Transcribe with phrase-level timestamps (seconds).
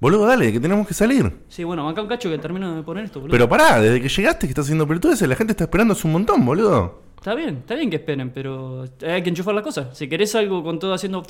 [0.00, 1.40] Boludo, dale, que tenemos que salir.
[1.48, 3.32] Sí, bueno, acá un cacho que termino de poner esto, boludo.
[3.32, 6.12] Pero pará, desde que llegaste que estás haciendo pelotudeces, la gente está esperando hace un
[6.12, 7.02] montón, boludo.
[7.16, 9.92] Está bien, está bien que esperen, pero hay que enchufar la cosa.
[9.96, 11.24] Si querés algo con todo haciendo...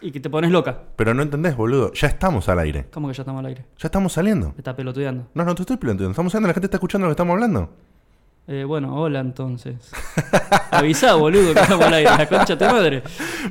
[0.00, 0.82] y que te pones loca.
[0.94, 1.92] Pero no entendés, boludo.
[1.94, 2.86] Ya estamos al aire.
[2.92, 3.64] ¿Cómo que ya estamos al aire?
[3.76, 4.50] Ya estamos saliendo.
[4.50, 5.26] Me está pelotudeando.
[5.34, 6.12] No, no te estoy pelotudeando.
[6.12, 7.70] Estamos saliendo, la gente está escuchando lo que estamos hablando.
[8.46, 9.76] Eh, bueno, hola entonces.
[10.70, 12.10] Avisá, boludo, que estamos al aire.
[12.10, 13.02] La concha de madre.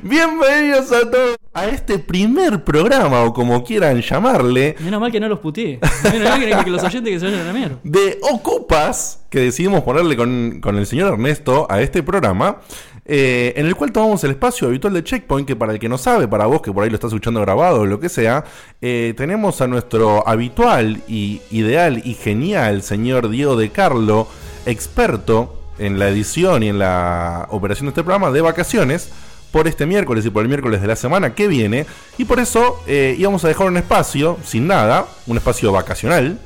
[0.04, 5.28] Bienvenidos a todos a este primer programa, o como quieran llamarle, Menos mal que no
[5.28, 5.80] los puteé.
[6.04, 7.78] Menos mal que, que los oyentes que se vayan a la mierda.
[7.82, 12.58] de Ocupas, que decidimos ponerle con, con el señor Ernesto a este programa,
[13.04, 15.98] eh, en el cual tomamos el espacio habitual de Checkpoint, que para el que no
[15.98, 18.44] sabe, para vos que por ahí lo estás escuchando grabado o lo que sea,
[18.80, 24.28] eh, tenemos a nuestro habitual y ideal y genial señor Diego de Carlo,
[24.66, 29.10] experto en la edición y en la operación de este programa de vacaciones
[29.50, 31.86] por este miércoles y por el miércoles de la semana que viene.
[32.18, 36.38] Y por eso eh, íbamos a dejar un espacio, sin nada, un espacio vacacional.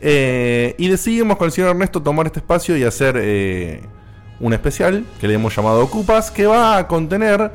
[0.00, 3.80] Eh, y decidimos con el señor Ernesto tomar este espacio y hacer eh,
[4.38, 7.50] un especial que le hemos llamado Ocupas, que va a contener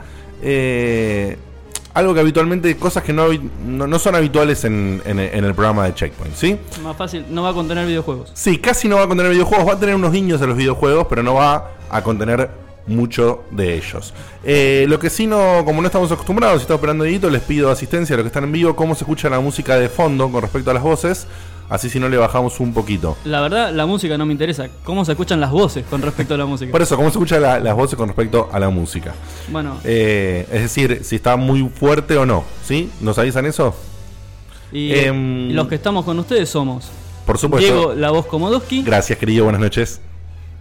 [1.93, 3.27] algo que habitualmente, cosas que no,
[3.65, 6.57] no, no son habituales en, en- en el programa de Checkpoint, ¿sí?
[6.83, 8.31] Más fácil, no va a contener videojuegos.
[8.33, 11.07] Sí, casi no va a contener videojuegos, va a tener unos guiños a los videojuegos,
[11.09, 12.49] pero no va a contener
[12.87, 14.13] mucho de ellos.
[14.43, 17.69] Eh, lo que sí no, como no estamos acostumbrados, si está operando Edito, les pido
[17.69, 20.41] asistencia a los que están en vivo, cómo se escucha la música de fondo con
[20.41, 21.27] respecto a las voces,
[21.71, 23.17] así si no le bajamos un poquito.
[23.25, 24.67] La verdad, la música no me interesa.
[24.83, 26.71] ¿Cómo se escuchan las voces con respecto a la música?
[26.71, 29.15] Por eso, cómo se escuchan la- las voces con respecto a la música.
[29.49, 32.91] Bueno, Eh, es decir, si está muy fuerte o no, ¿sí?
[33.01, 33.73] ¿Nos avisan eso?
[34.73, 36.89] y, em, y los que estamos con ustedes somos
[37.25, 37.73] Por supuesto.
[37.73, 39.99] Diego, la voz Komodowski, Gracias, querido, buenas noches.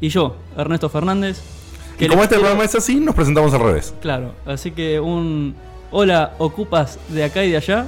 [0.01, 1.41] y yo, Ernesto Fernández.
[1.97, 3.95] Y que como les este quiero- programa es así, nos presentamos al revés.
[4.01, 5.55] Claro, así que un
[5.93, 7.87] hola ocupas de acá y de allá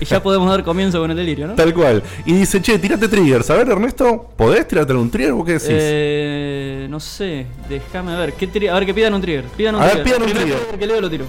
[0.00, 1.54] y ya podemos dar comienzo con el delirio, ¿no?
[1.54, 2.02] Tal cual.
[2.24, 3.50] Y dice, che, tirate triggers.
[3.50, 5.32] A ver, Ernesto, ¿podés tirarte un trigger?
[5.32, 5.68] ¿Vos qué decís?
[5.70, 9.44] Eh, no sé, déjame ver, ¿qué a ver que pidan un trigger.
[9.56, 10.58] Pidan un A ver, pidan un trigger.
[10.78, 11.24] que leo lo tiro.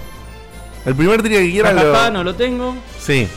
[0.86, 2.10] el primer trigger que quieran lo...
[2.10, 2.74] no lo tengo.
[2.98, 3.28] Sí.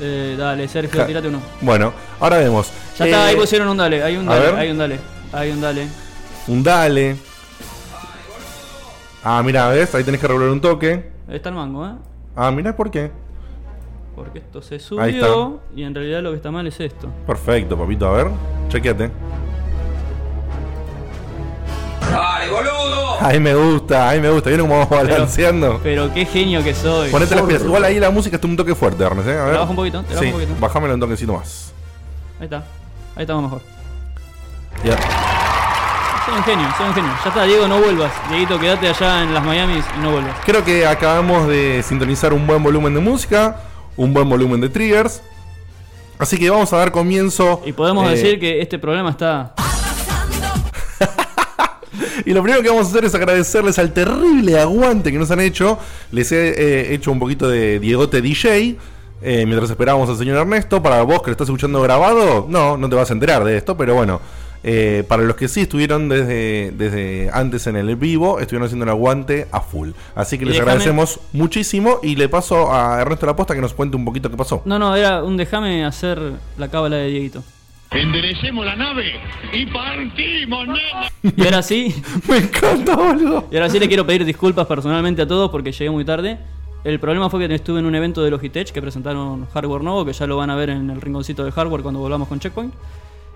[0.00, 1.40] Eh, dale, Sergio, Ja- tirate uno.
[1.60, 2.70] Bueno, ahora vemos.
[2.98, 4.98] Ya está, Eh, ahí pusieron un dale, hay un dale, hay un dale,
[5.32, 5.86] hay un dale.
[6.48, 7.16] Un dale.
[9.24, 9.94] Ah, mira, ¿ves?
[9.94, 11.10] Ahí tenés que regular un toque.
[11.28, 11.92] Ahí está el mango, ¿eh?
[12.34, 13.10] Ah, mira por qué.
[14.14, 17.08] Porque esto se subió y en realidad lo que está mal es esto.
[17.26, 18.06] Perfecto, papito.
[18.06, 18.26] A ver,
[18.68, 19.10] chequeate.
[22.14, 23.16] ¡Ay, boludo!
[23.20, 24.50] Ahí me gusta, ahí me gusta.
[24.50, 25.80] ¿Vieron cómo vamos Pero- balanceando?
[25.82, 27.10] Pero qué genio que soy.
[27.10, 27.62] Ponete las pilas.
[27.62, 29.38] Igual ahí la música está un toque fuerte, Ernest, ¿eh?
[29.38, 29.54] A ver.
[29.58, 30.60] bajo un poquito, te la sí, bajo un poquito.
[30.60, 31.72] Bajámelo un toquecito más.
[32.38, 32.58] Ahí está.
[33.16, 33.62] Ahí estamos mejor.
[34.84, 34.96] Ya.
[36.26, 37.10] Soy un genio, soy un genio.
[37.24, 38.12] Ya está, Diego, no vuelvas.
[38.28, 40.36] Dieguito, quédate allá en las Miamis y no vuelvas.
[40.44, 43.56] Creo que acabamos de sintonizar un buen volumen de música,
[43.96, 45.22] un buen volumen de triggers.
[46.18, 47.62] Así que vamos a dar comienzo.
[47.66, 49.54] Y podemos eh, decir que este programa está.
[52.24, 55.40] Y lo primero que vamos a hacer es agradecerles al terrible aguante que nos han
[55.40, 55.78] hecho.
[56.12, 58.76] Les he eh, hecho un poquito de Diegote DJ.
[59.22, 60.82] eh, mientras esperábamos al señor Ernesto.
[60.82, 63.76] Para vos que lo estás escuchando grabado, no, no te vas a enterar de esto,
[63.76, 64.20] pero bueno.
[64.64, 68.90] Eh, para los que sí estuvieron desde, desde antes en el vivo, estuvieron haciendo el
[68.90, 69.90] aguante a full.
[70.14, 71.98] Así que les déjame- agradecemos muchísimo.
[72.02, 74.62] Y le paso a Ernesto la posta que nos cuente un poquito qué pasó.
[74.64, 76.20] No, no, era un déjame hacer
[76.58, 77.42] la cábala de Dieguito.
[77.90, 79.12] Enderecemos la nave
[79.52, 81.10] y partimos, nena.
[81.36, 81.94] Y ahora sí,
[82.28, 83.44] Me encanta, boludo.
[83.50, 86.38] y ahora sí le quiero pedir disculpas personalmente a todos porque llegué muy tarde.
[86.84, 90.12] El problema fue que estuve en un evento de Logitech que presentaron hardware nuevo, que
[90.14, 92.72] ya lo van a ver en el rinconcito de hardware cuando volvamos con Checkpoint.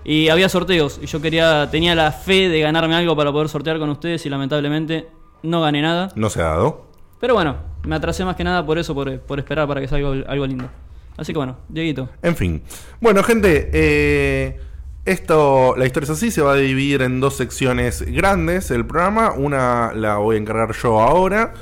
[0.07, 3.77] Y había sorteos, y yo quería, tenía la fe de ganarme algo para poder sortear
[3.77, 5.05] con ustedes y lamentablemente
[5.43, 6.13] no gané nada.
[6.15, 6.87] No se ha dado.
[7.19, 10.07] Pero bueno, me atrasé más que nada por eso, por, por esperar para que salga
[10.29, 10.69] algo, lindo.
[11.17, 12.07] Así que bueno, Dieguito.
[12.21, 12.61] En fin.
[13.01, 14.61] Bueno, gente, eh,
[15.03, 19.33] esto, la historia es así, se va a dividir en dos secciones grandes el programa.
[19.33, 21.53] Una la voy a encargar yo ahora.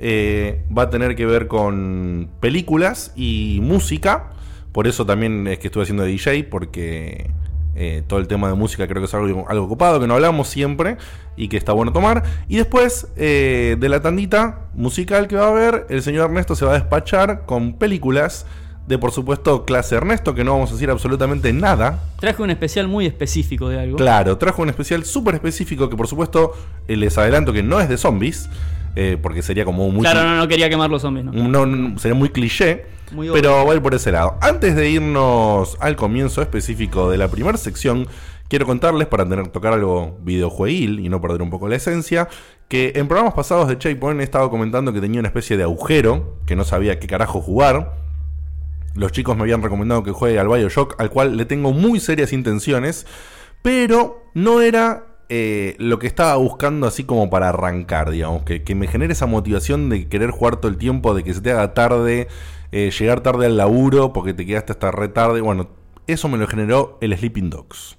[0.00, 4.30] eh, va a tener que ver con películas y música.
[4.72, 7.30] Por eso también es que estuve haciendo DJ, porque
[7.74, 10.48] eh, todo el tema de música creo que es algo, algo ocupado, que no hablamos
[10.48, 10.98] siempre
[11.36, 12.22] y que está bueno tomar.
[12.48, 16.64] Y después eh, de la tandita musical que va a haber, el señor Ernesto se
[16.64, 18.46] va a despachar con películas
[18.86, 22.00] de, por supuesto, clase Ernesto, que no vamos a decir absolutamente nada.
[22.18, 23.96] Traje un especial muy específico de algo.
[23.96, 26.52] Claro, trajo un especial súper específico que, por supuesto,
[26.88, 28.50] eh, les adelanto que no es de zombies,
[29.22, 30.02] porque sería como muy...
[30.02, 31.32] Claro, no, no quería quemar los zombies, ¿no?
[31.32, 34.38] No, no, sería muy cliché, Muy pero ir por ese lado.
[34.40, 38.08] Antes de irnos al comienzo específico de la primera sección,
[38.48, 42.28] quiero contarles, para tener, tocar algo videojueguil y no perder un poco la esencia,
[42.68, 46.38] que en programas pasados de Checkpoint he estado comentando que tenía una especie de agujero,
[46.46, 47.96] que no sabía qué carajo jugar.
[48.94, 52.32] los chicos me habían recomendado que juegue al Bioshock, al cual le tengo muy serias
[52.32, 53.06] intenciones,
[53.62, 58.74] pero no era eh, lo que estaba buscando así como para arrancar, digamos, que, que
[58.74, 61.72] me genere esa motivación de querer jugar todo el tiempo, de que se te haga
[61.72, 62.28] tarde,
[62.72, 65.40] eh, llegar tarde al laburo porque te quedaste hasta re tarde.
[65.40, 65.68] Bueno,
[66.06, 67.98] eso me lo generó el Sleeping Dogs.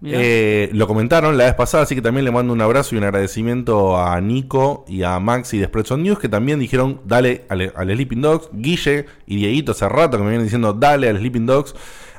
[0.00, 3.04] Eh, lo comentaron la vez pasada, así que también le mando un abrazo y un
[3.04, 7.90] agradecimiento a Nico y a Maxi de Spreadshot News, que también dijeron dale al, al
[7.92, 8.48] Sleeping Dogs.
[8.52, 11.74] Guille y Dieguito hace rato que me vienen diciendo dale al Sleeping Dogs.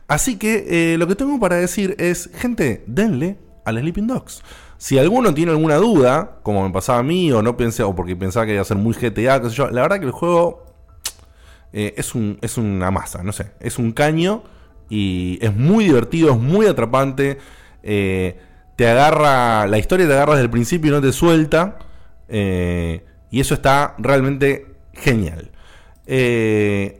[0.07, 4.41] Así que eh, lo que tengo para decir es, gente, denle al Sleeping Dogs.
[4.77, 8.15] Si alguno tiene alguna duda, como me pasaba a mí, o no pensé, o porque
[8.15, 10.68] pensaba que iba a ser muy GTA, qué sé yo, la verdad que el juego
[11.73, 14.43] eh, es, un, es una masa, no sé, es un caño
[14.89, 17.37] y es muy divertido, es muy atrapante.
[17.83, 18.39] eh,
[18.75, 21.77] te agarra, la historia te agarra desde el principio y no te suelta.
[22.29, 25.51] eh, y eso está realmente genial.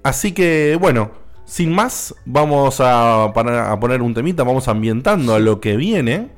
[0.03, 1.11] Así que, bueno,
[1.45, 6.29] sin más, vamos a, para- a poner un temita, vamos ambientando a lo que viene.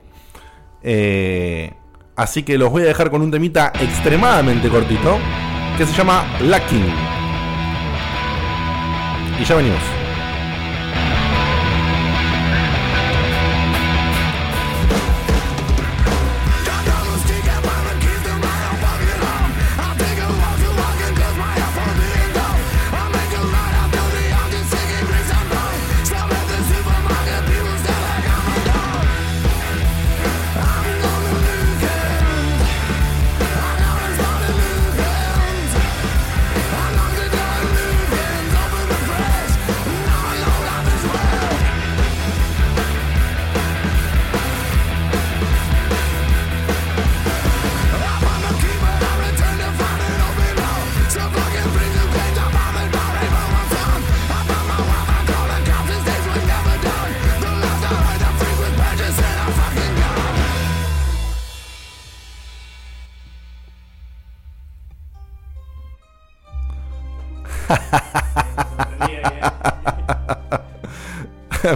[2.15, 5.17] Así que los voy a dejar con un temita extremadamente cortito
[5.77, 7.20] que se llama Lacking.
[9.41, 10.00] Y ya venimos.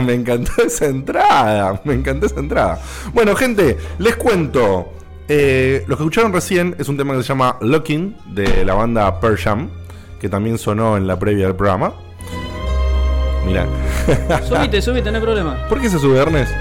[0.06, 1.82] Me encantó esa entrada.
[1.84, 2.80] Me encantó esa entrada.
[3.14, 4.92] Bueno, gente, les cuento.
[5.28, 9.20] Eh, lo que escucharon recién es un tema que se llama Looking de la banda
[9.20, 9.70] Pearl Jam,
[10.20, 11.94] que también sonó en la previa del programa.
[13.46, 13.66] Mira.
[14.48, 15.68] Subite, subite, no hay problema.
[15.68, 16.52] ¿Por qué se sube, Ernest?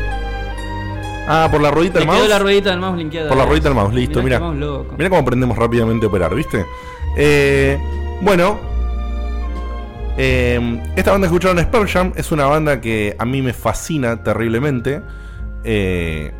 [1.26, 2.29] Ah, por la ruedita del quedó mouse.
[2.29, 3.29] la ruedita del mouse linkeada.
[3.29, 4.85] Por la ruedita del mouse, listo, Mirá mira.
[4.97, 6.64] Mira cómo aprendemos rápidamente a operar, ¿viste?
[7.17, 7.79] Eh,
[8.20, 8.58] bueno,
[10.16, 13.52] eh, esta banda que escucharon es Pearl Jam, es una banda que a mí me
[13.52, 15.00] fascina terriblemente.
[15.64, 16.32] Eh,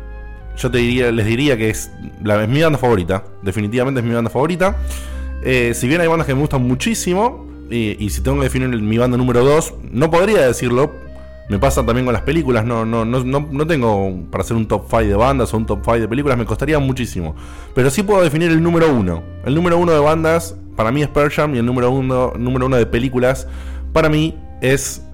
[0.57, 1.91] yo te diría, les diría que es,
[2.23, 4.77] la, es mi banda favorita, definitivamente es mi banda favorita.
[5.43, 8.69] Eh, si bien hay bandas que me gustan muchísimo, y, y si tengo que definir
[8.69, 11.04] mi banda número 2, no podría decirlo.
[11.47, 14.67] Me pasa también con las películas, no, no, no, no, no tengo para hacer un
[14.67, 17.35] top 5 de bandas o un top 5 de películas, me costaría muchísimo.
[17.75, 19.23] Pero sí puedo definir el número 1.
[19.45, 22.65] El número 1 de bandas para mí es Pearl Jam y el número 1 número
[22.65, 23.47] uno de películas
[23.93, 25.05] para mí es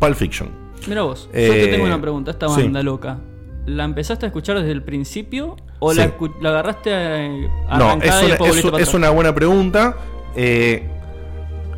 [0.00, 0.48] Pulp Fiction.
[0.86, 2.30] Mira vos, yo Eh, te tengo una pregunta.
[2.30, 2.62] Esta sí.
[2.62, 3.18] banda loca,
[3.66, 6.10] ¿la empezaste a escuchar desde el principio o la, Sí.
[6.40, 9.96] la agarraste eh, No, es una, es- es una buena pregunta.
[10.34, 10.88] Eh,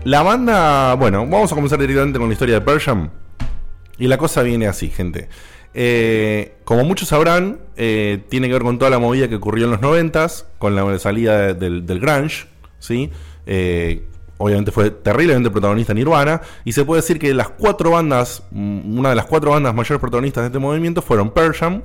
[0.05, 3.11] la banda, bueno, vamos a comenzar directamente con la historia de Pearl Jam.
[4.00, 5.29] Y la cosa viene así, gente.
[5.75, 9.70] Eh, como muchos sabrán, eh, tiene que ver con toda la movida que ocurrió en
[9.70, 12.46] los 90s, con la salida de- del, del grunge,
[12.81, 13.10] ¿sí?
[13.46, 14.05] Eh,
[14.39, 19.10] obviamente fue terriblemente protagonista Nirvana, y se puede decir que las cuatro bandas, mm, una
[19.10, 21.82] de las cuatro bandas mayores protagonistas de este movimiento fueron Pearl Jam,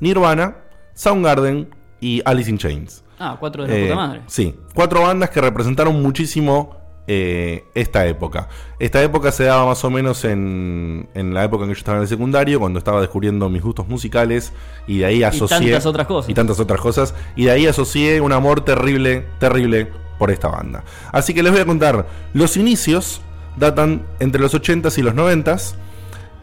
[0.00, 0.56] Nirvana,
[0.94, 1.68] Soundgarden
[2.00, 3.04] y Alice in Chains.
[3.18, 4.20] Ah, cuatro de la puta madre.
[4.26, 8.48] Sí, cuatro bandas que representaron muchísimo eh, esta época.
[8.78, 11.98] Esta época se daba más o menos en, en la época en que yo estaba
[11.98, 14.52] en el secundario, cuando estaba descubriendo mis gustos musicales
[14.86, 15.58] y de ahí asocié...
[15.58, 16.30] tantas otras cosas.
[16.30, 17.14] Y tantas otras cosas.
[17.34, 20.84] Y de ahí asocié un amor terrible, terrible por esta banda.
[21.10, 23.20] Así que les voy a contar, los inicios
[23.56, 25.74] datan entre los 80s y los 90s.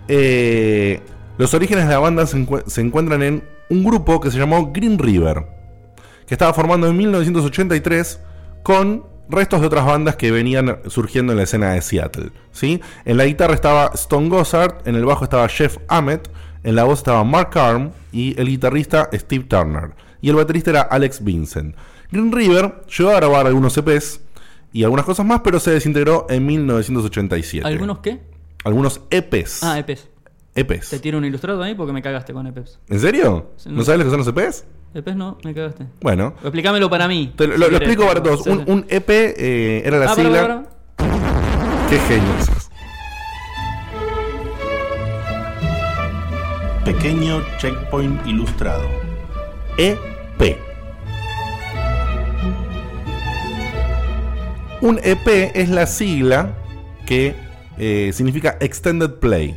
[0.08, 1.02] Eh,
[1.38, 5.00] los orígenes de la banda se, se encuentran en un grupo que se llamó Green
[5.00, 5.46] River,
[6.28, 8.20] que estaba formando en 1983
[8.64, 12.32] con restos de otras bandas que venían surgiendo en la escena de Seattle.
[12.52, 12.82] ¿sí?
[13.06, 16.20] En la guitarra estaba Stone Gossard, en el bajo estaba Jeff Ahmed,
[16.64, 19.92] en la voz estaba Mark Arm y el guitarrista Steve Turner.
[20.22, 21.76] Y el baterista era Alex Vincent.
[22.12, 24.20] Green River llegó a grabar algunos EPs
[24.74, 27.66] y algunas cosas más, pero se desintegró en 1987.
[27.68, 28.20] ¿Algunos qué?
[28.64, 29.64] Algunos EPs.
[29.64, 30.10] Ah, EPs.
[30.56, 30.90] EPs.
[30.90, 32.80] Te tiro un ilustrado ahí porque me cagaste con EPs.
[32.90, 33.52] ¿En serio?
[33.58, 33.84] Sí, ¿No no.
[33.84, 34.66] sabes lo que son los EPs?
[34.92, 35.86] El pez no, me cagaste.
[36.02, 36.34] Bueno.
[36.42, 37.32] Explícamelo para mí.
[37.38, 38.48] Lo, explico para todos.
[38.48, 40.42] Un, EP eh, era la ah, sigla.
[40.42, 40.64] Para,
[40.96, 41.90] para.
[41.90, 42.34] Qué genio.
[46.84, 48.90] Pequeño checkpoint ilustrado.
[49.78, 50.58] EP.
[54.82, 56.56] Un EP es la sigla
[57.06, 57.36] que
[57.78, 59.56] eh, significa Extended Play.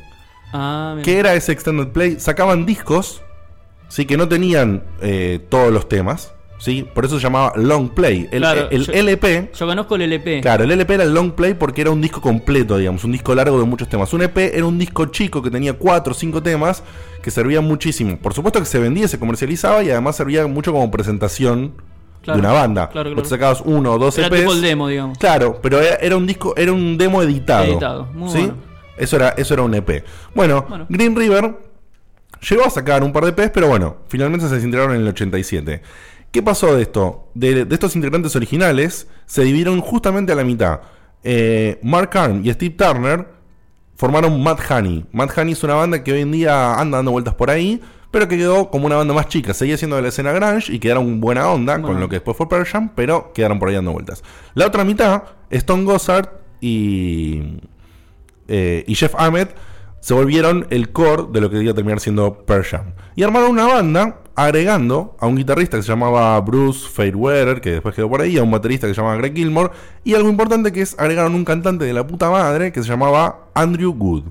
[0.52, 2.20] Ah, ¿Qué era ese Extended Play?
[2.20, 3.22] Sacaban discos
[3.92, 4.06] ¿sí?
[4.06, 6.86] Que no tenían eh, todos los temas, ¿sí?
[6.94, 8.28] Por eso se llamaba Long Play.
[8.32, 9.50] El, Claro, el yo- LP...
[9.54, 10.40] Yo conozco el LP.
[10.40, 13.34] Claro, el LP era el long play porque era un disco completo, digamos, un disco
[13.34, 14.12] largo de muchos temas.
[14.14, 16.82] Un EP era un disco chico que tenía cuatro o cinco temas
[17.22, 18.16] que servían muchísimo.
[18.18, 21.74] Por supuesto que se vendía, se comercializaba y además servía mucho como presentación
[22.22, 22.88] Claro, de una banda.
[22.88, 23.20] claro, claro.
[23.22, 24.38] Vos sacabas uno o dos Era EPs.
[24.40, 25.18] tipo el demo, digamos.
[25.18, 27.64] Claro, pero era, era un disco, era un demo editado.
[27.64, 28.38] Editado, muy ¿sí?
[28.38, 28.54] bueno.
[28.96, 30.04] Eso era, eso era un EP.
[30.34, 30.86] Bueno, Bueno.
[30.88, 31.52] Green River
[32.48, 35.82] llegó a sacar un par de EPs, pero bueno, finalmente se desintegraron en el 87.
[36.30, 37.28] ¿Qué pasó de esto?
[37.34, 40.80] De, de estos integrantes originales se dividieron justamente a la mitad.
[41.24, 43.26] Eh, Mark Arm y Steve Turner
[43.96, 45.04] formaron Mad Honey.
[45.12, 47.80] Mad Honey es una banda que hoy en día anda dando vueltas por ahí,
[48.10, 49.54] pero que quedó como una banda más chica.
[49.54, 52.48] Seguía siendo de la escena grunge y quedaron buena onda con lo que después fue
[52.48, 54.22] Pearl Jam, pero quedaron por ahí dando vueltas.
[54.54, 56.28] La otra mitad, Stone Gossard
[56.60, 57.58] y,
[58.48, 59.48] eh, y Jeff Ahmed
[60.02, 62.94] se volvieron el core de lo que iba a terminar siendo Pearl Jam.
[63.14, 67.94] Y armaron una banda agregando a un guitarrista que se llamaba Bruce Fairweather, que después
[67.94, 69.70] quedó por ahí, a un baterista que se llamaba Greg Gilmore,
[70.02, 73.46] y algo importante que es agregaron un cantante de la puta madre que se llamaba
[73.54, 74.24] Andrew Good.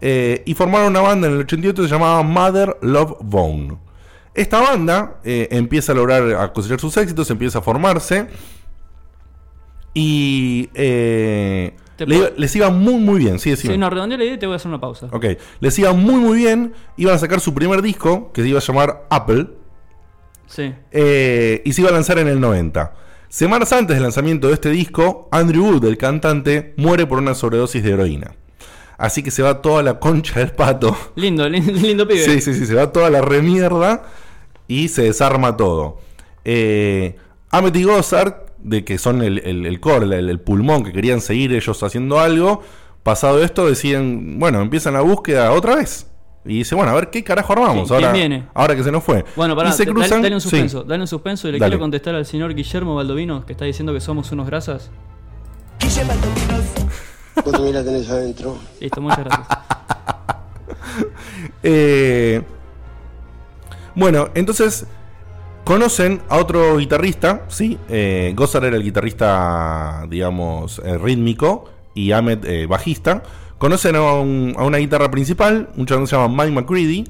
[0.00, 3.76] Eh, y formaron una banda en el 88 que se llamaba Mother Love Bone.
[4.32, 8.28] Esta banda eh, empieza a lograr a cosechar sus éxitos, empieza a formarse.
[9.92, 11.74] Y eh,
[12.04, 13.74] le- les iba muy muy bien, sí, decime.
[13.74, 15.08] Sí, no, redondeé la idea y te voy a hacer una pausa.
[15.12, 15.24] Ok,
[15.60, 16.74] les iba muy muy bien.
[16.96, 19.46] Iban a sacar su primer disco, que se iba a llamar Apple.
[20.46, 20.74] Sí.
[20.92, 22.94] eh, y se iba a lanzar en el 90.
[23.28, 27.82] Semanas antes del lanzamiento de este disco, Andrew Wood, el cantante, muere por una sobredosis
[27.82, 28.34] de heroína.
[28.98, 30.96] Así que se va toda la concha del pato.
[31.16, 32.20] Lindo, lindo, lindo pibe.
[32.24, 34.04] Sí, sí, sí, se va toda la remierda
[34.68, 35.98] y se desarma todo.
[36.44, 37.16] Eh,
[37.50, 38.34] Ahmet y Gossard,
[38.66, 42.18] de que son el, el, el core, el, el pulmón, que querían seguir ellos haciendo
[42.18, 42.62] algo,
[43.02, 46.08] pasado esto deciden, bueno, empiezan la búsqueda otra vez.
[46.44, 48.46] Y dice, bueno, a ver qué carajo armamos ¿Quién ahora, viene?
[48.54, 49.24] ahora que se nos fue.
[49.34, 50.48] Bueno, pará, y se cruzan, dale, un sí.
[50.48, 51.70] suspenso, dale un suspenso y le Dale.
[51.70, 54.90] quiero contestar al señor Guillermo Baldovino que está diciendo que somos unos grasas.
[57.44, 58.58] Vos también la tenés adentro.
[58.80, 59.48] Listo, muchas gracias.
[61.62, 62.42] Eh,
[63.94, 64.86] bueno, entonces
[65.80, 67.76] conocen a otro guitarrista, ¿sí?
[67.90, 73.22] Eh, Gossard era el guitarrista, digamos, eh, rítmico y Ahmed eh, bajista.
[73.58, 77.04] Conocen a, un- a una guitarra principal, un chabón que se llama Mike McCready.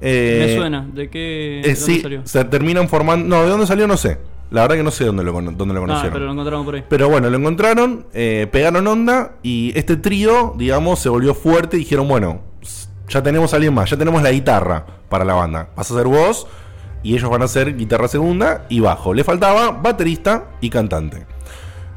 [0.00, 1.18] Eh, Me suena, ¿de qué
[1.62, 2.20] de dónde sí, salió?
[2.24, 3.28] se terminan formando...
[3.28, 3.86] No, ¿de dónde salió?
[3.86, 4.18] No sé.
[4.50, 6.12] La verdad que no sé dónde lo, dónde lo Ah, conocieron.
[6.12, 6.84] pero lo encontramos por ahí.
[6.88, 11.80] Pero bueno, lo encontraron, eh, pegaron onda y este trío, digamos, se volvió fuerte y
[11.80, 12.40] dijeron, bueno,
[13.08, 15.68] ya tenemos a alguien más, ya tenemos la guitarra para la banda.
[15.76, 16.48] Vas a ser vos
[17.02, 19.14] y ellos van a ser guitarra segunda y bajo.
[19.14, 21.26] Le faltaba baterista y cantante.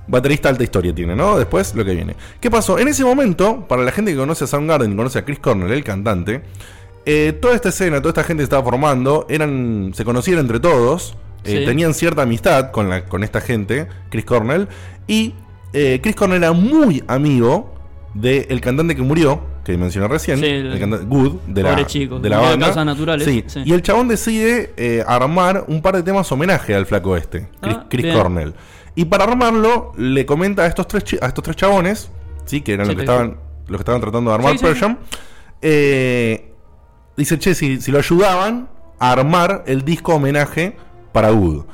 [0.08, 1.38] Baterista alta historia tiene, ¿no?
[1.38, 2.16] Después lo que viene.
[2.42, 2.78] ¿Qué pasó?
[2.78, 5.72] En ese momento, para la gente que conoce a Soundgarden y conoce a Chris Cornell,
[5.72, 6.42] el cantante,
[7.06, 11.16] eh, toda esta escena, toda esta gente que estaba formando, eran, se conocían entre todos,
[11.46, 11.66] eh, Sí.
[11.66, 14.68] tenían cierta amistad con, la, con esta gente, Chris Cornell,
[15.08, 15.34] y
[15.74, 17.73] eh, Chris Cornell era muy amigo
[18.14, 22.20] del cantante que murió, que mencioné recién, Sí, el, el- cantante Good, de la, chico,
[22.20, 22.66] de la de banda.
[22.68, 23.62] causas naturales, Sí, sí.
[23.66, 27.76] Y el chabón decide eh, armar un par de temas homenaje al flaco este, Chris,
[27.80, 28.14] Ah, Chris.
[28.14, 28.54] Cornell.
[28.96, 32.12] Y para armarlo, le comenta a estos tres, a estos tres chabones,
[32.46, 32.62] ¿sí?
[32.62, 34.58] que eran los, que estaban, los que estaban tratando de armar.
[34.76, 34.98] Jam,
[35.62, 36.52] eh,
[37.18, 40.76] dice, che, si, si lo ayudaban a armar el disco homenaje
[41.12, 41.66] para Wood.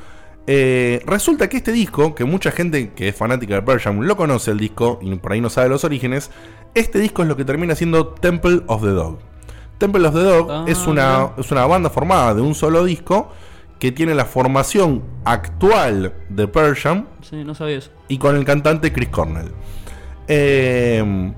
[0.52, 4.16] Eh, resulta que este disco, que mucha gente que es fanática de Pearl Jam lo
[4.16, 6.32] conoce el disco y por ahí no sabe los orígenes,
[6.74, 9.18] este disco es lo que termina siendo Temple of the Dog.
[9.78, 13.30] Temple of the Dog Ah, es, una, es una banda formada de un solo disco
[13.78, 17.92] que tiene la formación actual de Pearl Jam Sí, no sabía eso.
[18.08, 19.52] y con el cantante Chris Cornell.
[20.26, 21.32] Eh,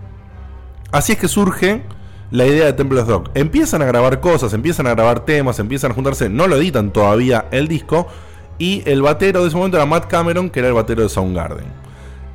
[0.91, 1.83] así es que surge
[2.31, 3.31] la idea de Temple of Dog.
[3.35, 7.45] Empiezan a grabar cosas, empiezan a grabar temas, empiezan a juntarse, no lo editan todavía
[7.51, 8.09] el disco.
[8.59, 11.67] Y el batero de ese momento era Matt Cameron, que era el batero de Soundgarden.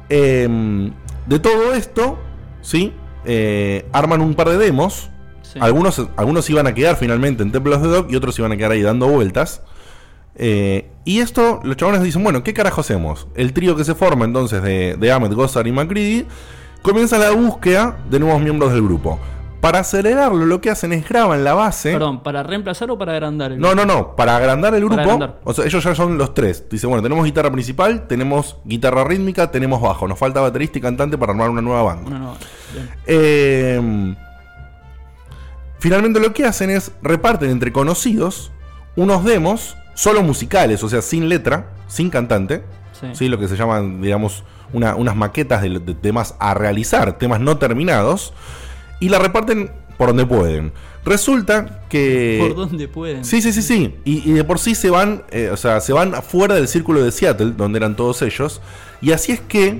[0.09, 0.91] Eh,
[1.25, 2.17] de todo esto,
[2.61, 2.93] ¿sí?
[3.25, 5.09] Eh, arman un par de demos.
[5.41, 5.59] Sí.
[5.61, 8.57] Algunos, algunos iban a quedar finalmente en Temple of the Dog y otros iban a
[8.57, 9.61] quedar ahí dando vueltas.
[10.35, 13.27] Eh, y esto, los chabones dicen, bueno, ¿qué carajo hacemos?
[13.35, 16.25] El trío que se forma entonces de, de Ahmed, Gossard y McCready
[16.81, 19.19] comienza la búsqueda de nuevos miembros del grupo.
[19.61, 21.91] Para acelerarlo, lo que hacen es graban la base.
[21.93, 23.51] Perdón, ¿para reemplazar o para agrandar?
[23.53, 24.15] el- No, no, no.
[24.15, 25.01] Para agrandar el grupo.
[25.01, 25.39] Agrandar.
[25.43, 26.65] O sea, ellos ya son los tres.
[26.69, 30.07] Dice, bueno, tenemos guitarra principal, tenemos guitarra rítmica, tenemos bajo.
[30.07, 32.07] Nos falta baterista y cantante para armar una nueva banda.
[32.07, 32.37] Una nueva.
[32.73, 32.89] Bien.
[33.07, 34.15] Eh,
[35.79, 38.51] Finalmente lo que hacen es reparten entre conocidos
[38.95, 42.63] unos demos solo musicales, o sea, sin letra, sin cantante,
[42.99, 43.07] Sí.
[43.13, 43.27] ¿sí?
[43.29, 47.57] lo que se llaman, digamos, una- unas maquetas de, de temas a realizar, temas no
[47.59, 48.33] terminados,
[48.99, 50.71] y la reparten por donde pueden.
[51.03, 52.37] Resulta que...
[52.47, 53.23] Por donde pueden.
[53.23, 53.95] Sí, sí, sí, sí.
[54.03, 57.01] Y, y de por sí se van, eh, o sea, se van fuera del círculo
[57.01, 58.61] de Seattle, donde eran todos ellos.
[59.01, 59.79] Y así es que,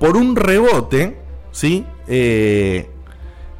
[0.00, 1.16] por un rebote,
[1.52, 1.86] ¿sí?
[2.08, 2.88] Eh,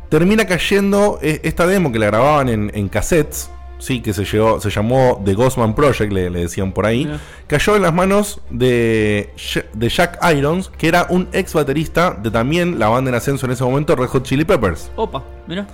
[0.08, 4.00] termina cayendo eh, esta demo que la grababan en, en cassettes, ¿sí?
[4.00, 7.11] Que se, llegó, se llamó The Ghostman Project, le, le decían por ahí.
[7.47, 9.30] Cayó en las manos de
[9.75, 13.64] Jack Irons, que era un ex baterista de también la banda en ascenso en ese
[13.64, 14.90] momento, Red Hot Chili Peppers.
[14.97, 15.66] Opa, mira.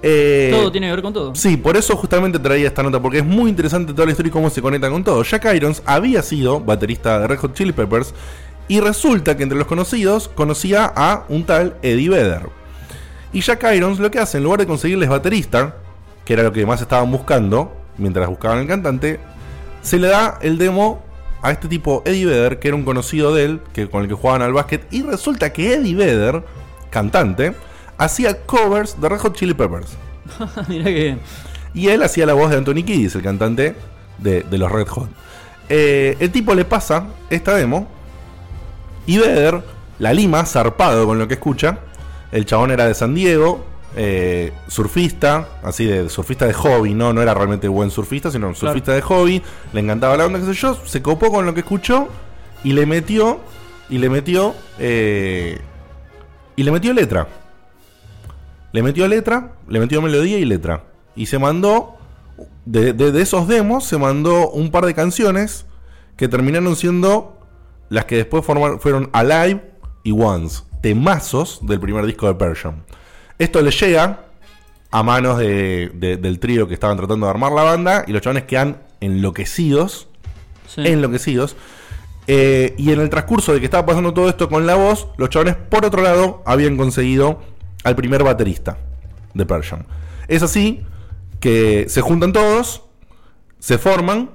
[0.00, 1.34] Eh, Todo tiene que ver con todo.
[1.34, 4.32] Sí, por eso justamente traía esta nota, porque es muy interesante toda la historia y
[4.32, 5.22] cómo se conecta con todo.
[5.24, 8.14] Jack Irons había sido baterista de Red Hot Chili Peppers
[8.68, 12.48] y resulta que entre los conocidos conocía a un tal Eddie Vedder.
[13.32, 15.76] Y Jack Irons lo que hace, en lugar de conseguirles baterista,
[16.28, 19.18] que era lo que más estaban buscando mientras buscaban el cantante,
[19.80, 21.02] se le da el demo
[21.40, 24.14] a este tipo Eddie Vedder, que era un conocido de él, que, con el que
[24.14, 26.44] jugaban al básquet, y resulta que Eddie Vedder,
[26.90, 27.54] cantante,
[27.96, 29.96] hacía covers de Red Hot Chili Peppers.
[30.68, 31.20] mira que bien.
[31.72, 33.74] Y él hacía la voz de Anthony Kiddis, el cantante
[34.18, 35.08] de, de los Red Hot.
[35.70, 37.88] Eh, el tipo le pasa esta demo
[39.06, 39.62] y Vedder
[39.98, 41.78] la lima, zarpado con lo que escucha.
[42.32, 43.64] El chabón era de San Diego,
[43.96, 47.12] eh, surfista, así de surfista de hobby, ¿no?
[47.12, 49.42] No era realmente buen surfista, sino un surfista de hobby.
[49.72, 50.74] Le encantaba la onda, qué sé yo.
[50.84, 52.08] Se copó con lo que escuchó
[52.64, 53.40] y le metió,
[53.88, 55.58] y le metió, eh,
[56.56, 57.26] y le metió letra.
[58.72, 60.84] Le metió letra, le metió melodía y letra.
[61.16, 61.96] Y se mandó,
[62.66, 65.66] de, de- de esos demos, se mandó un par de canciones
[66.16, 67.38] que terminaron siendo
[67.88, 72.84] las que después formaron- fueron Alive y Once, temazos del primer disco de Persian.
[73.38, 74.24] Esto le llega
[74.90, 78.22] a manos de- de- del trío que estaban tratando de armar la banda y los
[78.22, 80.08] chavales quedan enloquecidos,
[80.66, 80.82] Sí.
[80.84, 81.56] enloquecidos.
[82.26, 85.30] Eh, y en el transcurso de que estaba pasando todo esto con la voz, los
[85.30, 87.40] chavales, por otro lado, habían conseguido
[87.84, 88.76] al primer baterista
[89.34, 89.86] de Persian.
[90.26, 90.82] Es así
[91.40, 92.82] que se juntan todos,
[93.58, 94.30] se forman.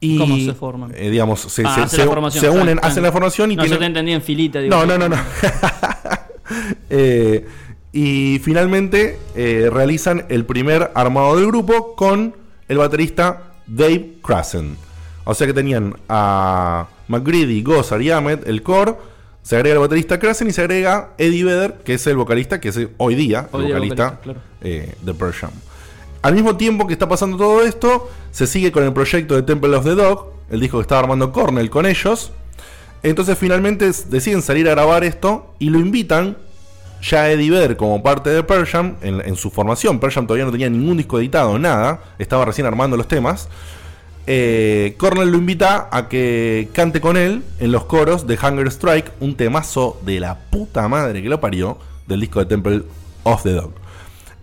[0.00, 0.92] Y, ¿Cómo se forman?
[0.94, 2.80] eh, digamos, se, Ah, se- unen, claro.
[2.82, 4.60] hacen la formación y No, yo tienen- te entendí en filita.
[4.60, 4.74] digo.
[4.76, 5.16] no, no, no, no.
[6.90, 7.46] Eh,
[7.92, 12.34] y finalmente eh, realizan el primer armado del grupo con
[12.68, 14.76] el baterista Dave Krasen.
[15.24, 18.94] O sea que tenían a McGreedy, Gossard y Ahmed, el core.
[19.42, 22.68] Se agrega el baterista Krasen y se agrega Eddie Vedder, que es el vocalista, que
[22.68, 24.40] es hoy día el vocalista, vocalista, claro.
[24.60, 25.50] eh, de Pearl Jam.
[26.20, 29.76] Al mismo tiempo que está pasando todo esto, se sigue con el proyecto de Temple
[29.76, 32.32] of the Dog, el disco que estaba armando Cornell con ellos.
[33.02, 36.36] Entonces finalmente deciden salir a grabar esto y lo invitan
[37.00, 40.00] ya a Eddie Vedder como parte de Pearl Jam en, en su formación.
[40.00, 42.00] Pearl Jam todavía no tenía ningún disco editado, nada.
[42.18, 43.48] Estaba recién armando los temas.
[44.30, 49.10] Eh, Cornell lo invita a que cante con él en los coros de Hunger Strike,
[49.20, 52.82] un temazo de la puta madre que lo parió del disco de Temple
[53.22, 53.72] of the Dog.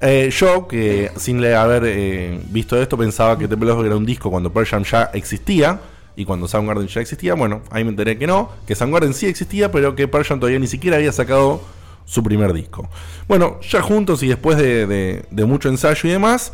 [0.02, 3.96] Eh, yo, que sin haber eh, visto esto, pensaba que Temple of the Dog era
[3.96, 5.80] un disco cuando Pearl Jam ya existía
[6.16, 7.34] y cuando Soundgarden ya existía.
[7.36, 10.60] Bueno, ahí me enteré que no, que Soundgarden sí existía, pero que Pearl Jam todavía
[10.60, 11.62] ni siquiera había sacado
[12.06, 12.88] su primer disco.
[13.28, 16.54] Bueno, ya juntos y después de, de- de mucho ensayo y demás,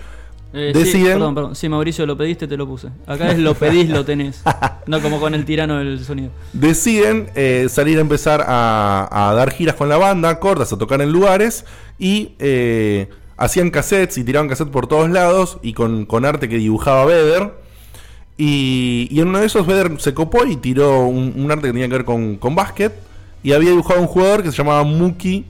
[0.53, 1.13] Eh, sí, deciden.
[1.13, 1.55] perdón, perdón.
[1.55, 2.89] Sí, Mauricio, lo pediste, te lo puse.
[3.07, 4.41] Acá es lo pedís, lo tenés.
[4.87, 6.31] No como con el tirano del sonido.
[6.53, 11.01] deciden eh, salir a empezar a, a dar giras con la banda, cortas, a tocar
[11.01, 11.65] en lugares
[11.99, 16.57] y eh, hacían cassettes y tiraban cassettes por todos lados y con, con arte que
[16.57, 17.53] dibujaba Vedder.
[18.37, 21.73] Y, y en uno de esos Vedder se copó y tiró un, un arte que
[21.73, 22.93] tenía que ver con, con básquet
[23.43, 25.45] y había dibujado un jugador que se llamaba Mookie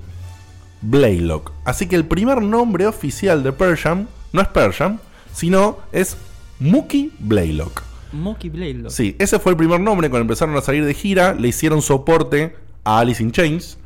[0.82, 1.52] Blaylock.
[1.64, 5.00] Así que el primer nombre oficial de Persham no es Persham,
[5.34, 6.18] sino es
[6.60, 7.84] Mookie Blaylock.
[8.12, 8.74] Monkey Blade.
[8.74, 8.90] loco.
[8.90, 11.34] Sí, ese fue el primer nombre cuando empezaron a salir de gira.
[11.34, 13.78] Le hicieron soporte a Alice in Chains.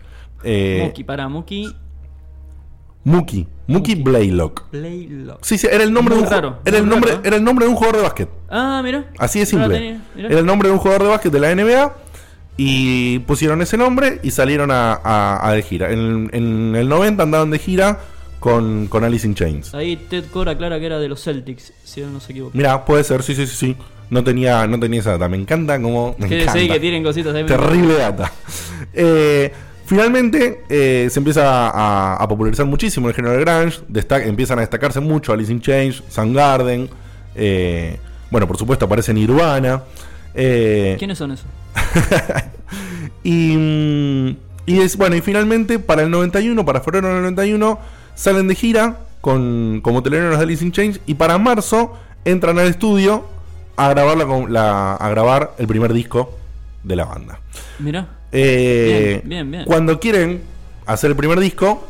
[0.43, 1.75] Eh, Monkey, para Monkey
[3.05, 3.47] Mookie.
[3.67, 4.03] Mookie Mookie.
[4.03, 4.69] Blaylock.
[4.71, 5.07] Blade.
[5.09, 5.39] loco.
[5.41, 7.65] Sí, sí, era el nombre de un raro, Era el nombre, raro, era el nombre
[7.65, 8.29] de un jugador de básquet.
[8.49, 9.05] Ah, mira.
[9.17, 9.69] Así de No simple.
[9.75, 11.95] tenía, era el nombre de un jugador de básquet de la NBA.
[12.57, 15.91] Y pusieron ese nombre y salieron a, a- a de gira.
[15.91, 17.99] En, en el 90 andaban de gira
[18.39, 19.73] con, con Alice in Chains.
[19.75, 22.51] Ahí Ted Core aclara que era de los Celtics, si no se equivoco.
[22.55, 23.77] Mira, puede ser, sí, sí, sí, sí.
[24.09, 25.27] No tenía, no tenía esa data.
[25.27, 26.15] Me encanta como.
[26.17, 26.53] Me encanta.
[26.53, 27.45] que tienen cositas ahí.
[27.45, 28.31] Terrible data.
[28.93, 29.51] Eh,
[29.85, 33.43] finalmente eh, se empieza a, a popularizar muchísimo el género de
[33.89, 36.89] destaca- empiezan a destacarse mucho Alice in Chains, Soundgarden.
[37.35, 37.99] eh,
[38.31, 39.83] bueno, por supuesto aparece Nirvana.
[40.33, 41.45] eh, ¿Quiénes son esos?
[43.23, 44.29] y, mm,
[44.65, 47.79] y es, bueno, y finalmente para el 91, para febrero del 91,
[48.15, 51.93] salen de gira con, como telonero de Alice in Chains y para marzo
[52.25, 53.25] entran al estudio
[53.77, 56.37] a grabar, la, la- a grabar el primer disco
[56.83, 57.39] de la banda.
[57.79, 58.07] Mirá.
[58.31, 59.65] Eh, Bien, bien, bien.
[59.65, 60.41] Cuando quieren
[60.85, 61.87] hacer el primer disco,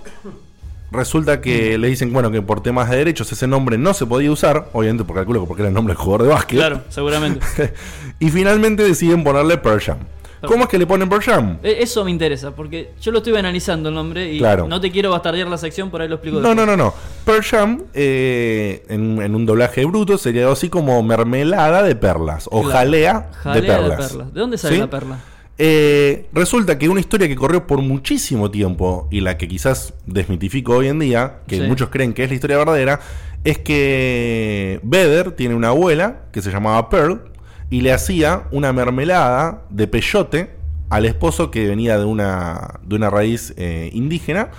[0.91, 4.31] resulta que le dicen bueno que por temas de derechos ese nombre no se podía
[4.31, 6.57] usar, obviamente porque calculo que porque era el nombre del jugador de básquet.
[6.59, 7.45] Claro, seguramente.
[8.19, 9.97] y finalmente deciden ponerle Pearl Jam.
[10.45, 11.57] ¿Cómo es que le ponen Pearl Jam?
[11.63, 14.67] Eh, Eso me interesa, porque yo lo estoy analizando el nombre y Claro.
[14.67, 16.67] no te quiero bastardear la sección, por ahí lo explico No, después.
[16.67, 16.93] no, no, no.
[17.25, 22.61] Pearl Jam, eh, en, en un doblaje bruto, sería así como mermelada de perlas o
[22.61, 22.77] Claro.
[22.77, 24.17] jalea, Jalea de perlas.
[24.33, 24.81] ¿De dónde sale ¿Sí?
[24.81, 25.17] la perla?
[25.57, 30.73] Eh, resulta que una historia que corrió por muchísimo tiempo y la que quizás desmitifico
[30.73, 31.63] hoy en día, que Sí.
[31.67, 32.99] muchos creen que es la historia verdadera,
[33.45, 37.21] es que Vedder tiene una abuela que se llamaba Pearl
[37.69, 40.49] y le hacía una mermelada de peyote
[40.89, 44.49] al esposo que venía de una, de una raíz eh, indígena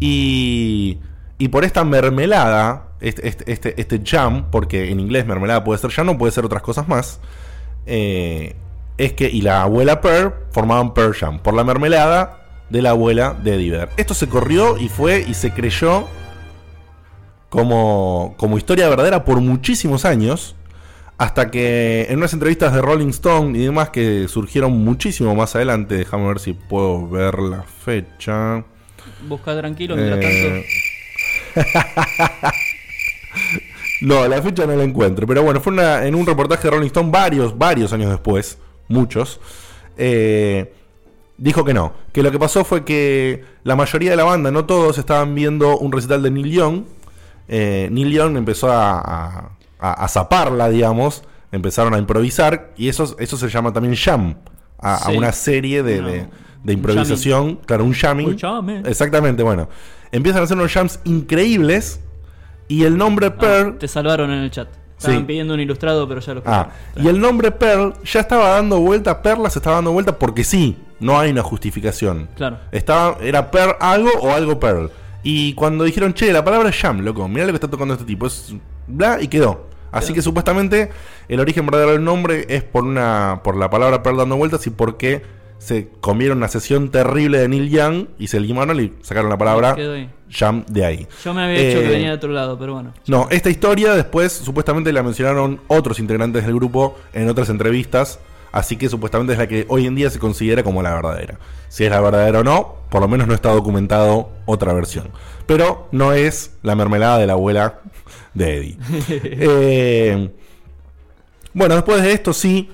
[0.00, 0.98] y,
[1.38, 5.90] y por esta mermelada, este, este, este, este jam, porque en inglés mermelada puede ser
[5.90, 7.20] jam, no puede ser otras cosas más,
[7.86, 8.56] eh,
[9.04, 13.34] es que y la abuela Pearl formaban Pearl Jam por la mermelada de la abuela
[13.42, 13.88] de Eddie Vedder.
[13.96, 16.06] Esto se corrió y fue y se creyó
[17.48, 20.54] como, como historia verdadera por muchísimos años.
[21.18, 25.96] Hasta que en unas entrevistas de Rolling Stone y demás que surgieron muchísimo más adelante,
[25.96, 28.64] déjame ver si puedo ver la fecha.
[29.28, 30.64] Busca tranquilo mientras Eh,
[31.54, 32.50] tanto.
[34.02, 35.26] No, la fecha no la encuentro.
[35.26, 38.56] Pero bueno, fue una- en un reportaje de Rolling Stone varios, varios años después,
[38.90, 39.40] muchos.
[39.96, 40.72] eh,
[41.38, 41.94] dijo que no.
[42.12, 45.78] Que lo que pasó fue que la mayoría de la banda, no todos, estaban viendo
[45.78, 46.82] un recital de Neil Young.
[47.48, 51.24] Eh, Neil Young empezó a, a, zaparla, digamos.
[51.52, 52.72] Empezaron a improvisar.
[52.76, 54.36] Y eso, eso se llama también jam.
[54.78, 56.08] A, una serie de, No.
[56.08, 56.26] de-
[56.62, 57.56] de improvisación.
[57.66, 58.28] Claro, un jamming.
[58.28, 58.86] Un jamming.
[58.86, 59.68] Exactamente, bueno.
[60.12, 62.00] Empiezan a hacer unos jams increíbles.
[62.68, 64.68] Y el nombre Ah, Pearl te salvaron en el chat.
[65.00, 65.24] Estaban Sí.
[65.24, 69.22] pidiendo un ilustrado, pero ya lo Ah, y el nombre Pearl ya estaba dando vuelta,
[69.22, 72.28] Perla se estaba dando vuelta porque sí, no hay una justificación.
[72.36, 72.58] Claro.
[72.70, 74.90] Estaba, era Pearl algo o algo Pearl.
[75.22, 78.26] Y cuando dijeron, che, la palabra jam, loco, mirá lo que está tocando este tipo,
[78.26, 78.54] es
[78.86, 79.66] bla, y quedó.
[79.90, 80.90] Así que supuestamente
[81.28, 84.70] el origen verdadero del nombre es por una por la palabra Pearl dando vueltas y
[84.70, 85.22] porque
[85.60, 89.76] se comieron una sesión terrible de Neil Young y se limaron y sacaron la palabra
[90.30, 91.06] jam de ahí.
[91.22, 92.92] Yo me había hecho Eh, que venía de otro lado, pero bueno.
[93.06, 98.18] no, esta historia después supuestamente la mencionaron otros integrantes del grupo en otras entrevistas,
[98.52, 101.38] así que supuestamente es la que hoy en día se considera como la verdadera.
[101.68, 105.08] Si es la verdadera o no, por lo menos no está documentado otra versión.
[105.46, 107.80] Pero no es la mermelada de la abuela
[108.34, 108.78] de Eddie.
[109.22, 110.30] Eh,
[111.52, 112.70] bueno, después de esto sí,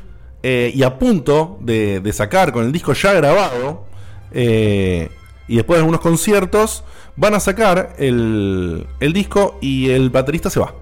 [0.49, 3.85] eh, y a punto de, de sacar con el disco ya grabado,
[4.33, 5.09] eh,
[5.49, 6.85] y después de algunos conciertos,
[7.17, 10.75] van a sacar el, el disco y el baterista se va.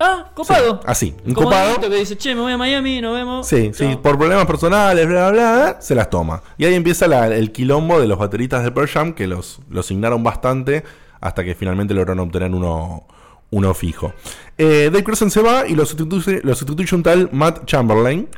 [0.00, 0.80] Ah, copado.
[0.86, 1.80] Así, un Como copado.
[1.80, 3.46] Que dice, che, me voy a Miami, nos vemos.
[3.48, 6.40] Sí, sí, por problemas personales, bla, bla, bla, se las toma.
[6.56, 9.86] Y ahí empieza la- el quilombo de los bateristas de Pearl Jam, que los, los
[9.86, 10.84] signaron bastante
[11.20, 13.08] hasta que finalmente lograron obtener uno,
[13.50, 14.12] uno fijo.
[14.56, 18.28] Eh, Dave Crossan se va y lo sustituye, lo sustituye un tal Matt Chamberlain.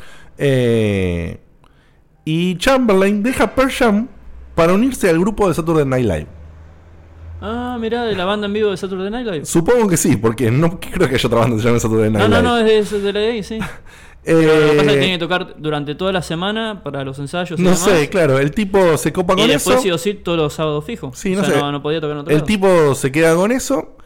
[0.43, 1.39] Eh,
[2.25, 4.09] y Chamberlain deja Pearl Jam
[4.55, 6.27] para unirse al grupo de Saturday Night Live.
[7.43, 9.45] Ah, mirá, de la banda en vivo de Saturday Night Live.
[9.47, 12.29] Supongo que sí, porque no creo que haya otra banda que se llame Saturday Night
[12.29, 12.49] No, no, Live.
[12.49, 13.59] no, es de, es de la de ahí, sí.
[14.23, 17.19] Eh, lo que pasa es que tiene que tocar durante toda la semana para los
[17.19, 17.83] ensayos y no demás.
[17.85, 19.83] sé, claro, el tipo se copa Y con después eso.
[19.83, 21.19] sí o sí todos los sábados fijos.
[21.19, 21.61] Sí, o no sea, sé.
[21.63, 22.47] no, no podía tocar en otro El lado.
[22.47, 23.97] tipo se queda con eso,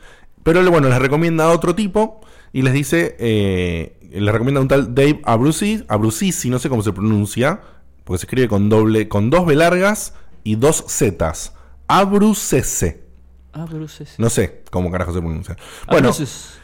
[0.44, 2.20] pero bueno, les recomienda a otro tipo
[2.52, 6.82] y les dice, eh, les recomienda a un tal Dave Abruzzi, Abruzzi, no sé cómo
[6.82, 7.60] se pronuncia,
[8.04, 11.54] porque se escribe con doble, con dos B largas y dos Zetas.
[11.88, 13.04] Abrucese.
[13.62, 14.14] Bruces.
[14.18, 15.56] No sé cómo carajo se pronuncia.
[15.86, 16.54] Bueno, Abruces.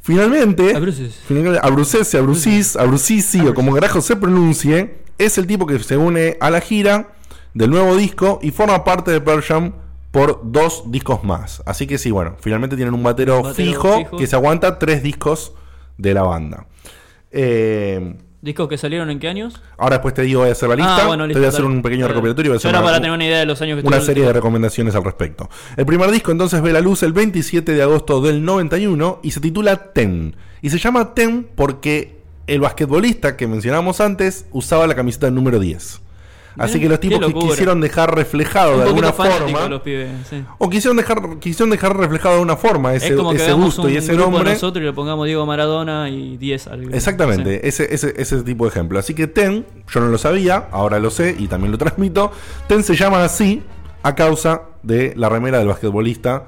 [0.00, 1.20] finalmente, Abruces.
[1.26, 6.38] finalmente Abrucese, Abrucis, Abrucisi o como carajo se pronuncie, es el tipo que se une
[6.40, 7.12] a la gira
[7.52, 9.72] del nuevo disco y forma parte de Pearl Jam
[10.10, 11.62] por dos discos más.
[11.66, 14.16] Así que sí, bueno, finalmente tienen un batero, Batero fijo, fijo.
[14.16, 15.52] que se aguanta tres discos
[15.98, 16.66] de la banda.
[17.30, 19.60] Eh, ¿Discos que salieron en qué años?
[19.76, 21.60] ahora después te digo, voy a hacer la lista, Ah, bueno, te voy a hacer
[21.62, 21.74] dale.
[21.74, 22.14] un pequeño Dale.
[22.14, 22.52] recopilatorio.
[22.52, 24.00] voy a Yo hacer era una- para tener una idea de los años que una
[24.00, 25.50] serie de recomendaciones al respecto.
[25.76, 29.40] El primer disco entonces ve la luz el 27 de agosto del 91 y se
[29.40, 30.36] titula Ten.
[30.62, 36.00] Y se llama Ten porque el basquetbolista que mencionamos antes usaba la camiseta número 10.
[36.58, 39.68] Así que los tipos que quisieron dejar reflejado Un de alguna forma.
[39.68, 40.44] los pibes, sí.
[40.58, 43.82] O quisieron dejar, quisieron dejar reflejado de alguna forma ese, es como que ese gusto
[43.82, 44.52] un y ese nombre.
[44.52, 48.70] nosotros y le pongamos Diego Maradona y 10 al Exactamente, ese, ese, ese tipo de
[48.70, 48.98] ejemplo.
[48.98, 52.32] Así que Ten, yo no lo sabía, ahora lo sé y también lo transmito.
[52.66, 53.62] Ten se llama así
[54.02, 56.46] a causa de la remera del basquetbolista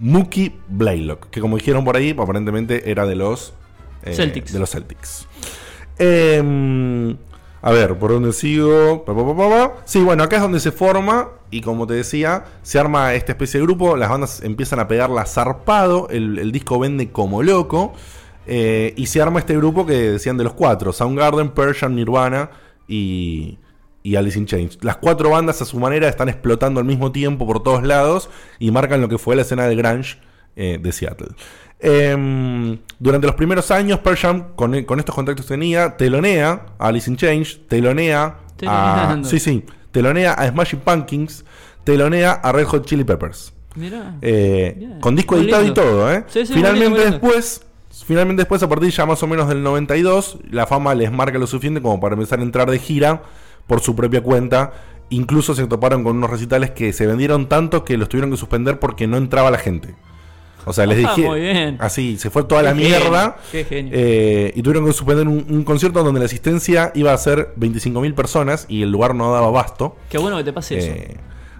[0.00, 3.52] Mookie Blaylock, que como dijeron por ahí, aparentemente era de los
[4.02, 4.52] eh, Celtics.
[4.52, 5.26] De los Celtics.
[5.98, 7.16] Em,
[7.62, 9.04] a ver, ¿por dónde sigo?
[9.84, 13.60] Sí, bueno, acá es donde se forma y como te decía, se arma esta especie
[13.60, 17.94] de grupo, las bandas empiezan a pegarla zarpado, el, el disco vende como loco
[18.46, 22.50] eh, y se arma este grupo que decían de los cuatro, Soundgarden, Persian, Nirvana
[22.88, 23.58] y,
[24.16, 24.78] Alice in Chains.
[24.82, 28.70] Las cuatro bandas a su manera están explotando al mismo tiempo por todos lados y
[28.72, 30.18] marcan lo que fue la escena del grunge
[30.56, 31.28] eh, de Seattle.
[31.82, 37.10] Em, durante los primeros años, Persian, con, con estos contactos que tenía, telonea a Alice
[37.10, 41.44] in Chains, telonea a, sí, sí, telonea a Smashing Pumpkins,
[41.84, 43.54] telonea a Red Hot Chili Peppers.
[43.76, 44.16] Mirá.
[44.20, 46.24] Eh, con disco editado y todo, ¿eh?
[46.28, 47.62] Sí, sí, finalmente después,
[48.04, 51.46] finalmente después, a partir ya más o menos del 92, la fama les marca lo
[51.46, 53.22] suficiente como para empezar a entrar de gira
[53.66, 54.72] por su propia cuenta.
[55.08, 58.78] Incluso se toparon con unos recitales que se vendieron tanto que los tuvieron que suspender
[58.78, 59.94] porque no entraba la gente.
[60.70, 61.28] O sea, les Ah, dije.
[61.28, 61.76] muy bien.
[61.80, 63.36] Así, se fue toda la Qué genio, mierda.
[63.52, 63.92] qué genio.
[63.94, 68.14] eh, y tuvieron que suspender un, un concierto donde la asistencia iba a ser 25.000
[68.14, 69.96] personas y el lugar no daba abasto.
[70.08, 70.88] Qué bueno que te pase eso.
[70.92, 71.16] Eh,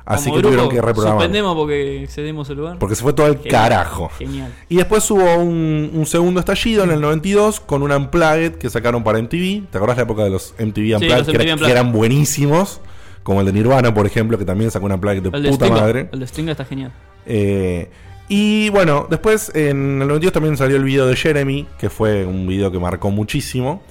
[0.07, 1.18] así Como que grupo, tuvieron que reprogramar.
[1.20, 2.79] Suspendemos porque excedimos el lugar.
[2.79, 4.09] Porque se fue todo el Genial, carajo.
[4.18, 4.53] Genial.
[4.68, 9.05] Y después hubo un, un segundo estallido en el 92 con un Unplugged que sacaron
[9.05, 9.66] para MTV.
[9.70, 11.18] ¿Te acordás la época de los MTV Unplugged?
[11.18, 11.73] los que, era- MTV que Unplugged.
[11.73, 12.81] eran buenísimos.
[13.23, 15.68] Como el de Nirvana, por ejemplo, que también sacó un Unplugged de El de puta
[15.68, 16.09] madre.
[16.11, 16.90] El de Stinga está genial.
[17.27, 17.90] Eh,
[18.31, 22.47] y bueno, después en el 92 también salió el video de Jeremy, que fue un
[22.47, 23.83] video que marcó muchísimo.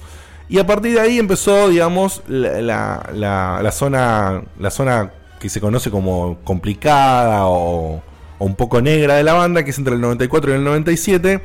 [0.48, 5.48] Y a partir de ahí empezó, digamos, la, la- la- la zona, la zona que
[5.48, 8.02] se conoce como complicada o,
[8.38, 11.40] o un poco negra de la banda, que es entre el 94 y el 97,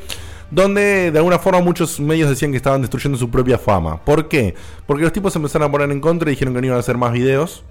[0.49, 4.03] donde de alguna forma muchos medios decían que estaban destruyendo su propia fama.
[4.03, 4.55] ¿Por qué?
[4.87, 6.79] Porque los tipos se empezaron a poner en contra y dijeron que no iban a
[6.79, 7.63] hacer más videos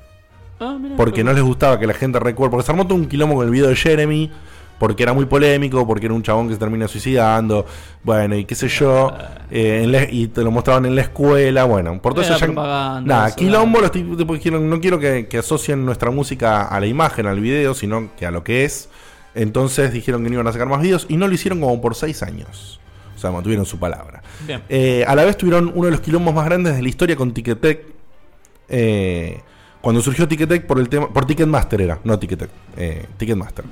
[0.61, 2.53] Ah, porque no les gustaba que la gente recuerde.
[2.53, 4.31] Porque se armó todo un quilombo con el video de Jeremy.
[4.79, 7.65] Porque era muy polémico, porque era un chabón que se termina suicidando.
[8.03, 9.13] Bueno, y qué sé yo.
[9.51, 11.65] eh, en la- y te lo mostraban en la escuela.
[11.65, 13.01] Bueno, por todo Era eso ya.
[13.05, 13.81] Nada, eso, quilombo.
[13.81, 14.17] Los tipos
[14.61, 18.31] No quiero que, que asocien nuestra música a la imagen, al video, sino que a
[18.33, 18.89] lo que es.
[19.37, 21.07] Entonces dijeron que no iban a sacar más videos.
[21.09, 22.81] Y no lo hicieron como por seis años.
[23.17, 24.23] O sea, mantuvieron su palabra.
[24.47, 24.61] Bien.
[24.69, 27.33] Eh, a la vez tuvieron uno de los quilombos más grandes de la historia con
[27.33, 27.81] Ticketek.
[28.69, 29.41] Eh,
[29.81, 31.09] cuando surgió Ticketek por el tema.
[31.13, 32.51] Por Ticketmaster era, no Ticketek.
[32.77, 33.65] Eh, Ticketmaster.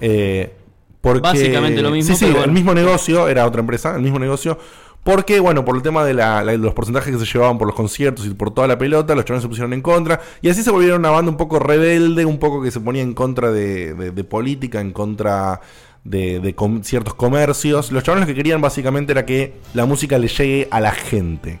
[0.00, 0.52] Eh,
[1.00, 4.58] porque, Básicamente lo mismo, Sí, el mismo negocio, era otra empresa, el mismo negocio.
[5.02, 7.66] Porque, bueno, por el tema de, la- la- de los porcentajes que se llevaban por
[7.66, 10.20] los conciertos y por toda la pelota, los chavales se pusieron en contra.
[10.42, 13.14] Y así se volvieron una banda un poco rebelde, un poco que se ponía en
[13.14, 15.62] contra de, de- de política, en contra
[16.04, 17.92] de, de com- ciertos comercios.
[17.92, 21.60] Los chavales lo que querían básicamente era que la música le llegue a la gente.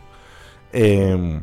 [0.74, 1.40] Eh,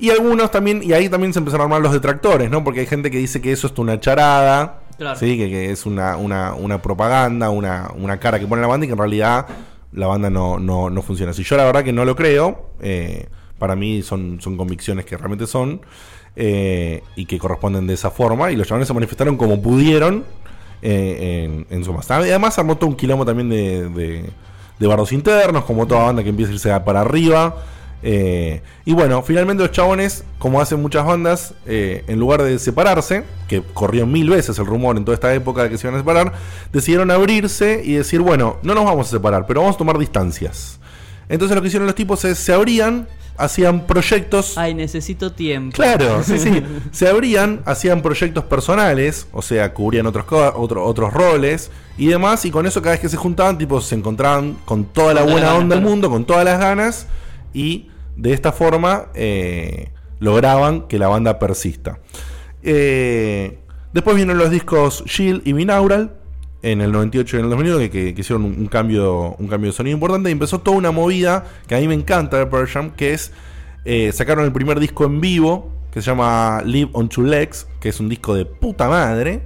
[0.00, 2.62] y algunos también, y ahí también se empezaron a armar los detractores, ¿no?
[2.62, 4.80] Porque hay gente que dice que eso es una charada,
[5.16, 5.36] ¿sí?
[5.38, 8.88] que, que es una, una, una propaganda, una, una cara que pone la banda y
[8.88, 9.46] que en realidad
[9.92, 11.42] la banda no, no, no funciona así.
[11.44, 13.26] Yo la verdad que no lo creo, eh,
[13.58, 15.80] para mí son, son convicciones que realmente son
[16.36, 20.24] eh, y que corresponden de esa forma, y los chavales se manifestaron como pudieron
[20.82, 22.16] eh, en, en su masa.
[22.16, 24.30] Además armó todo un quilombo también de, de,
[24.78, 27.56] de bardos internos, como toda banda que empieza a irse para arriba.
[28.02, 33.24] Eh, y bueno, finalmente los chabones, como hacen muchas bandas, eh, en lugar de separarse,
[33.48, 35.98] que corrió mil veces el rumor en toda esta época de que se iban a
[35.98, 36.32] separar,
[36.72, 40.78] decidieron abrirse y decir, bueno, no nos vamos a separar, pero vamos a tomar distancias.
[41.28, 43.06] Entonces lo que hicieron los tipos es, se abrían,
[43.36, 44.56] hacían proyectos...
[44.56, 45.74] Ay, necesito tiempo.
[45.74, 46.62] Claro, sí, sí.
[46.92, 52.50] Se abrían, hacían proyectos personales, o sea, cubrían otros, otro- otros roles y demás, y
[52.50, 55.74] con eso cada vez que se juntaban, tipo, se encontraban con toda la buena onda
[55.74, 57.06] del mundo, con todas las ganas,
[57.52, 62.00] y de esta forma eh, lograban que la banda persista.
[62.62, 63.58] Eh,
[63.92, 66.14] después vienen los discos Shield y Binaural,
[66.62, 69.76] en el 98 y en el 2001, que, hicieron un, un cambio, un cambio de
[69.76, 72.90] sonido importante, y empezó toda una movida que a mí me encanta de Pearl Jam,
[72.90, 73.32] que es,
[73.84, 77.88] eh, sacaron el primer disco en vivo, que se llama Live on Two Legs, que
[77.90, 79.42] es un disco de puta madre,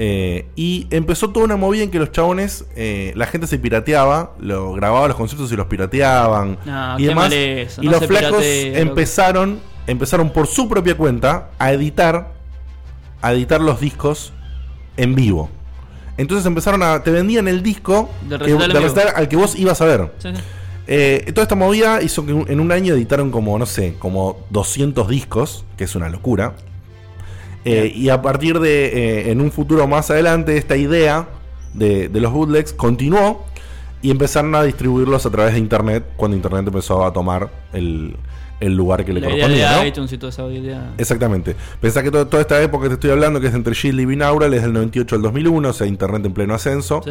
[0.00, 4.36] eh, y empezó toda una movida en que los chabones, eh, la gente se pirateaba,
[4.38, 7.32] lo grababa los conciertos y los pirateaban No, y demás.
[7.32, 9.58] eso, y no los flacos piratea, empezaron,
[9.88, 12.32] empezaron por su propia cuenta a editar,
[13.22, 14.32] a editar los discos
[14.96, 15.50] en vivo.
[16.16, 17.02] Entonces empezaron a.
[17.02, 20.12] Te vendían el disco Del recital del al que vos ibas a ver.
[20.18, 20.42] Sí, sí.
[20.86, 25.08] Eh, toda esta movida hizo que en un año editaron como, no sé, como 200
[25.08, 26.54] discos, que es una locura.
[27.64, 31.28] Eh, y a partir de, eh, en un futuro más adelante, esta idea
[31.74, 33.44] de, de los bootlegs continuó
[34.00, 38.16] y empezaron a distribuirlos a través de Internet, cuando Internet empezó a tomar el,
[38.60, 39.70] el lugar que le La idea correspondía.
[39.72, 39.86] de ¿no?
[39.86, 40.94] iTunes y toda esa idea.
[40.98, 41.56] Exactamente.
[41.80, 44.06] Pensá que to- toda esta época que te estoy hablando, que es entre Shield y
[44.06, 47.02] Binaural, es del 98 al 2001, o sea, Internet en pleno ascenso.
[47.04, 47.10] Sí.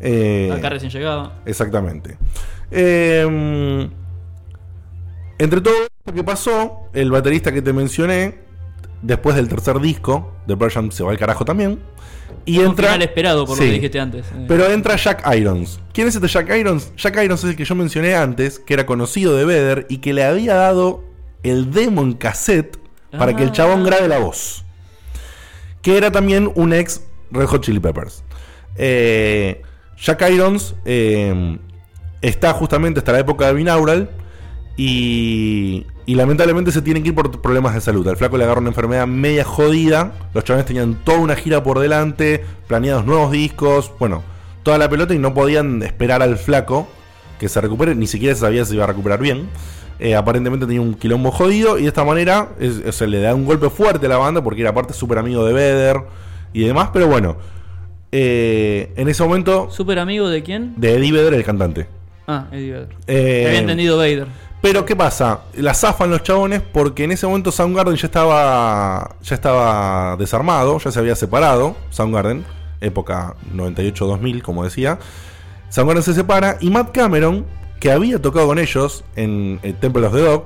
[0.00, 1.34] Eh, Acá recién llegaba.
[1.44, 2.16] Exactamente.
[2.70, 3.88] Eh,
[5.38, 5.74] entre todo
[6.06, 8.38] lo que pasó, el baterista que te mencioné,
[9.02, 11.78] después del tercer disco de Pearl Jam se va al carajo también.
[12.46, 12.88] Y Un entra.
[12.88, 13.62] final esperado por Sí.
[13.64, 14.26] lo que dijiste antes.
[14.26, 14.44] eh.
[14.48, 15.80] Pero entra Jack Irons.
[15.92, 16.92] ¿Quién es este Jack Irons?
[16.96, 20.12] Jack Irons es el que yo mencioné antes, que era conocido de Vedder y que
[20.14, 21.04] le había dado
[21.42, 22.78] el demo en cassette
[23.18, 23.52] para que el Ah.
[23.52, 24.64] chabón grabe la voz.
[25.82, 28.22] Que era también un ex Red Hot Chili Peppers.
[28.76, 29.62] Eh,
[29.98, 31.58] Jack Irons eh,
[32.22, 34.10] está justamente hasta la época de Binaural
[34.76, 38.06] y, y lamentablemente se tiene que ir por problemas de salud.
[38.08, 40.12] Al flaco le agarró una enfermedad media jodida.
[40.34, 44.22] Los chavales tenían toda una gira por delante, planeados nuevos discos, bueno,
[44.64, 46.88] toda la pelota y no podían esperar al flaco
[47.38, 49.48] que se recupere, ni siquiera se sabía si iba a recuperar bien.
[50.00, 53.44] Eh, aparentemente tenía un quilombo jodido y de esta manera es- sea, le da un
[53.44, 55.96] golpe fuerte a la banda porque era aparte súper amigo de Vedder
[56.52, 57.36] y demás, pero bueno,
[58.12, 60.74] eh, en ese momento ¿Súper amigo de quién?
[60.76, 61.86] de Eddie Vedder, el cantante.
[62.26, 62.88] Ah, Eddie Vedder.
[63.06, 64.26] Eh, Había entendido Vader.
[64.60, 65.40] Pero ¿qué pasa?
[65.54, 70.90] La zafan los chabones porque en ese momento Soundgarden ya estaba ya estaba desarmado, ya
[70.90, 72.44] se había separado, Soundgarden,
[72.80, 74.98] época 98-2000, como decía.
[75.70, 77.46] Soundgarden se separa y Matt Cameron,
[77.78, 80.44] que había tocado con ellos en el Temple of the Dog,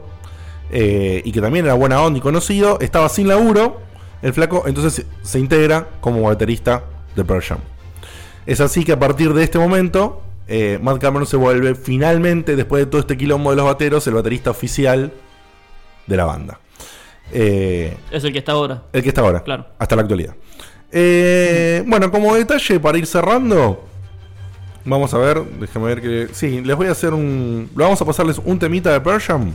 [0.71, 3.81] eh, y que también era buena onda y conocido, estaba sin laburo,
[4.23, 6.85] el flaco entonces se- integra como baterista
[7.17, 7.59] de Pearl Jam.
[8.47, 12.85] Es así que a partir de este momento, eh, Matt Cameron se vuelve finalmente, después
[12.85, 15.13] de todo este quilombo de los bateros, el baterista oficial
[16.07, 16.61] de la banda.
[17.33, 18.83] Eh, Es el que está ahora.
[18.93, 19.67] el que está ahora, Claro.
[19.79, 20.35] hasta la actualidad.
[20.93, 23.85] Eh, bueno, como detalle para ir cerrando,
[24.85, 26.29] vamos a ver, déjame ver que.
[26.33, 27.69] Sí, les voy a hacer un.
[27.75, 29.53] Vamos a pasarles un temita de Pearl Jam.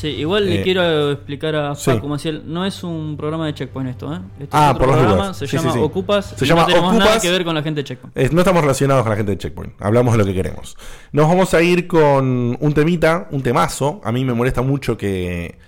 [0.00, 1.90] Sí, igual Eh, le quiero explicar a sí.
[1.90, 4.18] Paco Maciel, no es un programa de Checkpoint esto, ¿eh?
[4.50, 5.84] Ah, es otro por las programa, se Sí, llama sí, sí.
[5.84, 7.22] Ocupas Se y llama no tenemos nada Ocupas.
[7.22, 8.16] que ver con la gente de Checkpoint.
[8.16, 9.74] Eh, no estamos relacionados con la gente de Checkpoint.
[9.82, 10.76] Hablamos de lo que queremos.
[11.12, 14.00] Nos vamos a ir con un temita, un temazo.
[14.02, 15.58] A mí me molesta mucho que,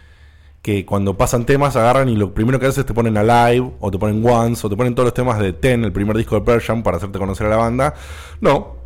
[0.62, 3.90] que cuando pasan temas agarran y lo primero que hacen es te ponen Alive, o
[3.90, 6.40] te ponen Once, o te ponen todos los temas de Ten, el primer disco de
[6.40, 7.92] Pearl Jam, para hacerte conocer a la banda.
[8.40, 8.76] No.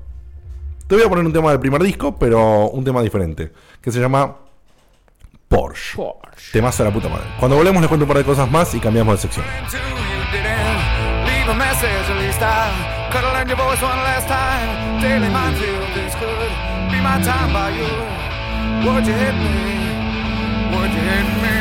[0.88, 3.52] Te voy a poner un tema del primer disco, pero un tema diferente.
[3.80, 4.38] Que se llama
[5.48, 6.02] Porsche.
[6.52, 7.24] Temazo de la puta madre.
[7.38, 9.44] Cuando volvemos les cuento un par de cosas más y cambiamos de sección.
[17.08, 18.26] a
[18.84, 21.55] would you hit me would you hit me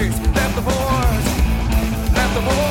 [0.00, 2.69] boys, let the boys, let the boys.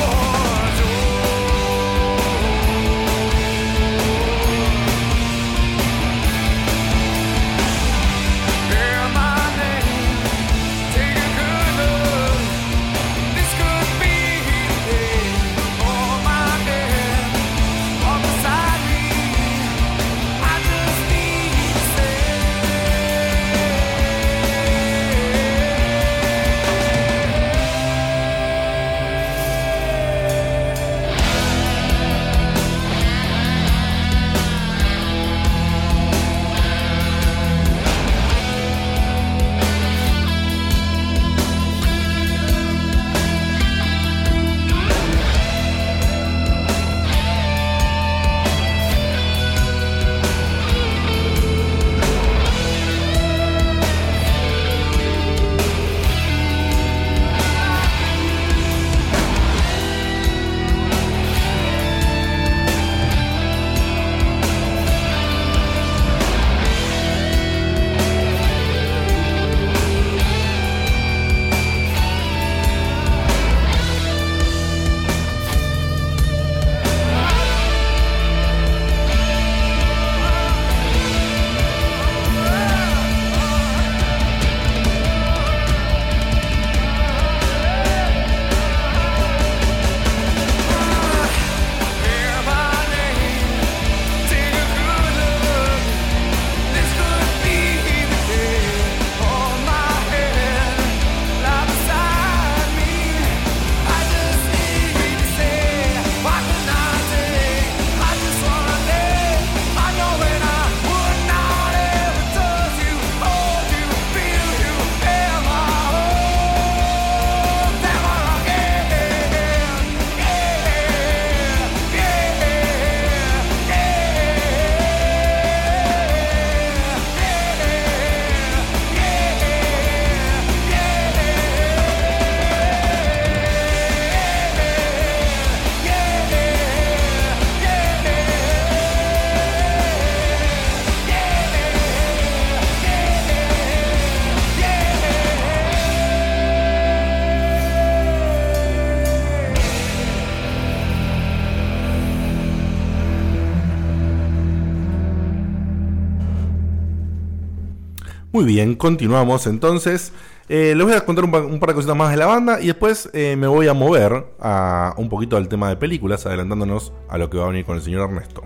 [158.39, 160.13] Muy bien, continuamos entonces.
[160.47, 162.61] Eh, les voy a contar un, pa- un par de cositas más de la banda
[162.61, 166.93] y después eh, me voy a mover a un poquito al tema de películas, adelantándonos
[167.09, 168.45] a lo que va a venir con el señor Ernesto.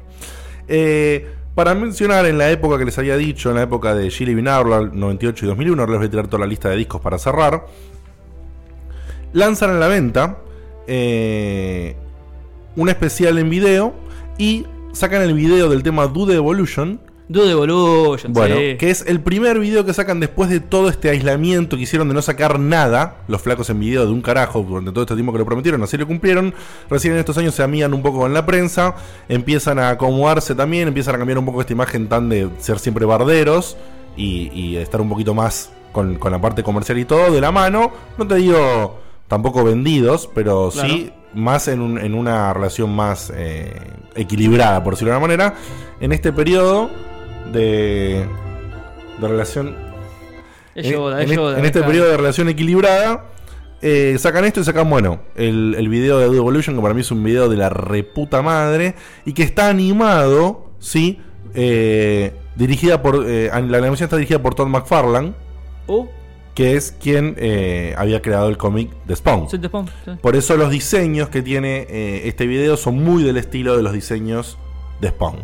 [0.68, 4.34] Eh, para mencionar en la época que les había dicho, en la época de Chili
[4.34, 7.20] Binaural, 98 y 2001, ahora les voy a tirar toda la lista de discos para
[7.20, 7.68] cerrar.
[9.34, 10.40] Lanzan a la venta
[10.88, 13.94] un especial en video
[14.40, 17.00] y sacan el video del tema the Evolution.
[17.32, 18.76] The Evolution, Bueno, sí.
[18.78, 22.14] que es el primer video que sacan después de todo este aislamiento que hicieron de
[22.14, 23.16] no sacar nada.
[23.28, 25.98] Los flacos en video de un carajo durante todo este tiempo que lo prometieron, así
[25.98, 26.54] lo cumplieron.
[26.90, 28.96] Recién en estos años se amigan un poco con la prensa,
[29.30, 33.06] empiezan a acomodarse también, empiezan a cambiar un poco esta imagen tan de ser siempre
[33.06, 33.78] barderos
[34.18, 37.52] y, y estar un poquito más con, con la parte comercial y todo de la
[37.52, 37.92] mano.
[38.18, 39.00] No te digo
[39.30, 43.74] tampoco vendidos, pero sí más en, un- en una relación más eh,
[44.14, 45.56] equilibrada, por decirlo de alguna manera.
[46.00, 46.90] En este periodo
[47.52, 48.26] de,
[49.20, 49.76] de relación
[50.76, 51.88] Es Yoda, en, es Yoda, en este claro.
[51.88, 53.26] periodo de relación equilibrada,
[53.82, 57.02] eh, sacan esto y sacan, bueno, el, el video de Dude Evolution, que para mí
[57.02, 61.20] es un video de la reputa madre, y que está animado, ¿sí?
[61.54, 63.26] Eh, dirigida por.
[63.28, 65.34] eh, la animación está dirigida por Todd McFarlane,
[65.86, 66.06] Uh,
[66.56, 67.36] que es quien
[67.98, 69.50] había creado el cómic de Spawn.
[69.50, 69.60] Sí.
[70.22, 71.86] Por eso los diseños que tiene
[72.26, 74.58] este video son muy del estilo de los diseños
[75.02, 75.40] de Spawn.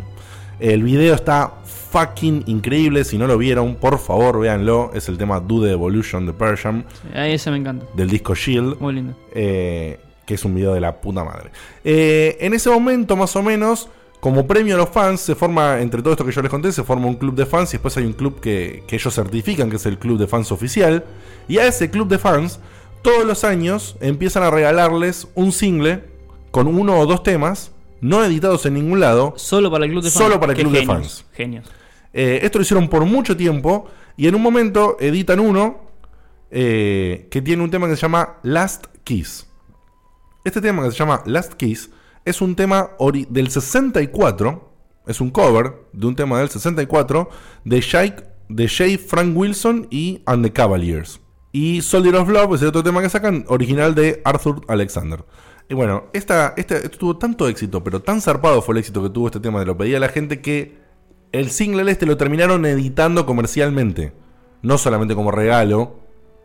[0.60, 1.59] El video está
[1.90, 3.04] fucking increíble.
[3.04, 4.90] Si no lo vieron, por favor, véanlo.
[4.94, 6.84] Es el tema Do the Evolution de Persian
[7.14, 7.86] Ahí ese me encanta.
[7.94, 8.78] del disco Shield.
[8.80, 9.14] Muy lindo.
[9.34, 11.50] eh, que es un video de la puta madre.
[11.82, 13.88] Eh, en ese momento, más o menos,
[14.20, 16.84] como premio a los fans, se forma, entre todo esto que yo les conté, se
[16.84, 19.76] forma un club de fans y después hay un club que, que ellos certifican que
[19.76, 21.04] es el club de fans oficial.
[21.48, 22.60] Y a ese club de fans,
[23.02, 26.04] todos los años empiezan a regalarles un single
[26.52, 29.34] con uno o dos temas, no editados en ningún lado.
[29.36, 30.24] Solo para el club de fans.
[30.24, 31.24] Solo para el Qué club de genios, fans.
[31.32, 31.66] Genios.
[32.12, 33.86] Eh, esto lo hicieron por mucho tiempo
[34.16, 35.82] y en un momento editan uno
[36.50, 39.46] eh, que tiene un tema que se llama Last Kiss.
[40.44, 41.90] Este tema que se llama Last Kiss
[42.24, 42.90] es un tema
[43.28, 44.68] del 64,
[45.06, 47.28] es un cover de un tema del 64
[47.64, 51.20] de Shake, de Jay Frank Wilson y And the Cavaliers.
[51.52, 55.24] Y Soldier of Love es el otro tema que sacan, original de Arthur Alexander.
[55.68, 59.10] Y bueno, esta, esta- esto tuvo tanto éxito, pero tan zarpado fue el éxito que
[59.10, 60.79] tuvo este tema de lo pedía la gente que
[61.32, 64.12] el single este lo terminaron editando comercialmente.
[64.62, 65.98] No solamente como regalo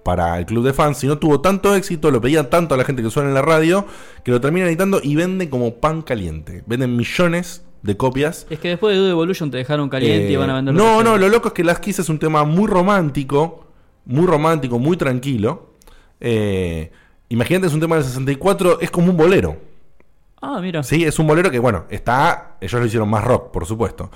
[0.03, 3.01] para el club de fans, sino tuvo tanto éxito, lo pedía tanto a la gente
[3.01, 3.85] que suena en la radio,
[4.23, 6.63] que lo terminan editando y venden como pan caliente.
[6.67, 8.45] Venden millones de copias.
[8.49, 10.99] Es que después de Do Evolution te dejaron caliente y Eh, van a vender No,
[10.99, 11.17] que no, sea.
[11.19, 13.65] lo loco es que Last Kiss es un tema muy romántico,
[14.05, 15.73] muy romántico, muy tranquilo.
[16.21, 16.91] Eh,
[17.29, 19.57] imagínate, es un tema del 64, es como un bolero.
[20.41, 20.83] Ah, mira.
[20.83, 22.57] Sí, es un bolero que, bueno, está.
[22.61, 24.11] Ellos lo hicieron más rock, por supuesto.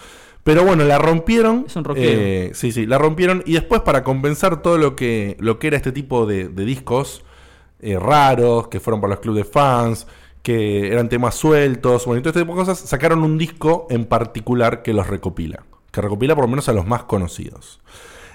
[0.49, 1.65] Pero bueno, la rompieron.
[1.67, 2.07] Es un rockero.
[2.09, 3.43] eh, sí, sí, la rompieron.
[3.45, 7.23] Y después, para compensar todo lo que, lo que era este tipo de, de discos
[7.81, 10.07] eh, raros, que fueron para los clubes de fans,
[10.41, 14.05] que eran temas sueltos, bueno, y todo este tipo de cosas, sacaron un disco en
[14.05, 15.61] particular que los recopila.
[15.91, 17.79] Que recopila por lo menos a los más conocidos.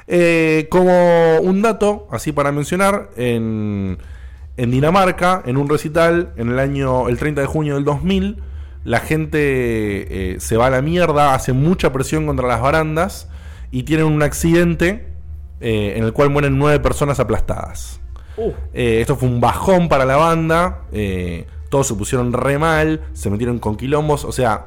[0.06, 3.98] Eh, como un dato, así para mencionar, en,
[4.56, 8.40] en Dinamarca, en un recital, en el año, el 30 de junio del 2000,
[8.84, 9.38] la gente
[10.34, 13.28] eh, se va a la mierda, hace mucha presión contra las barandas
[13.70, 15.08] y tienen un accidente
[15.60, 18.00] eh, en el cual mueren nueve personas aplastadas.
[18.36, 20.82] Uh, Eh, esto fue un bajón para la banda.
[21.70, 23.00] todos se pusieron re mal.
[23.14, 24.24] Se metieron con quilombos.
[24.24, 24.66] O sea,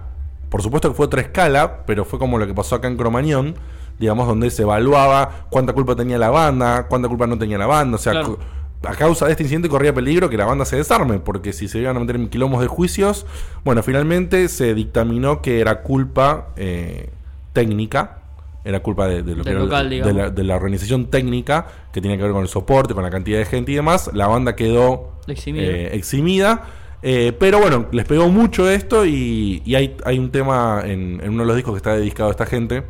[0.50, 1.84] por supuesto que fue otra escala.
[1.86, 3.56] Pero fue como lo que pasó acá en Cromañón.
[4.00, 7.96] Digamos, donde se evaluaba cuánta culpa tenía la banda, cuánta culpa no tenía la banda.
[7.96, 8.40] O sea, Claro.
[8.84, 11.20] A causa de este incidente corría peligro que la banda se desarme.
[11.20, 13.26] Porque si se iban a meter en quilombos de juicios.
[13.64, 17.10] Bueno, finalmente se dictaminó que era culpa eh,
[17.54, 18.20] técnica.
[18.64, 22.02] Era culpa de, de lo que era- local, de la, de la organización técnica que
[22.02, 24.10] tiene que ver con el soporte, con la cantidad de gente y demás.
[24.14, 25.64] La banda quedó Eximida.
[25.66, 26.66] eh, eximida.
[27.02, 31.30] Eh, pero bueno, les pegó mucho esto y, y hay, hay un tema en, en
[31.30, 32.84] uno de los discos que está dedicado a esta gente.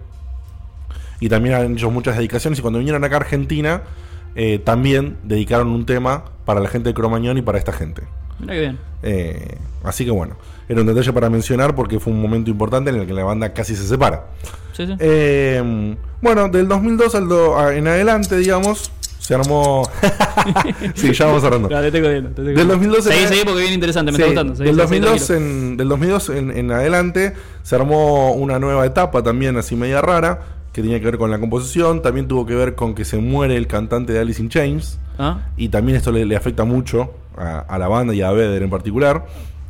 [1.20, 2.58] Y también han hecho muchas dedicaciones.
[2.60, 3.82] Y cuando vinieron acá a Argentina,
[4.38, 8.04] eh, también dedicaron un tema para la gente de Cromañón y para esta gente.
[8.40, 8.78] mira que bien.
[9.04, 10.38] Eh, así que bueno,
[10.70, 13.52] era un detalle para mencionar porque fue un momento importante en el que la banda
[13.54, 14.28] casi se separa.
[14.74, 14.94] Sí, sí.
[15.00, 19.90] Eh, bueno, del 2002 al do- en adelante, digamos, se armó.
[20.96, 21.68] sí, ya vamos cerrando.
[21.68, 22.74] Claro, te estoy jodiendo, te estoy Del jodiendo.
[22.76, 24.56] 2012 Seguí, en- seguí porque viene interesante, me Sí, está gustando.
[24.56, 25.50] Seguí, del, seguí, 2002 tranquilo.
[25.72, 27.34] en, del 2002 en, en adelante
[27.64, 30.40] se armó una nueva etapa también así media rara
[30.78, 33.58] que tenía que ver con la composición, también tuvo que ver con que se muere
[33.58, 35.40] el cantante de Alice in Chains ¿Ah?
[35.58, 38.70] y también esto le, le afecta mucho a, a la banda y a Vedder en
[38.70, 39.26] particular.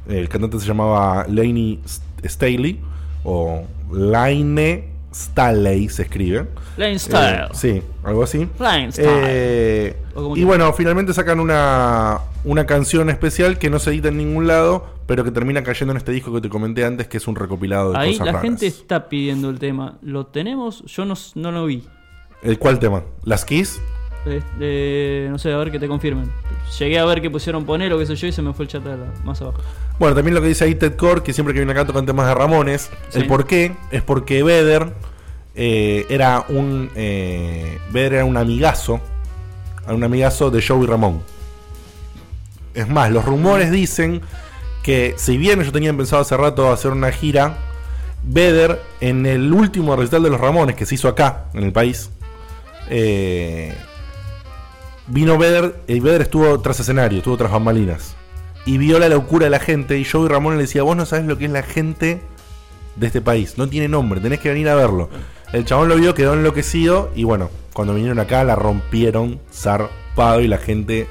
[0.10, 1.80] El cantante se llamaba Laney
[2.26, 2.82] Staley
[3.24, 6.48] o Laine Staley se escribe.
[6.78, 7.46] Lane Style.
[7.46, 8.48] Eh, sí, algo así.
[8.60, 9.08] Lane Style.
[9.10, 9.96] Eh,
[10.36, 14.86] y bueno, finalmente sacan una, una canción especial que no se edita en ningún lado,
[15.08, 17.94] pero que termina cayendo en este disco que te comenté antes, que es un recopilado
[17.94, 18.44] de Ahí cosas la raras.
[18.44, 19.98] gente está pidiendo el tema.
[20.02, 20.84] ¿Lo tenemos?
[20.86, 21.84] Yo no, no lo vi.
[22.44, 23.04] ¿El cuál tema?
[23.24, 23.82] ¿Las Kiss?
[24.60, 26.30] No sé, a ver que te confirmen.
[26.78, 28.70] Llegué a ver que pusieron poner o qué sé yo y se me fue el
[28.72, 28.84] chat
[29.24, 29.60] más abajo.
[30.00, 32.28] Bueno, también lo que dice ahí Ted Core, que siempre que viene acá tocan temas
[32.28, 32.90] de Ramones.
[33.10, 33.20] Sí.
[33.20, 34.94] El por qué es porque Vedder
[35.56, 36.92] eh, era un.
[36.96, 39.02] Eh, Vedder era un amigazo.
[39.84, 41.22] era Un amigazo de Joey Ramón.
[42.76, 44.22] Es más, los rumores dicen
[44.84, 47.58] que si bien yo tenía pensado hace rato hacer una gira,
[48.24, 52.12] Vedder en el último recital de los Ramones que se hizo acá, en el país,
[52.90, 53.74] eh,
[55.08, 58.17] vino Vedder, y Vedder estuvo tras escenario, estuvo tras bambalinas.
[58.68, 59.98] Y vio la locura de la gente.
[59.98, 62.22] Y Joey Ramón le decía: Vos no sabes lo que es la gente
[62.98, 63.58] de este país.
[63.58, 65.10] No tiene nombre, tenés que venir a verlo.
[65.54, 67.10] El chabón lo vio, quedó enloquecido.
[67.16, 70.42] Y bueno, cuando vinieron acá la rompieron zarpado.
[70.42, 71.08] Y la gente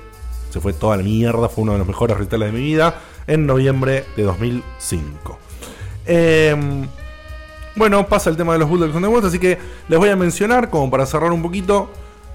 [0.51, 1.49] se fue toda la mierda.
[1.49, 3.01] Fue uno de los mejores recitales de mi vida.
[3.27, 5.39] En noviembre de 2005.
[6.05, 6.87] Em,
[7.75, 10.17] bueno, pasa el tema de los Bulldogs on the West, así que les voy a
[10.17, 11.91] mencionar, como para cerrar un poquito,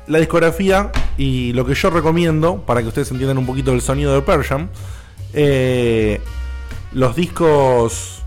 [0.08, 4.14] la discografía y lo que yo recomiendo para que ustedes entiendan un poquito el sonido
[4.14, 4.70] de Persian.
[5.34, 6.20] Eh,
[6.92, 8.24] los discos.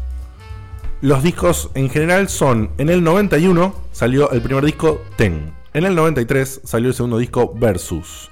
[1.00, 2.70] Los discos en general son.
[2.78, 5.52] En el 91 salió el primer disco Ten.
[5.74, 8.30] En el 93 salió el segundo disco Versus.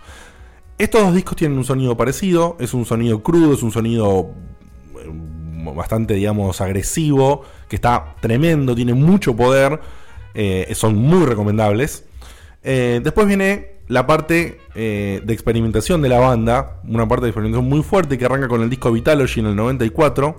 [0.78, 2.56] Estos dos discos tienen un sonido parecido.
[2.60, 4.30] Es un sonido crudo, es un sonido
[4.98, 7.44] eh, bastante, digamos, agresivo.
[7.68, 9.80] Que está tremendo, tiene mucho poder.
[10.34, 12.04] eh, son muy recomendables.
[12.62, 17.82] Después viene la parte eh, de experimentación de la banda, una parte de experimentación muy
[17.82, 20.36] fuerte que arranca con el disco Vitalogy en el 94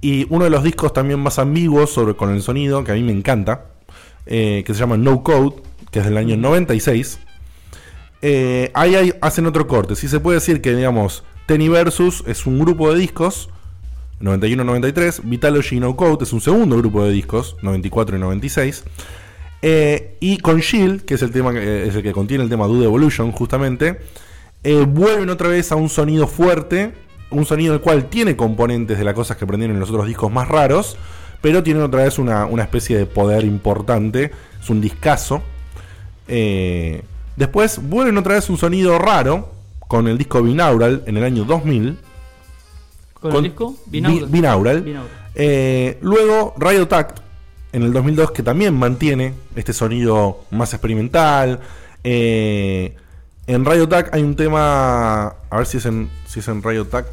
[0.00, 3.02] y uno de los discos también más ambiguos sobre, con el sonido, que a mí
[3.02, 3.66] me encanta,
[4.26, 5.56] eh, que se llama No Code,
[5.90, 7.18] que es del año 96.
[8.22, 12.46] Eh, ahí hay- hacen otro corte, si se puede decir que digamos Tenny Versus es
[12.46, 13.48] un grupo de discos
[14.20, 18.84] 91-93, Vitalogy y No Code es un segundo grupo de discos, 94 y 96.
[19.62, 22.50] Eh, y con Shield, que es el tema que- eh, es el que contiene el
[22.50, 23.98] tema Dude Evolution, justamente,
[24.62, 26.92] eh, vuelven otra vez a un sonido fuerte,
[27.30, 30.30] un sonido el cual tiene componentes de las cosas que aprendieron en los otros discos
[30.32, 30.96] más raros,
[31.40, 34.30] pero tienen otra vez una, una especie de poder importante,
[34.62, 35.42] es un discazo.
[36.28, 37.02] Eh,
[37.36, 39.50] después vuelven otra vez un sonido raro
[39.88, 41.98] con el disco Binaural en el año 2000.
[43.14, 43.76] ¿Con, Con- el disco?
[43.86, 44.28] Bi- Binaural.
[44.28, 44.82] Binaural.
[44.82, 45.96] Binaural.
[46.00, 47.20] Luego Radio Tact
[47.72, 51.60] en el 2002 que también mantiene este sonido más experimental.
[52.04, 52.94] Eh,
[53.46, 56.86] en Radio Tac hay un tema, a ver si es en, si es en Radio
[56.86, 57.06] Tac.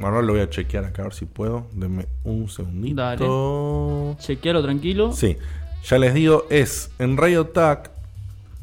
[0.00, 1.66] Ahora lo voy a chequear acá a ver si puedo.
[1.72, 2.96] Denme un segundito.
[3.02, 4.16] Dale.
[4.18, 5.12] Chequealo tranquilo.
[5.12, 5.36] Sí,
[5.84, 7.90] ya les digo, es en Radio Tac.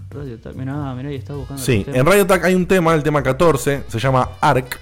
[0.10, 1.62] Radio Tag, Mirá, mirá, ahí está buscando.
[1.62, 1.98] Sí, el tema.
[1.98, 4.80] en Radio Tac hay un tema, el tema 14, se llama Arc.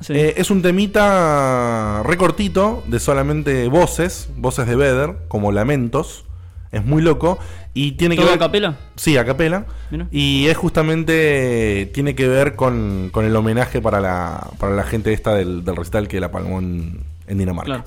[0.00, 0.14] Sí.
[0.14, 6.24] Eh, es un temita recortito de solamente voces, voces de Vedder, como lamentos.
[6.70, 7.38] Es muy loco.
[7.74, 8.38] Y tiene que ¿Todo ver.
[8.38, 8.76] a capela?
[8.96, 9.66] Sí, a capela.
[9.90, 10.06] Mira.
[10.10, 11.90] Y es justamente.
[11.92, 15.76] Tiene que ver con, con el homenaje para la, para la gente esta del, del
[15.76, 17.66] recital que la palmó en, en Dinamarca.
[17.66, 17.84] Claro.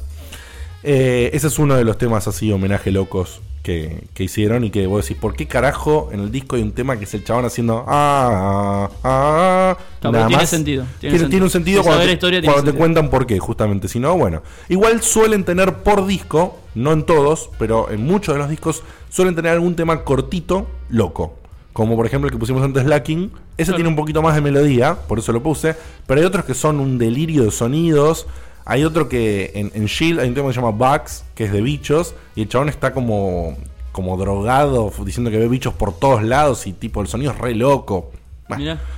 [0.87, 4.85] Eh, ese es uno de los temas así, homenaje locos que, que hicieron y que
[4.85, 7.45] vos decís, ¿por qué carajo en el disco hay un tema que es el chabón
[7.45, 10.49] haciendo ah, ah, ah, nada tiene más?
[10.49, 11.29] sentido, tiene Tiene, sentido.
[11.29, 12.79] tiene un sentido cuando, te, la historia, tiene cuando te sentido.
[12.79, 13.87] cuentan por qué, justamente.
[13.87, 14.43] Si no, bueno.
[14.69, 19.33] Igual suelen tener por disco, no en todos, pero en muchos de los discos suelen
[19.35, 21.39] tener algún tema cortito, loco.
[21.73, 23.31] Como por ejemplo el que pusimos antes, Lacking.
[23.57, 23.75] Ese Claro.
[23.77, 25.75] tiene un poquito más de melodía, por eso lo puse.
[26.05, 28.27] Pero hay otros que son un delirio de sonidos.
[28.65, 31.51] Hay otro que en, en Shield hay un tema que se llama Bugs, que es
[31.51, 32.15] de bichos.
[32.35, 33.55] Y el chabón está como,
[33.91, 36.65] como drogado, diciendo que ve bichos por todos lados.
[36.67, 38.11] Y tipo, el sonido es re loco.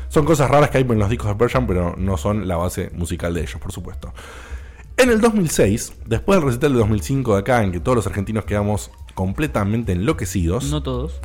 [0.09, 2.89] Son cosas raras que hay en los discos de Persian, pero no son la base
[2.93, 4.13] musical de ellos, por supuesto.
[4.97, 8.45] En el 2006, después del recital de 2005 de acá, en que todos los argentinos
[8.45, 11.20] quedamos completamente enloquecidos, No todos.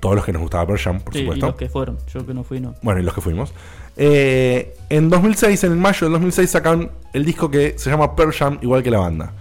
[0.00, 1.46] todos los que nos gustaba Persian, por Sí, y supuesto.
[1.46, 1.98] los que fueron.
[2.12, 2.74] Yo que no fui, no.
[2.82, 3.52] Bueno, y los que fuimos.
[3.98, 8.58] Eh, en 2006, en mayo del 2006, sacan el disco que se llama Pearl Jam,
[8.62, 9.32] igual que la banda.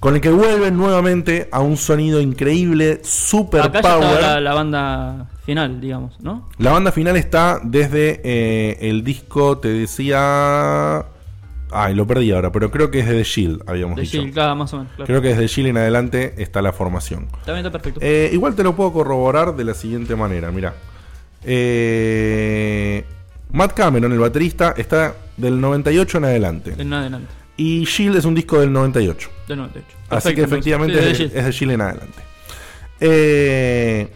[0.00, 4.04] Con el que vuelven nuevamente a un sonido increíble, super Acá ya power.
[4.04, 6.46] estaba la, la banda final, digamos, ¿no?
[6.58, 11.06] La banda final está desde eh, el disco, te decía.
[11.76, 14.18] Ay, lo perdí ahora, pero creo que es de The Shield, habíamos De dicho.
[14.18, 14.92] Shield, cada más o menos.
[14.92, 15.06] Claro.
[15.06, 17.26] Creo que desde Shield en adelante está la formación.
[17.44, 17.98] También está perfecto.
[18.02, 20.74] Eh, igual te lo puedo corroborar de la siguiente manera, mira.
[21.42, 23.04] Eh,
[23.54, 26.74] Matt Cameron, el baterista, está del 98 en adelante.
[26.76, 27.28] En adelante.
[27.56, 29.30] Y Shield es un disco del 98.
[29.46, 29.96] Del 98.
[30.10, 31.36] Así que efectivamente Sí, de es, Shield.
[31.36, 32.22] es de en adelante.
[32.98, 34.08] Eh,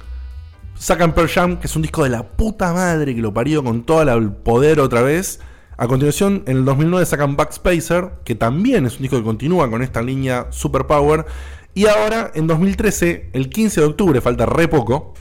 [0.74, 3.84] sacan Pearl Jam, que es un disco de la puta madre que lo parió con
[3.84, 5.38] todo el poder otra vez.
[5.76, 9.82] A continuación, en el 2009 sacan Backspacer, que también es un disco que continúa con
[9.82, 11.26] esta línea Superpower.
[11.74, 15.14] Y ahora, en 2013, el 15 de octubre, falta re poco.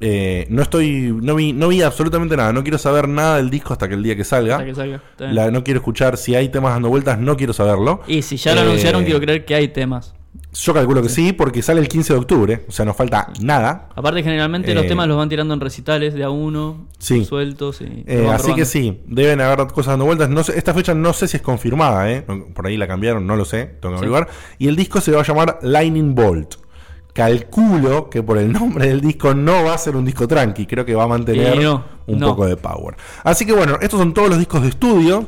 [0.00, 1.12] Eh, no estoy.
[1.22, 2.52] No vi, no vi absolutamente nada.
[2.52, 4.54] No quiero saber nada del disco hasta que el día que salga.
[4.56, 5.02] Hasta que salga.
[5.18, 8.00] La- no quiero escuchar si hay temas dando vueltas, no quiero saberlo.
[8.06, 10.14] Y si ya lo Eh, anunciaron, quiero creer que hay temas.
[10.52, 13.88] Yo calculo que sí, porque sale el 15 de octubre, o sea, nos falta nada.
[13.94, 17.24] Aparte, generalmente los Eh, temas los van tirando en recitales de a uno, Sí.
[17.24, 17.80] sueltos.
[17.80, 18.54] Y Eh, así probando.
[18.56, 20.28] que sí, deben haber cosas dando vueltas.
[20.28, 22.22] No sé, esta fecha no sé si es confirmada, ¿eh?
[22.54, 24.06] por ahí la cambiaron, no lo sé, tengo que Sí.
[24.06, 24.28] averiguar.
[24.58, 26.56] Y el disco se va a llamar Lightning Bolt.
[27.12, 30.84] Calculo que por el nombre del disco no va a ser un disco tranqui, creo
[30.84, 32.28] que va a mantener no, un no.
[32.28, 32.96] poco de power.
[33.24, 35.26] Así que bueno, estos son todos los discos de estudio.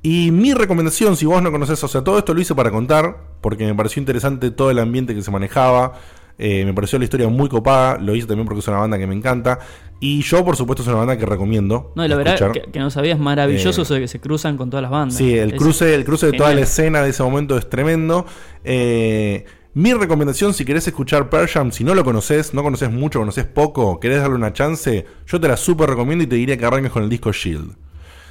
[0.00, 3.16] Y mi recomendación, si vos no conocés, o sea, todo esto lo hice para contar,
[3.40, 5.94] porque me pareció interesante todo el ambiente que se manejaba.
[6.40, 7.98] eh, me pareció la historia muy copada.
[7.98, 9.58] Lo hice también porque es una banda que me encanta.
[9.98, 11.90] Y yo, por supuesto, es una banda que recomiendo.
[11.96, 14.20] No, y la verdad que, que no sabía es maravilloso Eh, eso de que se
[14.20, 15.18] cruzan con todas las bandas.
[15.18, 18.24] Sí, el Es cruce, el cruce de toda la escena de ese momento es tremendo.
[18.62, 23.20] Eh, mi recomendación, si querés escuchar Pearl Jam, si no lo conoces, no conoces mucho,
[23.20, 26.64] conoces poco, querés darle una chance, yo te la súper recomiendo y te diría que
[26.64, 27.76] arranques con el disco Shield.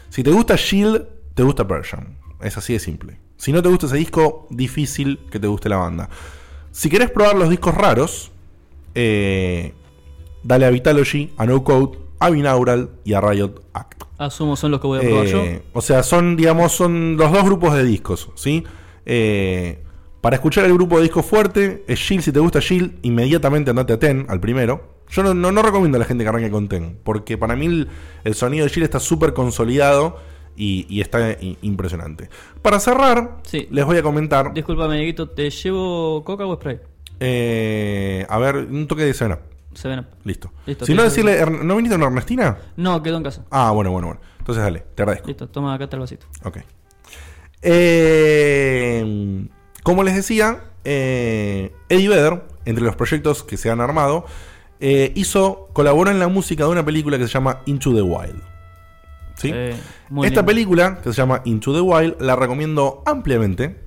[0.10, 2.16] Si te gusta Shield, te gusta Pearl Jam.
[2.42, 3.20] Es así de simple.
[3.38, 6.10] Si no te gusta ese disco, difícil que te guste la banda.
[6.72, 8.32] Si querés probar los discos raros,
[8.96, 9.74] eh,
[10.44, 14.04] dale a Vitalogy, a No Code, a Binaural y a Riot Act.
[14.18, 15.44] Asumo son los que voy a probar yo.
[15.44, 18.64] Eh, O sea, son, digamos, son los dos grupos de discos, ¿sí?
[19.06, 19.84] Eh,
[20.22, 23.94] para escuchar el grupo de discos fuerte, es Shield, si te gusta Shield, inmediatamente andate
[23.94, 24.96] a Ten, al primero.
[25.10, 27.66] Yo no, no, no recomiendo a la gente que arranque con Ten, porque para mí
[27.68, 27.88] el,
[28.24, 30.18] el sonido de Shield está súper consolidado
[30.56, 32.30] y, y está i- impresionante.
[32.62, 33.68] Para cerrar, Sí.
[33.72, 36.80] les voy a comentar, Disculpame, Dieguito, ¿te llevo coca o spray?
[37.20, 39.40] eh, a ver, un toque de escena.
[39.74, 40.06] Se ven.
[40.24, 40.52] Listo.
[40.66, 42.58] Listo, si no, decirle, "Er- ¿no viniste con Ernestina?
[42.78, 43.46] No, quedó en casa.
[43.52, 44.22] Ah, bueno, bueno, bueno.
[44.40, 45.28] Entonces dale, te agradezco.
[45.28, 46.26] Listo, toma acá está el vasito.
[46.44, 46.58] Ok.
[47.62, 49.48] Eh,
[49.88, 54.26] como les decía, eh, Eddie Vedder, entre los proyectos que se han armado,
[54.82, 58.42] eh, hizo, colaboró en la música de una película que se llama Into the Wild.
[59.38, 59.50] ¿Sí?
[59.54, 60.46] Eh, Esta lindo.
[60.46, 63.80] película, que se llama Into the Wild, la recomiendo ampliamente.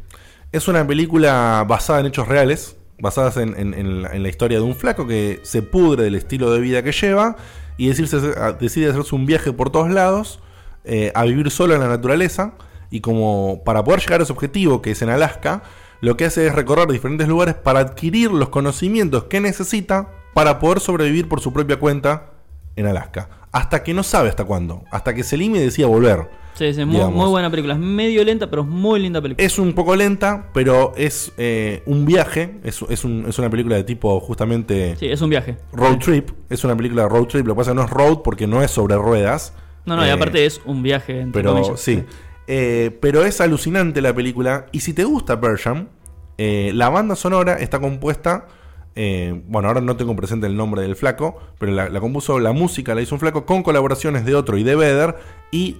[0.53, 4.57] Es una película basada en hechos reales, basadas en, en- en la, en la historia
[4.59, 7.37] de un flaco que se pudre del estilo de vida que lleva
[7.77, 10.41] y decirse- decide hacerse un viaje por todos lados,
[10.85, 12.55] eh, a vivir solo en la naturaleza.
[12.93, 15.63] Y como para poder llegar a ese objetivo, que es en Alaska,
[16.01, 20.81] lo que hace es recorrer diferentes lugares para adquirir los conocimientos que necesita para poder
[20.81, 22.31] sobrevivir por su propia cuenta
[22.77, 23.29] en Alaska.
[23.53, 24.85] Hasta que no sabe hasta cuándo.
[24.93, 26.31] Hasta que se lime y decía volver.
[26.55, 27.75] Sí, sí, muy, muy buena película.
[27.75, 29.45] Es medio lenta, pero es muy linda película.
[29.45, 32.61] Es un poco lenta, pero es eh, un viaje.
[32.63, 35.57] Es, es un- es una película de tipo justamente Sí, es un viaje.
[35.73, 36.31] road trip.
[36.49, 37.47] Es una película de road trip.
[37.47, 39.53] Lo que pasa es que no es road porque no es sobre ruedas.
[39.87, 41.81] No, no, y Eh, aparte es un viaje, entre pero comillas.
[41.81, 42.05] sí.
[42.53, 44.67] Eh, pero es alucinante la película.
[44.73, 45.89] Y si te gusta Persian,
[46.37, 48.49] eh, la banda sonora está compuesta.
[48.97, 52.51] eh, bueno, ahora no tengo presente el nombre del flaco, pero la, la compuso la
[52.51, 55.15] música, la hizo un flaco con colaboraciones de otro y de Vedder.
[55.53, 55.77] Y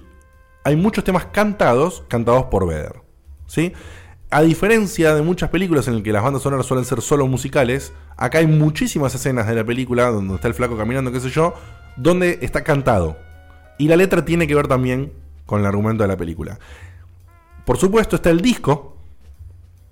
[0.63, 3.01] hay muchos temas cantados, cantados por Vedder.
[3.47, 3.73] ¿Sí?
[4.29, 7.91] A diferencia de muchas películas en las que las bandas sonoras suelen ser solo musicales,
[8.15, 11.53] acá hay muchísimas escenas de la película donde está el flaco caminando, qué sé yo,
[11.97, 13.17] donde está cantado.
[13.77, 15.11] Y la letra tiene que ver también
[15.51, 16.57] con el argumento de la película.
[17.65, 18.95] Por supuesto está el disco,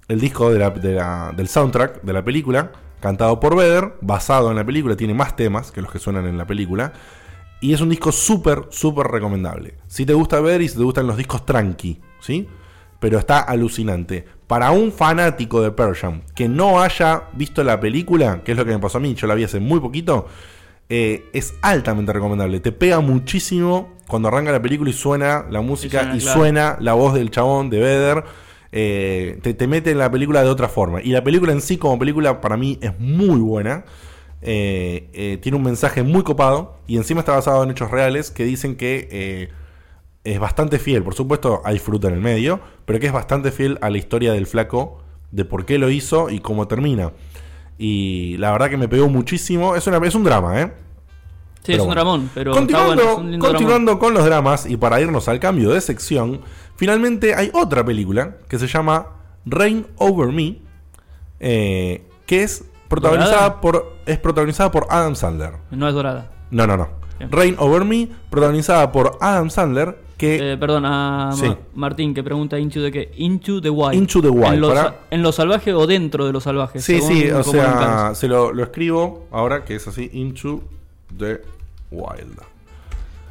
[0.08, 5.14] el disco del soundtrack de la película, cantado por Vedder, basado en la película, tiene
[5.14, 6.94] más temas que los que suenan en la película.
[7.60, 9.74] Y es un disco súper, súper recomendable.
[9.88, 12.48] Si te gusta ver y si te gustan los discos tranqui, ¿sí?
[13.02, 14.26] Pero está alucinante.
[14.48, 18.64] Para un fanático de Pearl Jam que no haya visto la película, que es lo
[18.64, 20.26] que me pasó a mí, yo la vi hace muy poquito,
[20.90, 22.60] eh, es altamente recomendable.
[22.60, 26.40] Te pega muchísimo cuando arranca la película y suena la música suena, y claro.
[26.40, 28.24] suena la voz del chabón de Vedder.
[28.72, 31.02] Eh, te, te mete en la película de otra forma.
[31.02, 33.86] Y la película en sí, como película, para mí es muy buena.
[34.42, 36.80] Eh, tiene un mensaje muy copado.
[36.88, 39.52] Y encima está basado en hechos reales que dicen que
[40.24, 41.04] es bastante fiel.
[41.04, 42.62] Por supuesto, hay fruta en el medio.
[42.86, 45.04] Pero que es bastante fiel a la historia del flaco.
[45.30, 47.12] De por qué lo hizo y cómo termina.
[47.82, 49.74] Y la verdad que me pegó muchísimo.
[49.76, 50.74] Es, una, es un drama, ¿eh?
[51.64, 52.02] Sí, Pero es un bueno.
[52.02, 55.82] dramón, pero continuando, bueno, un continuando con los dramas y para irnos al cambio de
[55.82, 56.42] sección,
[56.76, 59.08] finalmente hay otra película que se llama
[59.46, 60.58] Reign Over Me,
[61.40, 63.62] eh, que es protagonizada ¿Dorada?
[63.62, 65.54] por es protagonizada por Adam Sandler.
[65.72, 66.32] No es dorada.
[66.52, 66.90] No, no, no.
[67.18, 67.32] Bien.
[67.32, 71.48] Reign Over Me, protagonizada por Adam Sandler que Eh, perdón, a Sí.
[71.74, 73.12] Martín que pregunta Into the qué?
[73.18, 73.96] Into the Wild.
[73.96, 76.80] Into the Wild, En lo, para- sa- en lo salvaje o dentro de lo salvaje.
[76.80, 80.62] Sí, sí, o sea, se lo, lo escribo ahora que es así, Into
[81.18, 81.42] the
[81.90, 82.38] Wild.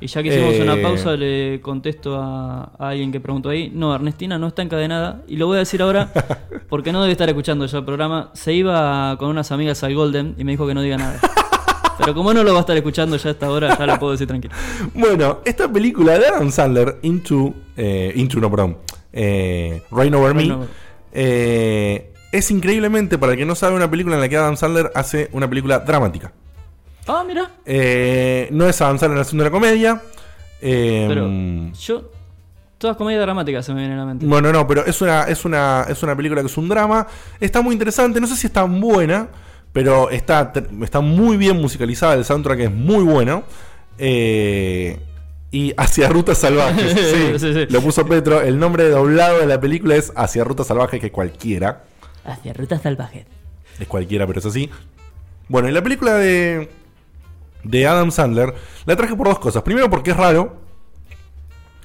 [0.00, 3.68] Y ya que hicimos Eh, una pausa, le contesto a, a alguien que preguntó ahí.
[3.74, 5.22] No, Ernestina no está encadenada.
[5.26, 6.10] Y lo voy a decir ahora
[6.68, 8.30] porque no debe estar escuchando ya el programa.
[8.32, 11.18] Se iba con unas amigas al Golden y me dijo que no diga nada.
[11.98, 14.12] Pero como no lo va a estar escuchando ya a esta hora, ya lo puedo
[14.12, 14.54] decir tranquilo.
[14.94, 18.78] Bueno, esta película de Adam Sandler, Into, eh, Into no, perdón,
[19.12, 20.56] eh, Rain Over Me,
[21.12, 24.92] eh, es increíblemente, para el que no sabe, una película en la que Adam Sandler
[24.94, 26.32] hace una película dramática.
[27.06, 27.50] Ah, mira.
[27.64, 30.02] Eh, no es Adam Sandler haciendo una comedia.
[30.60, 31.28] eh, Pero
[31.72, 32.10] yo.
[32.76, 34.24] Todas comedias dramáticas se me vienen a la mente.
[34.24, 37.08] Bueno, no, pero es una, es una, es una película que es un drama.
[37.40, 38.20] Está muy interesante.
[38.20, 39.26] No sé si es tan buena,
[39.72, 40.52] pero está,
[40.82, 42.14] está muy bien musicalizada.
[42.14, 43.44] El soundtrack es muy bueno.
[43.98, 44.98] Eh,
[45.50, 46.92] y Hacia Rutas Salvajes.
[46.92, 47.66] sí, Sí, sí.
[47.70, 48.40] Lo puso Petro.
[48.40, 51.84] El nombre doblado de la película es Hacia Rutas Salvajes, que es cualquiera.
[52.24, 53.26] Hacia Ruta Salvaje.
[53.78, 54.70] Es cualquiera, pero es así.
[55.48, 56.68] Bueno, y la película de,
[57.64, 58.54] de Adam Sandler
[58.84, 59.62] la traje por dos cosas.
[59.62, 60.56] Primero, porque es raro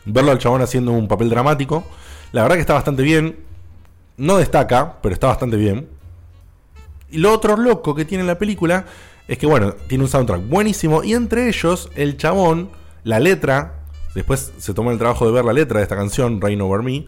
[0.05, 1.83] verlo al chabón haciendo un papel dramático.
[2.31, 3.37] La verdad que está bastante bien.
[4.17, 5.87] No destaca, pero está bastante bien.
[7.13, 8.85] Y lo otro loco que tiene la película
[9.27, 11.03] es que, bueno, tiene un soundtrack buenísimo.
[11.03, 12.71] Y entre ellos, el chabón,
[13.03, 13.83] la letra,
[14.15, 17.05] después se tomó el trabajo de ver la letra de esta canción, Rain Over Me,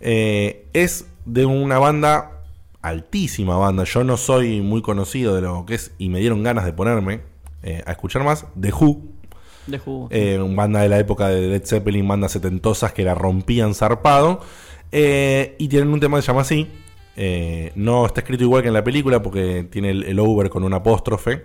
[0.00, 2.42] eh, es de una banda,
[2.80, 3.84] altísima banda.
[3.84, 7.20] Yo no soy muy conocido de lo que es y me dieron ganas de ponerme
[7.62, 8.46] eh, a escuchar más.
[8.58, 9.02] The Who,
[9.66, 10.08] De jugo.
[10.10, 14.40] eh, banda de la época de Led Zeppelin, bandas setentosas que la rompían zarpado.
[14.92, 16.68] Eh, y tienen un tema que se llama así.
[17.16, 20.64] Eh, no está escrito igual que en la película porque tiene el, el over con
[20.64, 21.44] un apóstrofe.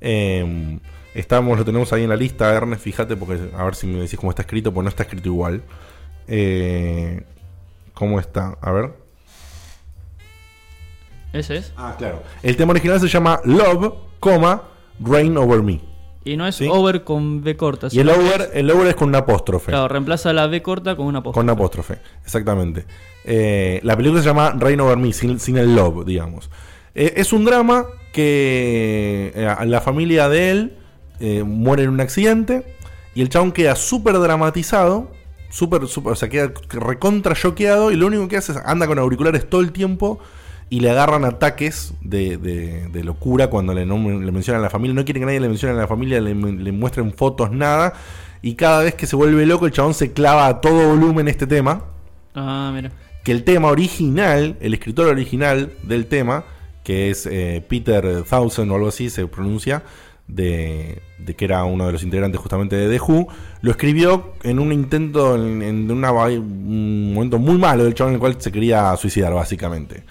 [0.00, 0.78] Eh,
[1.14, 4.18] estamos, lo tenemos ahí en la lista, Ernest, fíjate, porque a ver si me decís
[4.18, 5.62] cómo está escrito, pues no está escrito igual.
[6.26, 7.22] Eh,
[7.94, 8.58] ¿Cómo está?
[8.60, 8.92] A ver.
[11.32, 11.72] Ese es.
[11.76, 12.22] Ah, claro.
[12.42, 14.62] El tema original se llama Love, coma,
[15.00, 15.91] Rain Over Me.
[16.24, 16.68] Y no es Sí.
[16.70, 17.88] over con B corta.
[17.90, 19.72] Y el over, el over es con un apóstrofe.
[19.72, 21.40] Claro, reemplaza la B corta con una posta.
[21.40, 22.84] Con apóstrofe, exactamente.
[23.24, 26.50] Eh, la película se llama Rain Over Me, sin, sin el love, digamos.
[26.94, 30.78] Eh, es un drama que eh, la familia de él
[31.46, 32.74] muere en un accidente
[33.14, 35.12] y el chabón queda súper dramatizado,
[35.50, 38.98] súper, súper, o sea, queda recontra choqueado y lo único que hace es anda con
[38.98, 40.18] auriculares todo el tiempo
[40.70, 44.94] y le agarran ataques de, de- de locura cuando le, mencionan a la familia.
[44.94, 47.92] No quiere que nadie le mencione a la familia, le, le muestren fotos, nada.
[48.40, 51.46] Y cada vez que se vuelve loco, el chabón se clava a todo volumen este
[51.46, 51.84] tema.
[52.34, 52.90] Ah, mira.
[53.22, 56.44] Que el tema original, el escritor original del tema,
[56.82, 59.84] que es eh, Peter Thousand o algo así se pronuncia,
[60.26, 63.28] de, de que era uno de los integrantes justamente de The Who,
[63.60, 68.14] lo escribió en un intento, en, en una, un momento muy malo del chabón en
[68.14, 70.04] el cual se quería suicidar, básicamente.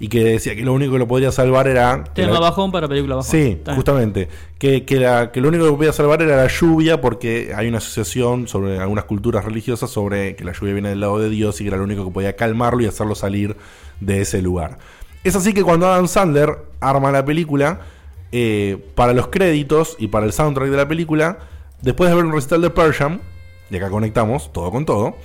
[0.00, 2.04] Y que decía que lo único que lo podría salvar era.
[2.14, 3.30] Tema la- bajón para película bajón.
[3.30, 4.28] Sí, justamente.
[4.58, 7.78] Que, que, la- que lo único que podía salvar era la lluvia, porque hay una
[7.78, 11.64] asociación sobre algunas culturas religiosas sobre que la lluvia viene del lado de Dios y
[11.64, 13.56] que era lo único que podía calmarlo y hacerlo salir
[14.00, 14.78] de ese lugar.
[15.24, 17.80] Es así que cuando Adam Sandler arma la película,
[18.30, 21.38] eh, para los créditos y para el soundtrack de la película,
[21.82, 23.18] después de ver un recital de Pearl Jam,
[23.68, 25.16] y acá conectamos todo con todo,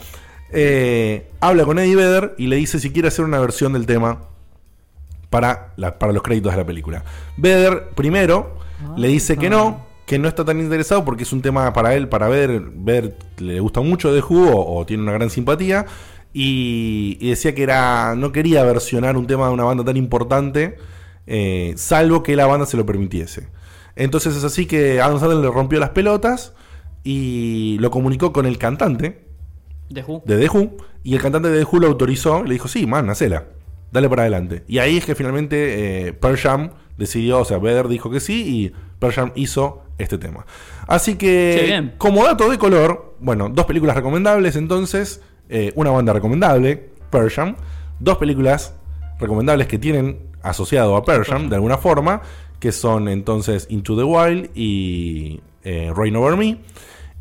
[0.52, 4.20] eh, habla con Eddie Vedder y le dice si quiere hacer una versión del tema
[5.34, 7.04] para, la- para los créditos de la película.
[7.38, 8.56] Vedder primero
[8.96, 12.08] le dice que no, que no está tan interesado porque es un tema para él,
[12.08, 15.86] para ver, ver le gusta mucho de Who o, tiene una gran simpatía.
[16.36, 20.78] Y, y decía que era no quería versionar un tema de una banda tan importante,
[21.28, 23.48] eh, salvo que la banda se lo permitiese.
[23.96, 26.54] Entonces es así que Adam Sandler le rompió las pelotas
[27.04, 29.24] y lo comunicó con el cantante,
[29.94, 30.24] The Who.
[30.26, 33.10] de The Who y el cantante de The Who lo autorizó, le dijo, sí, man,
[33.12, 33.46] hacela,
[33.94, 34.64] dale para adelante.
[34.68, 38.44] Y ahí es que finalmente eh, Pearl Jam decidió, o sea, Vedder dijo que sí
[38.46, 40.46] y Pearl Jam hizo este tema.
[40.88, 46.90] Así que, como dato de color, bueno, dos películas recomendables entonces, eh, una banda recomendable,
[47.12, 47.56] Pearl Jam,
[48.00, 48.74] dos películas
[49.20, 52.24] recomendables que tienen asociado a Pearl Jam de alguna forma,
[52.60, 56.58] que son entonces Into the Wild y eh, Rain Over Me.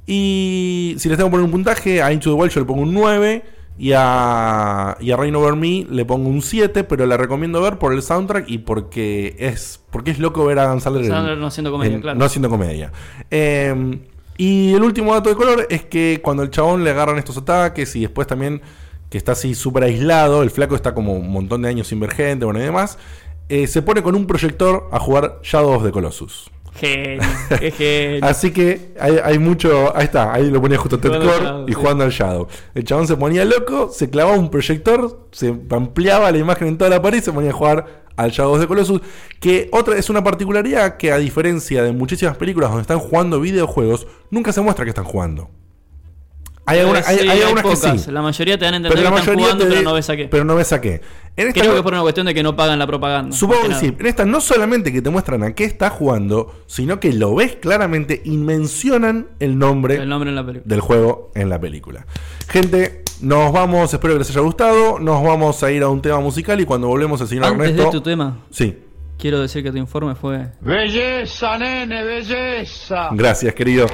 [0.07, 2.81] Y si les tengo que poner un puntaje, a Into the Wild yo le pongo
[2.81, 7.17] un 9 y a, y a Rain Over Me le pongo un 7, pero la
[7.17, 11.05] recomiendo ver por el soundtrack y porque es porque es loco ver a Dan Sandler,
[11.05, 12.19] en- no haciendo comedia, en- claro.
[12.19, 12.93] no haciendo comedia.
[13.31, 14.01] Eh,
[14.39, 17.95] y el último dato de color es que cuando el chabón le agarran estos ataques
[17.97, 18.63] y después también
[19.11, 22.13] que está así súper aislado, el flaco está como un montón de años sin ver
[22.13, 22.99] gente, bueno y demás,
[23.51, 26.51] eh, se pone con un proyector a jugar Shadow of the Colossus.
[26.75, 27.23] Genio,
[27.59, 28.25] qué genio.
[28.25, 29.95] Así que hay, hay mucho.
[29.97, 32.49] Ahí está, ahí lo ponía justo Ted Core y jugando al Shadow.
[32.75, 36.91] El chabón se ponía loco, se clavaba un proyector, se ampliaba la imagen en toda
[36.91, 39.01] la pared y se ponía a jugar al Shadow de Colossus.
[39.39, 44.07] Que otra es una particularidad que, a diferencia de muchísimas películas donde están jugando videojuegos,
[44.31, 45.51] nunca se muestra que están jugando.
[46.65, 48.03] Hay, alguna- Eh, hay- sí, hay algunas que pocas.
[48.03, 48.11] sí.
[48.13, 50.17] La mayoría te dan a entender Pero que están jugando, te pero no ves a
[50.17, 50.29] qué.
[50.29, 51.01] Pero no ves a qué.
[51.35, 53.35] En esta Creo no- que es por una cuestión de que no pagan la propaganda.
[53.35, 53.95] Supongo que sí.
[53.99, 57.57] En esta no solamente que te muestran a qué está jugando, sino que lo ves
[57.57, 60.69] claramente y mencionan el nombre, El nombre en la película.
[60.69, 62.07] del juego en la película.
[62.49, 64.99] Gente, nos vamos, espero que les haya gustado.
[64.99, 67.85] Nos vamos a ir a un tema musical y cuando volvemos el señor Antes Ernesto.
[67.87, 68.79] de tu tema, Sí,
[69.19, 70.49] quiero decir que tu informe fue.
[70.61, 73.09] Belleza, nene, belleza.
[73.13, 73.87] gracias, querido.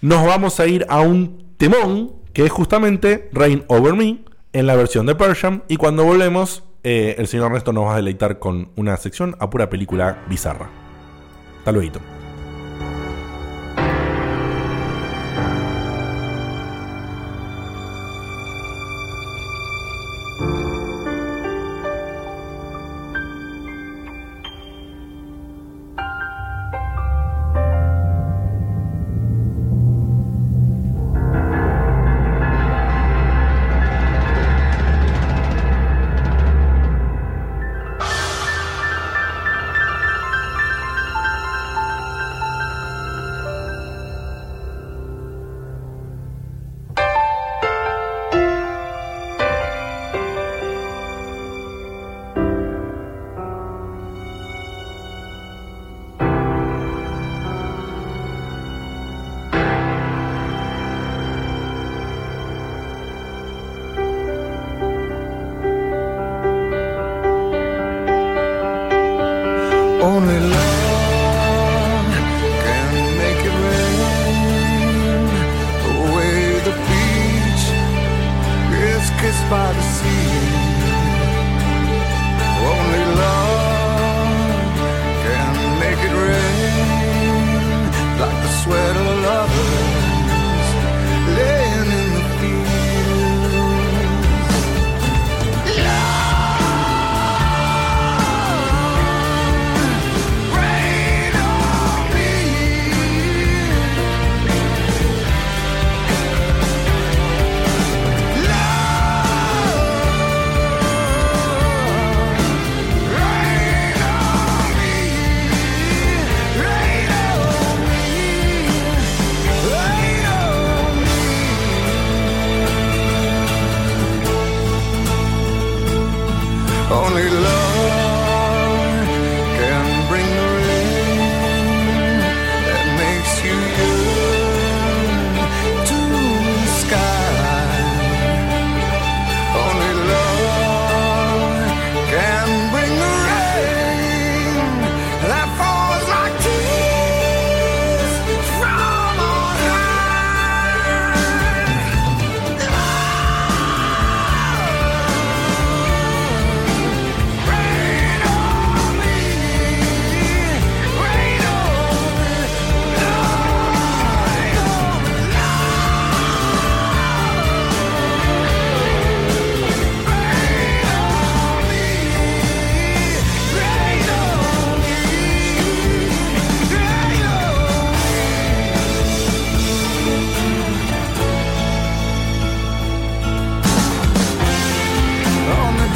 [0.00, 4.18] Nos vamos a ir a un temón que es justamente Rain Over Me
[4.52, 5.64] en la versión de Persian.
[5.68, 9.50] Y cuando volvemos, eh, el señor Ernesto nos va a deleitar con una sección a
[9.50, 10.70] pura película bizarra.
[11.58, 12.17] Hasta luego.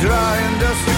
[0.02, 0.91] Dry and dusty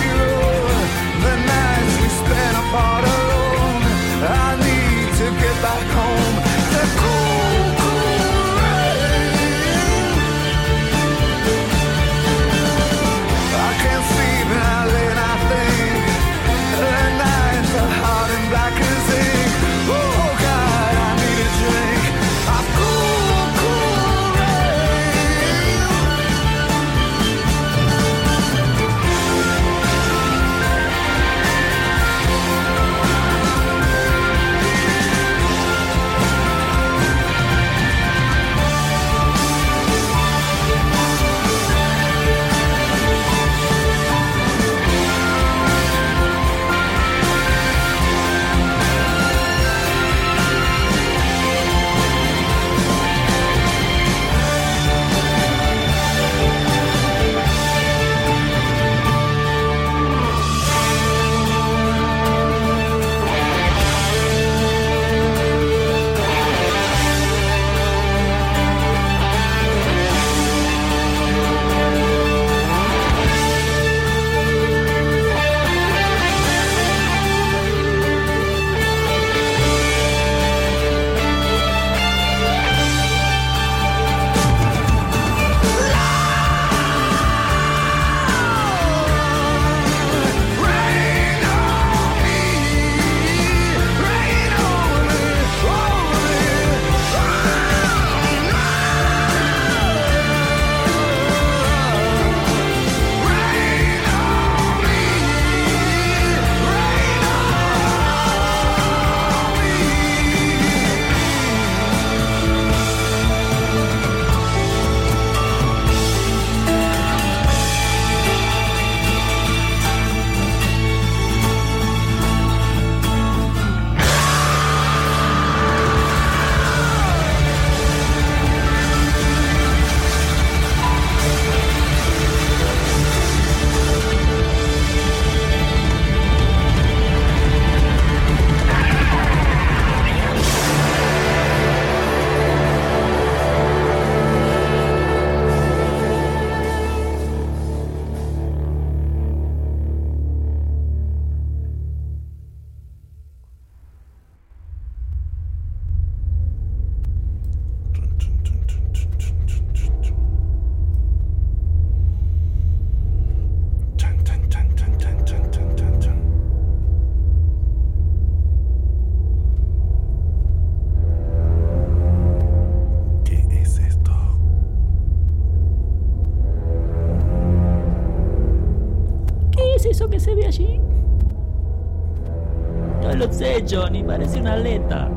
[184.44, 185.08] Una aleta.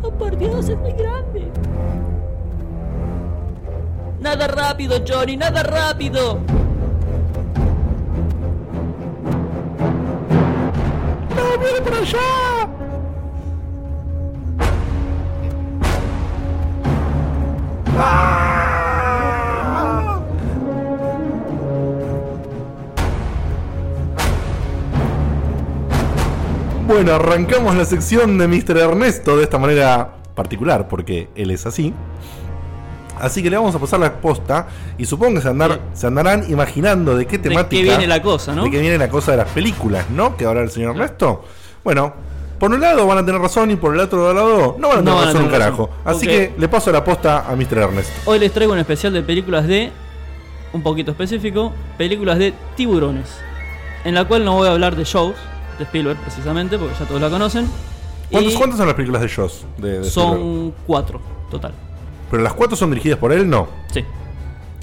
[0.00, 1.50] Oh, por Dios, es muy grande.
[4.20, 6.38] Nada rápido, Johnny, nada rápido.
[11.34, 12.68] ¡No, viene por allá!
[17.98, 18.47] ¡Ah!
[26.88, 28.76] Bueno, arrancamos la sección de Mr.
[28.78, 31.92] Ernesto de esta manera particular, porque él es así.
[33.20, 36.00] Así que le vamos a pasar la posta y supongo que se, andar- Sí.
[36.00, 37.68] se andarán imaginando de qué ¿De temática...
[37.82, 38.64] qué viene la cosa, no?
[38.64, 40.36] De qué viene la cosa de las películas, ¿no?
[40.36, 41.44] Que ahora el señor Ernesto.
[41.84, 42.14] Bueno,
[42.58, 45.00] por un lado van a tener razón y por el otro lado no van a
[45.00, 45.90] tener No van a razón un carajo.
[46.04, 46.16] razón.
[46.16, 47.78] Así que le paso la posta a Mr.
[47.78, 48.12] Ernesto.
[48.24, 49.90] Hoy les traigo un especial de películas de.
[50.72, 51.72] Un poquito específico.
[51.98, 53.28] Películas de tiburones.
[54.04, 55.34] En la cual no voy a hablar de shows.
[55.78, 57.68] De Spielberg, precisamente, porque ya todos la conocen.
[58.30, 59.64] ¿Cuántas, Y cuántas son las películas de Joss?
[59.78, 60.12] De, de Spielberg?
[60.12, 61.20] Son cuatro,
[61.50, 61.72] total.
[62.30, 63.68] Pero las cuatro son dirigidas por él, no.
[63.92, 64.04] Sí.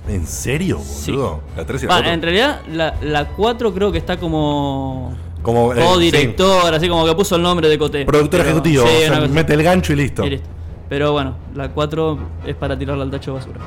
[0.07, 1.11] ¿En serio, Sí.
[1.11, 1.41] boludo?
[1.57, 2.11] La 3 y la 4.
[2.11, 5.15] en realidad, la, la 4 creo que está como.
[5.41, 6.01] Como eh, Como sí.
[6.05, 8.05] director, así como que puso el nombre de Coté.
[8.05, 8.85] productor Pero- ejecutivo.
[8.87, 10.23] sí, o sea, mete el gancho y listo.
[10.25, 10.47] y listo.
[10.89, 13.59] Pero bueno, la 4 es para tirarla al tacho de basura.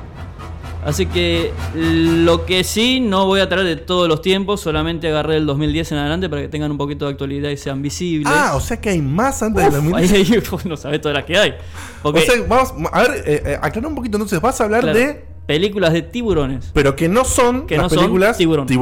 [0.88, 5.36] Así que lo que sí, no voy a traer de todos los tiempos, solamente agarré
[5.36, 8.32] el 2010 en adelante para que tengan un poquito de actualidad y sean visibles.
[8.34, 10.12] Ah, o sea que hay más antes de Uf, 2010.
[10.32, 11.54] ahí, no sabés todas las que hay.
[12.02, 14.40] Porque, O sea, vamos a ver, eh, eh, aclara un poquito entonces.
[14.40, 15.24] Vas a hablar claro, de.
[15.46, 16.70] películas de tiburones.
[16.72, 18.66] Pero que no son Que las no son películas Tiburón.
[18.66, 18.74] de.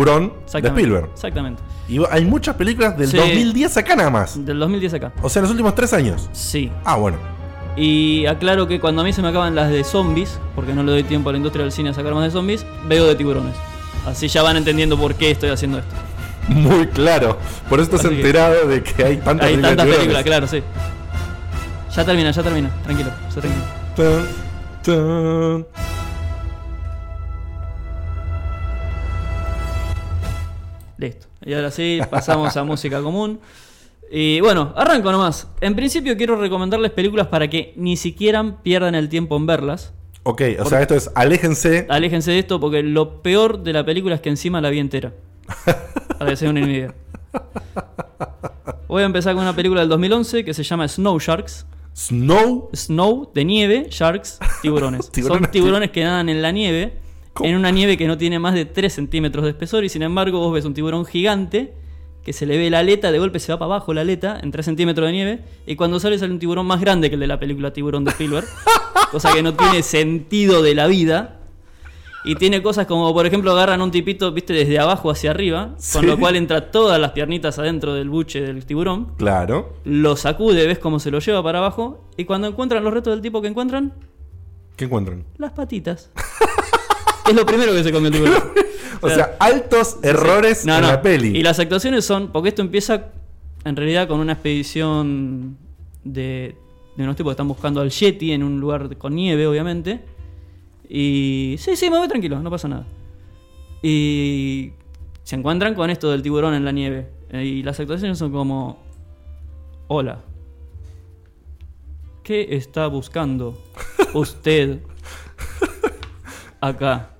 [0.69, 1.11] Spielberg.
[1.13, 1.63] Exactamente.
[1.89, 3.17] Y hay muchas películas del Sí.
[3.17, 4.45] 2010 acá nada más.
[4.45, 5.13] Del 2010 acá.
[5.23, 6.29] O sea, los últimos tres años.
[6.33, 6.71] Sí.
[6.85, 7.19] Ah, bueno.
[7.77, 10.93] Y aclaro que cuando a mí se me acaban las de zombies, porque no le
[10.93, 13.55] doy tiempo a la industria del cine a sacar más de zombies, veo de tiburones.
[14.07, 15.95] Así ya van entendiendo por qué estoy haciendo esto.
[16.49, 17.39] Muy claro.
[17.69, 20.23] Por eso estás Así que- enterado de que hay tantas Hay películas tantas de películas,
[20.23, 20.63] claro, sí.
[21.95, 22.71] Ya termina, ya termina.
[22.85, 23.41] Tranquilo, ya.
[23.97, 24.27] Tan,
[24.83, 25.67] tan.
[30.99, 31.27] Listo.
[31.45, 33.39] Y ahora sí, pasamos a música común.
[34.11, 35.49] Y bueno, arranco nomás.
[35.61, 39.93] En principio quiero recomendarles películas para que ni siquiera pierdan el tiempo en verlas.
[40.23, 41.87] Ok, o sea, esto es aléjense.
[41.89, 45.13] Aléjense de esto porque lo peor de la película es que encima la vi entera.
[46.19, 46.95] Para que se den una idea.
[48.89, 51.67] Voy a empezar con una película del 2011 que se llama Snow Sharks.
[51.95, 52.71] Snow.
[52.75, 55.11] Snow de nieve, sharks, tiburones.
[55.13, 56.95] Tiburones, Son tiburones que nadan en la nieve,
[57.33, 57.49] ¿Cómo?
[57.49, 60.39] en una nieve que no tiene más de 3 centímetros de espesor y sin embargo
[60.41, 61.75] vos ves un tiburón gigante
[62.27, 64.51] que se le ve la aleta, de golpe se va para abajo la aleta en
[64.51, 67.29] 3 centímetros de nieve y cuando sale sale un tiburón más grande que el de
[67.29, 68.47] la película Tiburón de Spielberg,
[69.13, 71.39] cosa que no tiene sentido de la vida.
[72.25, 75.97] Y tiene cosas como, por ejemplo, agarran un tipito, viste, desde abajo hacia arriba, Sí.
[75.99, 79.75] con lo cual entra todas las piernitas adentro del buche del tiburón Claro.
[79.85, 82.09] lo sacude, ves cómo se lo lleva para abajo.
[82.17, 83.93] Y cuando encuentran los restos del tipo que encuentran,
[84.75, 85.23] ¿Qué encuentran?
[85.39, 86.11] las patitas.
[87.29, 88.43] es lo primero que se comió el tiburón.
[89.03, 90.87] O sea, altos errores No, en no.
[90.89, 91.37] la peli.
[91.37, 93.11] Y las actuaciones son, porque esto empieza
[93.65, 95.59] en realidad con una expedición
[96.03, 96.57] de,
[96.97, 100.03] de unos tipos que están buscando al Yeti en un lugar con nieve, obviamente.
[100.89, 102.87] Y sí, sí, me voy tranquilo, no pasa nada.
[103.83, 104.73] Y
[105.25, 107.09] se encuentran con esto del tiburón en la nieve.
[107.33, 108.83] Y las actuaciones son como...
[109.89, 110.21] Hola.
[112.23, 113.59] ¿Qué está buscando
[114.15, 114.81] usted
[116.61, 117.11] acá?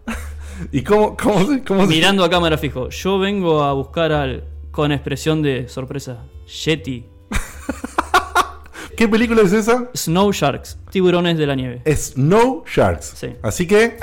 [0.73, 2.89] ¿Y cómo, cómo, se- cómo se- Mirando a cámara fijo.
[2.91, 4.45] Yo vengo a buscar al...
[4.71, 6.25] Con expresión de sorpresa.
[6.65, 7.07] Yeti.
[8.97, 9.89] ¿Qué película es esa?
[9.95, 10.79] Snow Sharks.
[10.91, 11.83] Tiburones de la nieve.
[11.95, 13.15] Snow Sharks.
[13.17, 13.29] Sí.
[13.43, 13.97] Así que.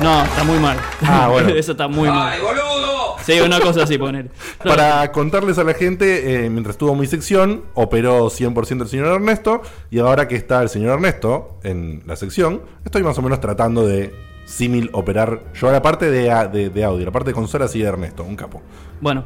[0.00, 0.76] No, está muy mal.
[1.02, 1.48] Ah, bueno.
[1.50, 2.32] Eso está muy mal.
[2.32, 3.16] ¡Ay, boludo!
[3.24, 4.30] Sí, una cosa así, poner.
[4.64, 9.62] Para contarles a la gente, eh, mientras estuvo mi sección, operó 100% el señor Ernesto.
[9.90, 13.86] Y ahora que está el señor Ernesto en la sección, estoy más o menos tratando
[13.86, 14.12] de
[14.44, 17.86] símil operar yo la parte de, de- de audio, la parte de consola sí de
[17.88, 18.60] Ernesto, un capo.
[19.00, 19.24] Bueno,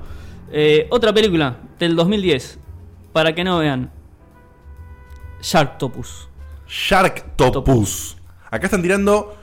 [0.52, 2.58] eh, otra película del 2010.
[3.12, 3.90] Para que no vean.
[5.40, 6.28] Sharktopus.
[6.68, 8.16] Sharktopus.
[8.50, 9.34] Acá están tirando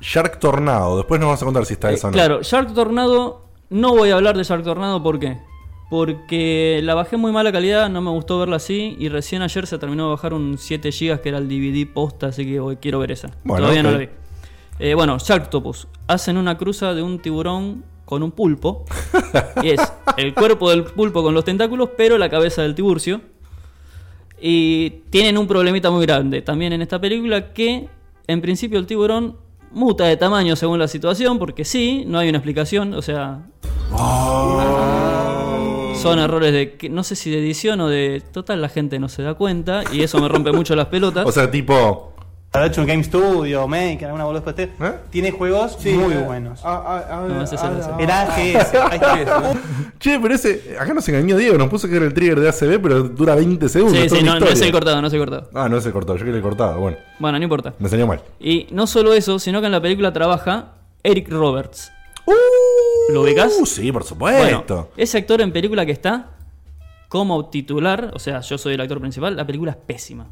[0.00, 0.96] Shark Tornado.
[0.98, 2.14] Después nos vas a contar si está Eh, esa o no.
[2.14, 3.44] claro, Shark Tornado.
[3.70, 5.38] No voy a hablar de Shark Tornado, ¿por qué?
[5.90, 8.96] Porque la bajé muy mala calidad, no me gustó verla así.
[8.98, 12.28] Y recién ayer se terminó de bajar un 7 GB que era el DVD posta,
[12.28, 13.30] así que hoy quiero ver esa.
[13.44, 14.08] Bueno, Todavía no la vi.
[14.78, 15.88] Eh, bueno, Sharktopus.
[16.06, 18.84] Hacen una cruza de un tiburón con un pulpo.
[19.62, 19.80] y es
[20.16, 23.20] el cuerpo del pulpo con los tentáculos, pero la cabeza del tiburcio.
[24.40, 27.88] Y tienen un problemita muy grande también en esta película que
[28.28, 29.36] en principio el tiburón
[29.72, 33.42] muta de tamaño según la situación, porque sí, no hay una explicación, o sea...
[36.00, 38.22] Son errores de, no sé si de edición o de...
[38.32, 41.26] Total, la gente no se da cuenta y eso me rompe mucho las pelotas.
[41.26, 42.14] O sea, tipo.
[42.50, 44.72] Habrá hecho un Game Studio, Maker, alguna boludez por este.
[44.82, 44.92] ¿Eh?
[45.10, 46.64] Tiene juegos muy buenos.
[46.64, 47.90] No, ese es el ese.
[47.98, 49.58] Era AGS, AGS.
[49.98, 50.76] Che, pero ese.
[50.80, 53.68] Acá nos engañó Diego, nos puso que era el trigger de ACB, pero dura 20
[53.68, 53.98] segundos.
[54.00, 55.50] Sí, sí, no, no es el cortado, no es el cortado.
[55.54, 56.80] Ah, no es el cortado, yo quería el cortado.
[56.80, 57.74] Bueno, Bueno, no importa.
[57.78, 58.22] me enseñó mal.
[58.40, 60.72] Y no solo eso, sino que en la película trabaja
[61.02, 61.92] Eric Roberts.
[62.26, 63.52] Uh, ¿Lo ubicás?
[63.66, 64.90] Sí, por Bueno, supuesto.
[64.96, 66.30] ese actor en película que está
[67.08, 70.26] como titular, o sea, yo soy el actor principal, la película es pésima.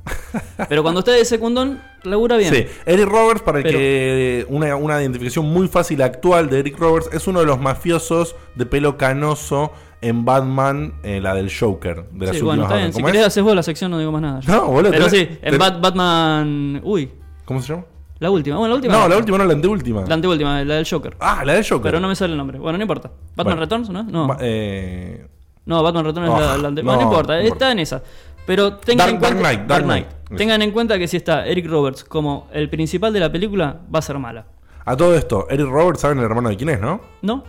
[0.69, 2.55] Pero cuando está de secundón, labura bien.
[2.55, 6.79] Sí, Eric Roberts, para el Pero- que una, una identificación muy fácil actual de Eric
[6.79, 9.73] Roberts, es uno de los mafiosos de pelo canoso
[10.03, 12.93] en Batman, eh, la del Joker, de las Sí, bueno, últimas está bien.
[12.93, 13.27] Si ¿Cómo querés es?
[13.29, 14.41] haces vos la sección, no digo más nada.
[14.47, 16.81] No, boludo, Pero tenés- sí, en tenés- Bat- Batman.
[16.85, 17.11] Uy,
[17.47, 17.87] ¿Cómo se llama?
[18.19, 18.57] la última.
[18.59, 18.93] Bueno, la última.
[18.95, 20.05] No, la última no, la anteúltima.
[20.07, 21.17] La anteúltima, la del Joker.
[21.21, 21.91] Ah, la del Joker.
[21.91, 22.59] Pero no me sale el nombre.
[22.59, 23.09] Bueno, no importa.
[23.35, 23.61] ¿Batman Bueno.
[23.61, 24.03] Returns, no?
[24.05, 25.27] No, eh,
[25.67, 28.03] no Batman Returns Ah, es la, la ante- no, importa, no está en esa.
[28.47, 29.37] Pero tengan Dark- en cuenta.
[29.37, 30.07] Dark Knight, Dark Knight.
[30.37, 33.99] Tengan en cuenta que si está Eric Roberts como el principal de la película, va
[33.99, 34.47] a ser mala.
[34.85, 37.01] a todo esto, Eric Roberts, ¿saben el hermano de quién es, no?
[37.23, 37.43] ¿No?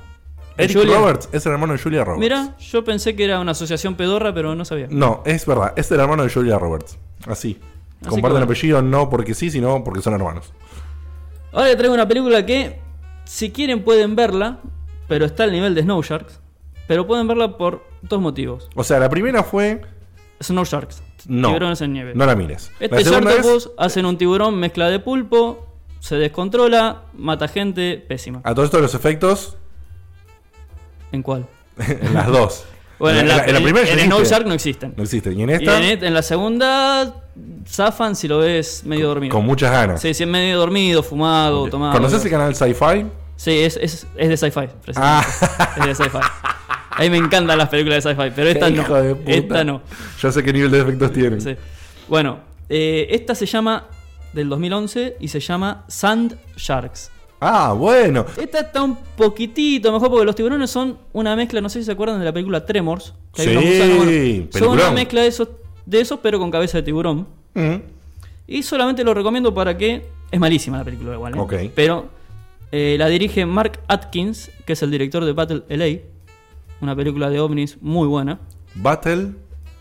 [0.57, 0.97] Eric Julia.
[0.97, 2.19] Roberts es el hermano de Julia Roberts.
[2.19, 4.87] Mira, yo pensé que era una asociación pedorra, pero no sabía.
[4.89, 6.97] No, es verdad, es el hermano de Julia Roberts.
[7.27, 7.59] Así.
[8.01, 8.45] Así Comparten bueno.
[8.45, 10.51] apellido no porque sí, sino porque son hermanos.
[11.51, 12.79] Ahora les traigo una película que,
[13.25, 14.59] si quieren, pueden verla,
[15.07, 16.39] pero está al nivel de Snow Sharks.
[16.87, 18.69] Pero pueden verla por dos motivos.
[18.75, 19.81] O sea, la primera fue.
[20.41, 21.01] Snow Sharks.
[21.27, 21.49] No.
[21.49, 22.11] Tiburones en nieve.
[22.15, 22.71] No la mires.
[22.79, 23.09] Este es.
[23.09, 25.67] Sharktopus hacen un tiburón mezcla de pulpo,
[25.99, 28.41] se descontrola, mata gente, pésima.
[28.43, 29.57] A todo esto los efectos.
[31.11, 31.47] ¿En cuál?
[31.77, 32.65] en las dos.
[32.99, 33.99] Bueno, en la, en la primera en.
[33.99, 34.95] Snow Shark no existen.
[34.97, 35.39] No existen.
[35.39, 37.27] Y en esta, en, la segunda,
[37.67, 39.35] zafan si lo ves medio dormido.
[39.35, 40.01] con muchas ganas.
[40.01, 41.93] Sí, sí, medio dormido, fumado, tomado.
[41.93, 43.05] ¿Conoces el canal Sci-Fi?
[43.35, 44.67] Sí, es, es, es de sci-fi.
[44.95, 45.23] Ah.
[45.77, 46.17] Es de sci-fi.
[46.97, 48.81] A mí me encantan las películas de sci-fi, pero esta no.
[48.81, 49.31] Hijo de puta.
[49.31, 49.81] Esta no.
[50.19, 51.39] Yo sé qué nivel de efectos tienen.
[51.39, 51.55] Sí.
[52.07, 53.87] Bueno, eh, esta se llama
[54.33, 57.11] del 2011 y se llama Sand Sharks.
[57.39, 58.25] Ah, bueno.
[58.35, 61.91] Esta está un poquitito mejor porque los tiburones son una mezcla, no sé si se
[61.91, 63.13] acuerdan de la película Tremors.
[63.33, 65.49] que Sí, unos gusanos, bueno, son una mezcla de esos,
[65.85, 67.27] de esos, pero con cabeza de tiburón.
[67.53, 67.75] Mm.
[68.47, 70.05] Y solamente lo recomiendo para que.
[70.31, 71.35] Es malísima la película, igual.
[71.35, 71.39] ¿eh?
[71.39, 71.53] Ok.
[71.75, 72.09] Pero
[72.71, 75.99] eh, la dirige Mark Atkins, que es el director de Battle LA.
[76.81, 78.39] Una película de ovnis muy buena.
[78.75, 79.33] Battle.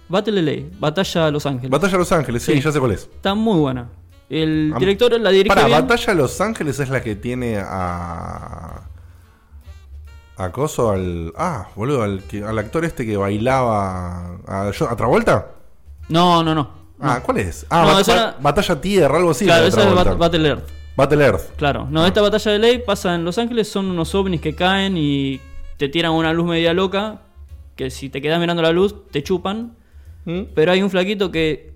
[0.09, 1.71] Battle LA, Batalla Los Ángeles.
[1.71, 2.61] Batalla Los Ángeles, sí, Sí.
[2.63, 3.03] ya sé cuál es.
[3.03, 3.89] Está muy buena.
[4.31, 5.49] El Am- director la dirige.
[5.55, 5.81] Para, bien.
[5.81, 8.83] Batalla Los Ángeles es la que tiene a.
[10.39, 11.33] A Coso, al.
[11.37, 14.37] Ah, boludo, al, al actor este que bailaba.
[14.47, 15.53] ¿A, a Travolta?
[16.09, 16.71] No, no, no.
[17.01, 17.67] Ah, ¿cuál es?
[17.71, 19.45] Ah, No, Bat- esa Bat- era- Batalla Tierra, algo así.
[19.45, 19.95] la claro, esa es.
[19.95, 20.69] Bat- Battle Earth.
[20.97, 21.57] Battle Earth.
[21.57, 21.87] Claro.
[21.91, 22.09] No, Ah.
[22.09, 23.69] esta batalla de ley pasa en Los Ángeles.
[23.69, 25.41] Son unos ovnis que caen y
[25.77, 27.23] te tiran una luz media loca.
[27.75, 29.77] Que si te quedas mirando la luz, te chupan.
[30.25, 30.43] ¿Mm?
[30.55, 31.75] Pero hay un flaquito que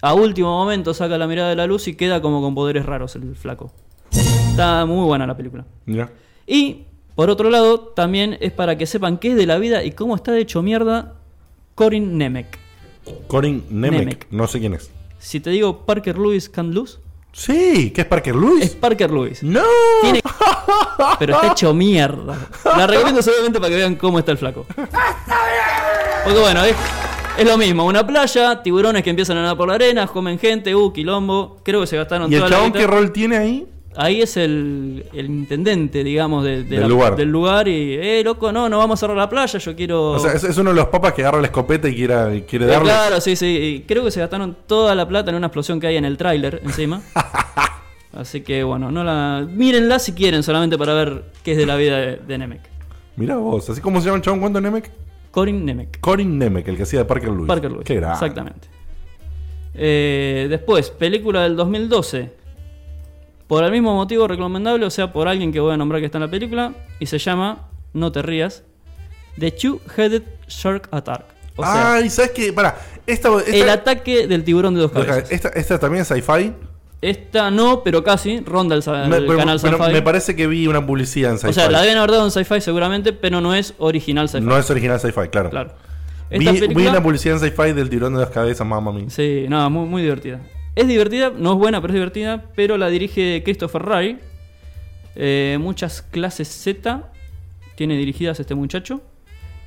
[0.00, 3.14] a último momento saca la mirada de la luz y queda como con poderes raros
[3.16, 3.72] el flaco.
[4.10, 5.64] Está muy buena la película.
[6.46, 6.82] Y
[7.14, 10.16] por otro lado, también es para que sepan qué es de la vida y cómo
[10.16, 11.14] está de hecho mierda
[11.74, 12.58] Corin Nemec.
[13.28, 14.00] Corin Nemec.
[14.00, 14.26] Nemec.
[14.30, 14.90] No sé quién es.
[15.18, 16.98] Si te digo Parker Lewis Can't Lose,
[17.32, 18.64] Sí, ¿qué es Parker Lewis?
[18.64, 19.42] es Parker Lewis.
[19.42, 19.62] ¡No!
[20.02, 20.20] Tiene-
[21.18, 22.36] Pero está hecho mierda.
[22.64, 24.66] La recomiendo solamente para que vean cómo está el flaco.
[26.24, 26.76] Porque bueno, es,
[27.38, 27.84] es lo mismo.
[27.86, 31.58] Una playa, tiburones que empiezan a nadar por la arena, comen gente, uh, quilombo.
[31.64, 33.66] Creo que se gastaron ¿Y el toda chabón qué rol tiene ahí?
[33.94, 37.16] Ahí es el, el intendente, digamos, de- de Del la- lugar.
[37.16, 37.68] del lugar.
[37.68, 40.12] Y, eh, loco, no, no vamos a cerrar la playa, yo quiero...
[40.12, 42.64] O sea, es, es uno de los papas que agarra la escopeta y quiere, quiere
[42.64, 42.84] Eh, darle.
[42.84, 43.46] Claro, sí, sí.
[43.46, 46.16] Y creo que se gastaron toda la plata en una explosión que hay en el
[46.16, 47.02] tráiler encima.
[48.14, 51.76] Así que bueno, no la mírenla si quieren, solamente para ver qué es de la
[51.76, 52.60] vida de, de Nemec.
[53.16, 54.90] Mirá vos, así como se llama el chabón, ¿cuánto Nemec?
[55.30, 55.98] Corin Nemec.
[56.00, 57.46] Corin Nemec, el que hacía de Parker Lewis.
[57.46, 57.84] Parker Lewis.
[57.84, 58.14] Qué grande.
[58.14, 58.68] Exactamente.
[59.74, 62.41] Eh, después, película del 2012.
[63.52, 66.16] Por el mismo motivo recomendable, o sea, por alguien que voy a nombrar que está
[66.16, 66.72] en la película.
[67.00, 68.62] Y se llama, no te rías,
[69.38, 71.24] The Two-Headed Shark Attack.
[71.56, 72.50] O sea, Ay, ¿sabes qué?
[72.50, 75.30] Pará, esta, esta, el ataque del tiburón de dos cabezas.
[75.30, 76.54] esta, esta también es sci-fi.
[77.02, 78.40] Esta no, pero casi.
[78.40, 79.92] Ronda el, Me, el pero- canal Sci-Fi.
[79.92, 81.50] me parece que vi una publicidad en sci-fi.
[81.50, 84.46] o sea, la deben haber dado en Sci-Fi seguramente, pero no es original Sci-Fi.
[84.46, 85.50] No es original sci-fi, claro.
[85.50, 85.72] Claro.
[86.30, 89.04] Vi, Esta vi película- una publicidad en sci-fi del tirón de las cabezas, mamá mía.
[89.10, 90.40] Sí, no, muy, muy divertida.
[90.74, 92.44] Es divertida, no es buena, pero es divertida.
[92.54, 94.18] Pero la dirige Christopher Ray.
[95.14, 97.10] Eh, muchas clases Z
[97.76, 99.02] tiene dirigidas este muchacho.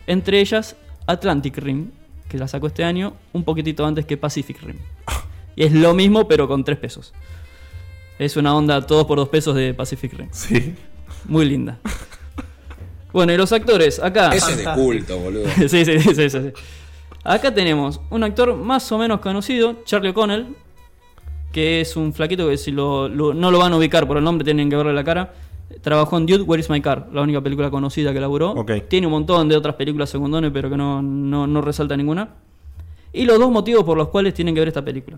[0.08, 0.76] Entre ellas
[1.06, 1.92] Atlantic Rim,
[2.28, 4.78] que la sacó este año un poquitito antes que Pacific Rim.
[5.56, 7.14] Y es lo mismo, pero con tres pesos.
[8.18, 10.30] Es una onda todos por dos pesos de Pacific Rim.
[10.32, 10.76] Sí.
[11.26, 11.80] Muy linda.
[13.12, 14.34] Bueno, y los actores, acá.
[14.36, 15.46] Ese es de culto, boludo.
[15.56, 16.52] sí, sí, sí, sí, sí.
[17.24, 20.56] Acá tenemos un actor más o menos conocido, Charlie O'Connell,
[21.56, 24.24] que es un flaquito que si lo, lo- no lo van a ubicar por el
[24.26, 25.34] nombre, tienen que verle la cara.
[25.82, 28.66] Trabajó en Dude, Where is My Car, la única película conocida que laburó.
[28.90, 32.28] Tiene un montón de otras películas secundones, pero que no, no, no resalta ninguna.
[33.14, 35.18] Y los dos motivos por los cuales tienen que ver esta película.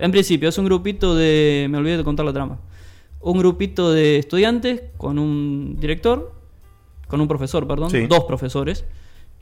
[0.00, 1.68] En principio, es un grupito de.
[1.70, 2.58] Me olvidé de contar la trama.
[3.20, 6.32] Un grupito de estudiantes con un director,
[7.06, 8.06] con un profesor, perdón, Sí.
[8.08, 8.84] dos profesores,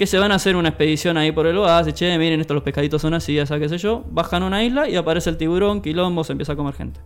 [0.00, 1.92] que se van a hacer una expedición ahí por el oasis.
[1.92, 4.02] Che, miren, estos los pescaditos son así, ya qué sé yo.
[4.10, 7.00] Bajan a una isla y aparece el tiburón, quilombo, se empieza a comer gente.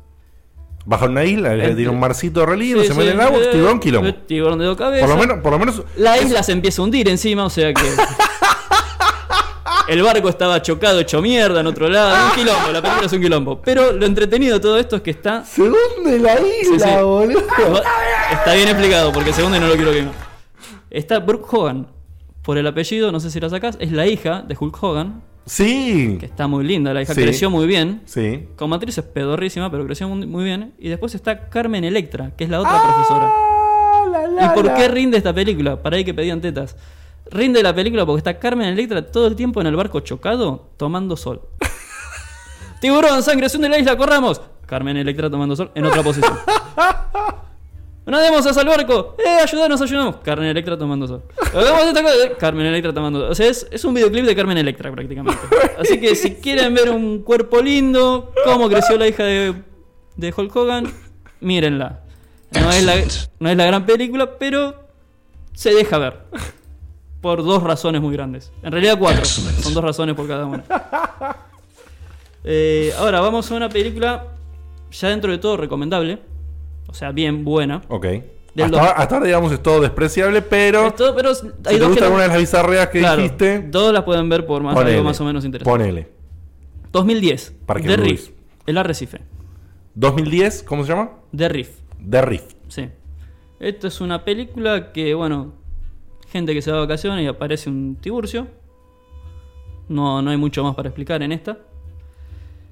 [0.86, 3.26] Baja una isla, le tiene un marcito re lindo, Sí, se sí, mete en el
[3.26, 4.08] agua, eh, tiburón quilombo.
[4.08, 5.08] eh, Tiburón de dos cabezas.
[5.08, 5.82] Por lo menos, por lo menos.
[5.96, 7.82] La isla se empieza a hundir encima, o sea que.
[9.88, 12.28] El barco estaba chocado, hecho mierda en otro lado.
[12.28, 13.60] Un quilombo, la película es un quilombo.
[13.60, 15.44] Pero lo entretenido de todo esto es que está.
[15.44, 17.02] Se hunde la isla, Sí, sí.
[17.02, 17.82] boludo.
[18.32, 20.12] Está bien explicado, porque segundo no lo quiero quemar.
[20.90, 21.88] Está Brooke Hogan.
[22.44, 26.16] Por el apellido, no sé si la sacás, es la hija de Hulk Hogan, Sí.
[26.20, 26.92] que está muy linda.
[26.94, 27.22] La hija Sí.
[27.22, 28.02] creció muy bien.
[28.04, 28.48] Sí.
[28.56, 30.74] Como actriz es pedorrísima, pero creció muy, bien.
[30.78, 33.30] Y después está Carmen Electra, que es la otra profesora.
[33.34, 34.74] Ah, la, la, ¿Y por la.
[34.74, 35.82] qué rinde esta película?
[35.82, 36.76] Para ahí que pedían tetas.
[37.30, 41.16] Rinde la película porque está Carmen Electra todo el tiempo en el barco chocado tomando
[41.16, 41.40] sol.
[42.80, 44.40] Tiburón, sangre, hunde la isla, corramos.
[44.66, 46.32] Carmen Electra tomando sol en otra posición.
[48.06, 49.16] Nademos hacia el barco.
[49.18, 50.16] Eh, ayudanos, ayudamos.
[50.16, 51.22] Carmen Electra tomando sol.
[51.54, 52.14] Hagamos esta cosa.
[52.24, 53.30] Eh, Carmen Electra tomando sol.
[53.30, 55.40] O sea, es, es un videoclip de Carmen Electra prácticamente.
[55.78, 59.54] Así que si quieren ver un cuerpo lindo, cómo creció la hija de,
[60.16, 60.92] de Hulk Hogan,
[61.40, 62.00] mírenla.
[62.52, 62.94] No es, la,
[63.40, 64.86] no es la gran película, pero
[65.54, 66.18] se deja ver.
[67.20, 68.52] Por dos razones muy grandes.
[68.62, 69.24] En realidad cuatro.
[69.24, 70.62] Son dos razones por cada una.
[72.44, 74.26] Eh, ahora vamos a una película
[74.92, 76.18] ya dentro de todo recomendable.
[76.94, 77.82] O sea, bien buena.
[77.88, 78.06] Ok.
[78.56, 80.86] Hasta hasta ahora, digamos, es todo despreciable, pero.
[80.86, 83.00] Es todo, pero hay si te dos que gusta no- alguna de las bizarreas que
[83.00, 84.92] Claro, dijiste, Todas las pueden ver por más, ponele.
[84.98, 85.68] algo más o menos interesante.
[85.76, 86.08] Ponele.
[86.92, 87.52] 2010.
[87.66, 87.96] Parque The.
[87.96, 88.30] Riff.
[88.66, 89.18] El Arrecife.
[89.96, 91.10] 2010, ¿cómo se llama?
[91.36, 91.70] The Riff.
[92.08, 92.52] The Rift.
[92.68, 92.88] Sí.
[93.58, 95.54] Esto es una película que, bueno,
[96.28, 98.46] gente que se va de vacaciones y aparece un tiburcio.
[99.88, 101.58] No, no hay mucho más para explicar en esta.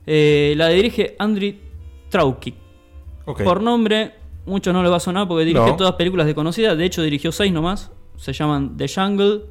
[0.07, 1.61] Eh, la dirige Andriy
[2.09, 2.55] Trauki.
[3.25, 4.15] Por nombre,
[4.47, 5.77] mucho no le va a sonar porque dirige No.
[5.77, 6.77] todas películas de conocidas.
[6.77, 7.91] De hecho, dirigió seis nomás.
[8.17, 9.43] Se llaman The Jungle,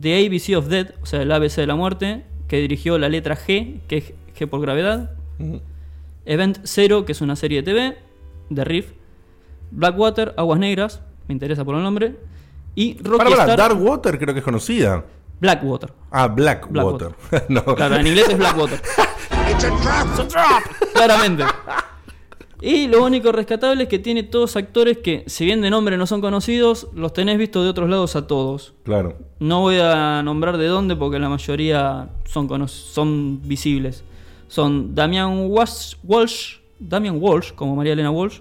[0.00, 3.36] The ABC of Death, o sea, el ABC de la muerte, que dirigió la letra
[3.36, 5.12] G, que es G por gravedad.
[6.24, 7.98] Event Zero, que es una serie de TV,
[8.54, 8.92] The Riff.
[9.70, 12.16] Blackwater, Aguas Negras, me interesa por el nombre.
[12.74, 15.04] Y Rocky Para, para, Star, Dark Water creo que es conocida.
[15.40, 15.92] Blackwater.
[16.10, 17.14] Ah, Black, Blackwater.
[17.32, 17.46] Water.
[17.48, 17.64] no.
[17.74, 18.80] Claro, en inglés es Blackwater.
[20.94, 21.44] Claramente.
[22.66, 26.06] Y lo único rescatable es que tiene todos actores que, si bien de nombre no
[26.06, 28.72] son conocidos, los tenés visto de otros lados a todos.
[28.84, 29.18] Claro.
[29.38, 34.02] No voy a nombrar de dónde porque la mayoría son, cono- son visibles.
[34.48, 38.38] Son Damian Walsh, Walsh, Damian Walsh, como María Elena Walsh,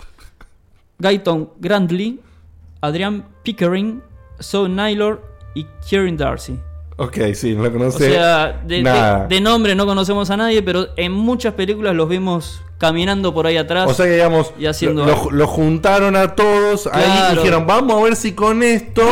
[0.98, 2.18] Guyton Grandley,
[2.80, 4.02] Adrian Pickering,
[4.42, 5.22] Zoe Naylor
[5.54, 6.58] y Kieran Darcy.
[7.02, 8.10] Ok, sí, no lo O conoce.
[8.12, 9.26] sea, de, de- nada.
[9.26, 13.56] de nombre no conocemos a nadie, pero en muchas películas los vimos caminando por ahí
[13.56, 13.88] atrás.
[13.90, 15.30] O sea que, digamos, y haciendo lo, algo.
[15.30, 19.02] lo juntaron a todos ahí y dijeron, vamos a ver si con esto.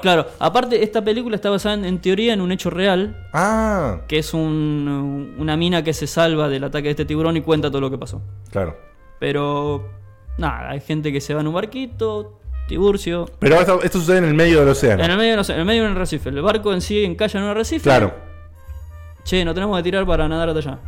[0.00, 4.18] Claro, aparte esta película está basada en, en teoría en un hecho real, Ah, que
[4.18, 7.80] es un- una mina que se salva del ataque de este tiburón y cuenta todo
[7.80, 8.22] lo que pasó.
[8.50, 8.76] claro.
[9.18, 9.88] Pero
[10.38, 12.38] nada, hay gente que se va en un barquito,
[12.68, 13.28] tiburcio.
[13.40, 15.02] Pero esto, esto sucede en el medio del océano.
[15.02, 16.28] En el medio, no sé, en el medio de un arrecife.
[16.28, 17.82] El barco en sí encalla en un arrecife.
[17.82, 18.14] Claro.
[19.24, 20.78] Che, nos tenemos que tirar para nadar hasta allá.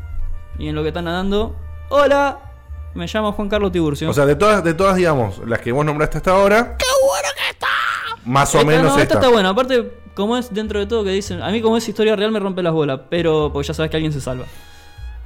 [0.58, 1.56] Y en lo que están nadando,
[1.88, 2.38] hola,
[2.94, 4.08] me llamo Juan Carlos Tiburcio.
[4.08, 6.76] O sea, de todas, de todas, digamos, las que vos nombraste hasta ahora.
[6.78, 7.66] ¡Qué bueno que está!
[8.24, 9.14] Más o Esta- menos no, esta esta.
[9.14, 9.48] está buena.
[9.50, 12.38] Aparte, como es dentro de todo que dicen, a mí como es historia real me
[12.40, 14.44] rompe las bolas, pero porque ya sabes que alguien se salva.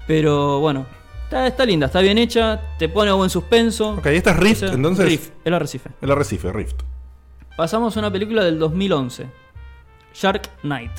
[0.06, 0.86] Pero bueno,
[1.24, 3.90] está, está linda, está bien hecha, te pone buen suspenso.
[3.94, 5.06] Ok, esta es Rift, sea, entonces.
[5.06, 5.90] Rift, el arrecife.
[6.01, 6.82] El arrecife, Rift.
[7.56, 9.26] Pasamos a una película del 2011,
[10.14, 10.92] Shark Knight.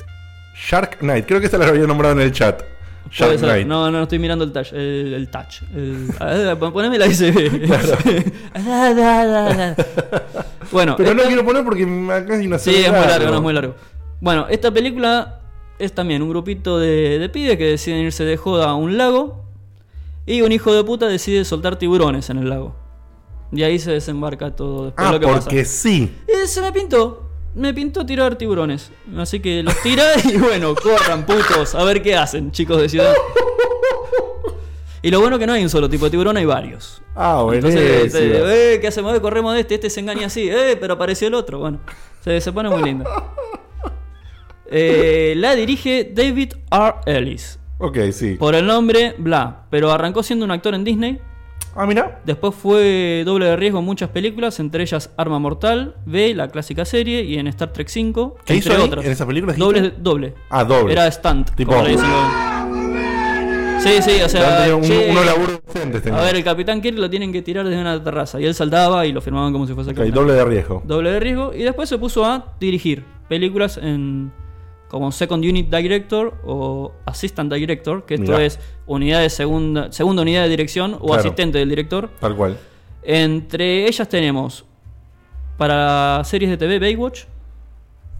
[0.56, 2.62] Shark Knight, creo que esta la había nombrado en el chat.
[3.10, 3.38] Shark.
[3.38, 3.66] Knight.
[3.66, 4.72] No, no, no estoy mirando el touch.
[4.72, 5.62] El, el touch.
[5.74, 6.08] El,
[6.72, 7.06] poneme la
[8.64, 9.76] da, da.
[10.72, 13.36] bueno, Pero no esta- quiero poner porque acá hay una Sí, es muy largo, no
[13.36, 13.74] es muy largo.
[14.20, 15.40] Bueno, esta película
[15.78, 19.45] es también un grupito de, de pibes que deciden irse de joda a un lago
[20.26, 22.74] y un hijo de puta decide soltar tiburones en el lago.
[23.52, 25.64] Y ahí se desembarca todo después Ah, lo que porque pasa.
[25.64, 26.12] sí.
[26.26, 27.22] Y se me pintó.
[27.54, 28.90] Me pintó tirar tiburones.
[29.16, 31.74] Así que los tira y bueno, corran putos.
[31.74, 33.14] A ver qué hacen, chicos de ciudad.
[35.02, 37.00] Y lo bueno que no hay un solo tipo de tiburón, hay varios.
[37.14, 38.44] Ah, Entonces, buenísimo.
[38.44, 39.16] te- eh, ¿qué hacemos?
[39.16, 41.60] Eh, corremos de este, este se engaña así, eh, pero apareció el otro.
[41.60, 41.78] Bueno,
[42.24, 43.08] se, se pone muy lindo.
[44.68, 46.94] Eh, la dirige David R.
[47.06, 47.58] Ellis.
[47.78, 48.34] Ok, sí.
[48.34, 49.64] Por el nombre, bla.
[49.70, 51.18] Pero arrancó siendo un actor en Disney.
[51.74, 52.20] Ah, mira.
[52.24, 56.86] Después fue doble de riesgo en muchas películas, entre ellas Arma Mortal, B, la clásica
[56.86, 58.86] serie, y en Star Trek 5, ¿Qué entre hizo ahí?
[58.88, 59.04] otras.
[59.04, 60.34] ¿En esa película Doble, doble.
[60.48, 60.92] Ah, doble.
[60.94, 65.60] Era stunt, Tipo- como le dicen los- Sí, sí, o sea, un- che, unos laburos
[65.66, 66.18] decentes tenía.
[66.18, 69.04] a ver, el Capitán Kirk lo tienen que tirar desde una terraza, y él saltaba
[69.06, 70.14] y lo firmaban como si fuese el Ok, capitán.
[70.22, 70.82] doble de riesgo.
[70.86, 74.32] Doble de riesgo, y después se puso a dirigir películas en
[74.88, 78.44] como Second Unit Director o Assistant Director, que esto Mirá.
[78.44, 81.20] es unidad de segunda, segunda unidad de dirección o Claro.
[81.20, 82.08] asistente del director.
[82.20, 82.58] Tal cual.
[83.02, 84.64] Entre ellas tenemos
[85.56, 87.24] para series de TV Baywatch,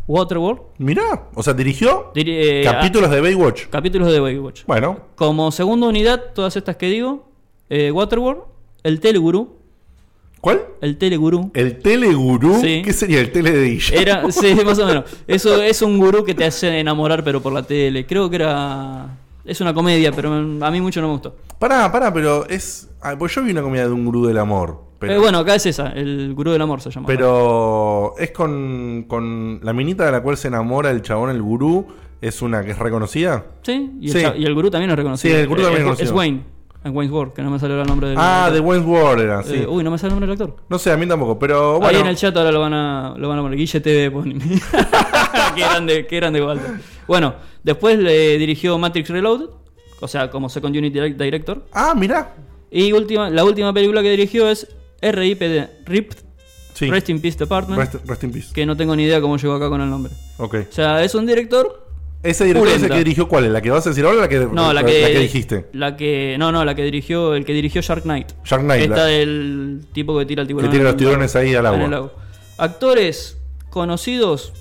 [0.08, 3.66] Waterworld, Mirá, o sea, dirigió diri- eh, capítulos de Baywatch.
[3.68, 4.64] capítulos de Baywatch.
[4.66, 7.28] Bueno, Como segunda unidad, todas estas que digo,
[7.68, 8.42] eh, Waterworld,
[8.84, 9.56] el Telegurú,
[10.46, 10.62] ¿cuál?
[10.80, 11.50] el Telegurú.
[11.54, 12.60] El telegurú.
[12.60, 12.82] Sí.
[12.84, 14.00] ¿Qué sería el tele de Guillermo?
[14.00, 15.04] Era, sí, más o menos.
[15.26, 18.06] Eso es un gurú que te hace enamorar, pero por la tele.
[18.06, 19.18] Creo que era.
[19.44, 21.36] Es una comedia, pero a mí mucho no me gustó.
[21.58, 22.88] Pará, pará, pero es.
[23.02, 24.82] ah, Pues yo vi una comida de un gurú del amor.
[24.98, 27.06] Pero, Eh, bueno, acá es esa, el gurú del amor se llama.
[27.06, 31.86] pero es con, con la minita de la cual se enamora el chabón, el gurú.
[32.20, 33.44] Es una que es reconocida.
[33.62, 34.22] Sí, y el, Sí.
[34.22, 35.34] cha- y el gurú también es reconocido.
[35.34, 36.16] Sí, el gurú también es, es es conocido.
[36.16, 36.42] Wayne,
[36.86, 38.16] en Wayne's World, que no me salió el nombre del.
[38.18, 39.54] Ah, de Wayne's World era, sí.
[39.56, 40.62] Eh, uy, no me sale el nombre del actor.
[40.68, 41.98] no sé, a mí tampoco, pero Ahí bueno.
[42.00, 43.58] en el chat ahora lo van a, lo van a poner.
[43.58, 44.38] Guille TV, ponen.
[45.54, 46.70] qué grande, qué grande Walter.
[47.06, 49.48] Bueno, después le dirigió Matrix Reloaded,
[50.00, 51.64] o sea, como Second Unit Direct- Director.
[51.72, 52.34] Ah, mirá.
[52.70, 54.66] Y última, la última película que dirigió es
[55.00, 56.18] RIP de Ripped,
[56.74, 56.90] Sí.
[56.90, 58.52] Rest in Peace Department, Rest, rest in peace.
[58.52, 60.12] que no tengo ni idea cómo llegó acá con el nombre.
[60.36, 60.56] Ok.
[60.68, 61.85] O sea, es un director.
[62.22, 62.94] Ese director es el Pulenta.
[62.96, 63.52] que dirigió cuál?
[63.52, 65.66] ¿La que vas a decir ahora o la que, No, la que, dijiste?
[65.72, 66.36] La que.
[66.38, 67.34] No, no, la que dirigió.
[67.34, 68.32] El que dirigió Shark Knight.
[68.44, 70.70] Shark Knight, Esta la- del tipo que tira el tiburón.
[70.70, 71.86] Que tira los tiburones ahí al agua.
[71.88, 72.12] lago.
[72.58, 73.38] Actores
[73.70, 74.52] conocidos,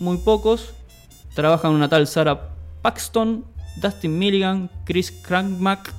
[0.00, 0.74] muy pocos.
[1.34, 2.50] Trabajan una tal Sarah
[2.82, 3.44] Paxton,
[3.80, 5.92] Dustin Milligan, Chris Crankmack,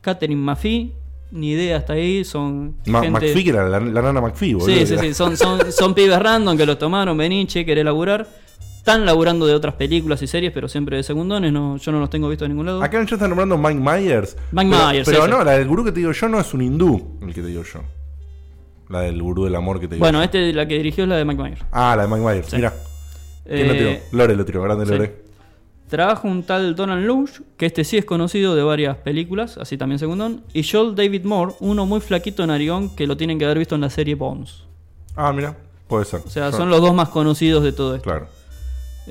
[0.00, 0.92] Catherine McPhee.
[1.32, 2.24] Ni idea hasta ahí.
[2.24, 2.76] Son.
[2.86, 3.10] Ma- gente...
[3.26, 4.68] McPhee, que era la, la nana McPhee, boludo.
[4.76, 5.14] Sí, sí, sí.
[5.14, 7.16] Son, son, son pibes random que los tomaron.
[7.16, 8.26] Vení, che, querés laburar.
[8.80, 11.52] Están laburando de otras películas y series, pero siempre de segundones.
[11.52, 12.82] No, yo no los tengo visto en ningún lado.
[12.82, 14.38] Acá chat están nombrando Mike Myers.
[14.52, 15.28] Mike pero, Myers, Pero ese.
[15.30, 17.48] no, la del gurú que te digo yo no es un hindú, el que te
[17.48, 17.80] digo yo.
[18.88, 20.24] La del gurú del amor que te digo Bueno, yo.
[20.24, 21.60] este la que dirigió es la de Mike Myers.
[21.70, 22.46] Ah, la de Mike Myers.
[22.48, 22.56] Sí.
[22.56, 22.72] Mira.
[23.44, 23.88] ¿Quién lo tiró?
[23.90, 24.92] Eh, Lore lo tiró, grande sí.
[24.92, 25.22] Lore.
[25.88, 29.98] Trabaja un tal Donald Lush, que este sí es conocido de varias películas, así también
[29.98, 30.42] segundón.
[30.54, 33.74] Y Joel David Moore, uno muy flaquito en narigón que lo tienen que haber visto
[33.74, 34.62] en la serie Bones.
[35.16, 35.54] Ah, mira.
[35.86, 36.22] Puede ser.
[36.24, 38.08] O sea, Yo- son los dos más conocidos de todo esto.
[38.08, 38.28] Claro.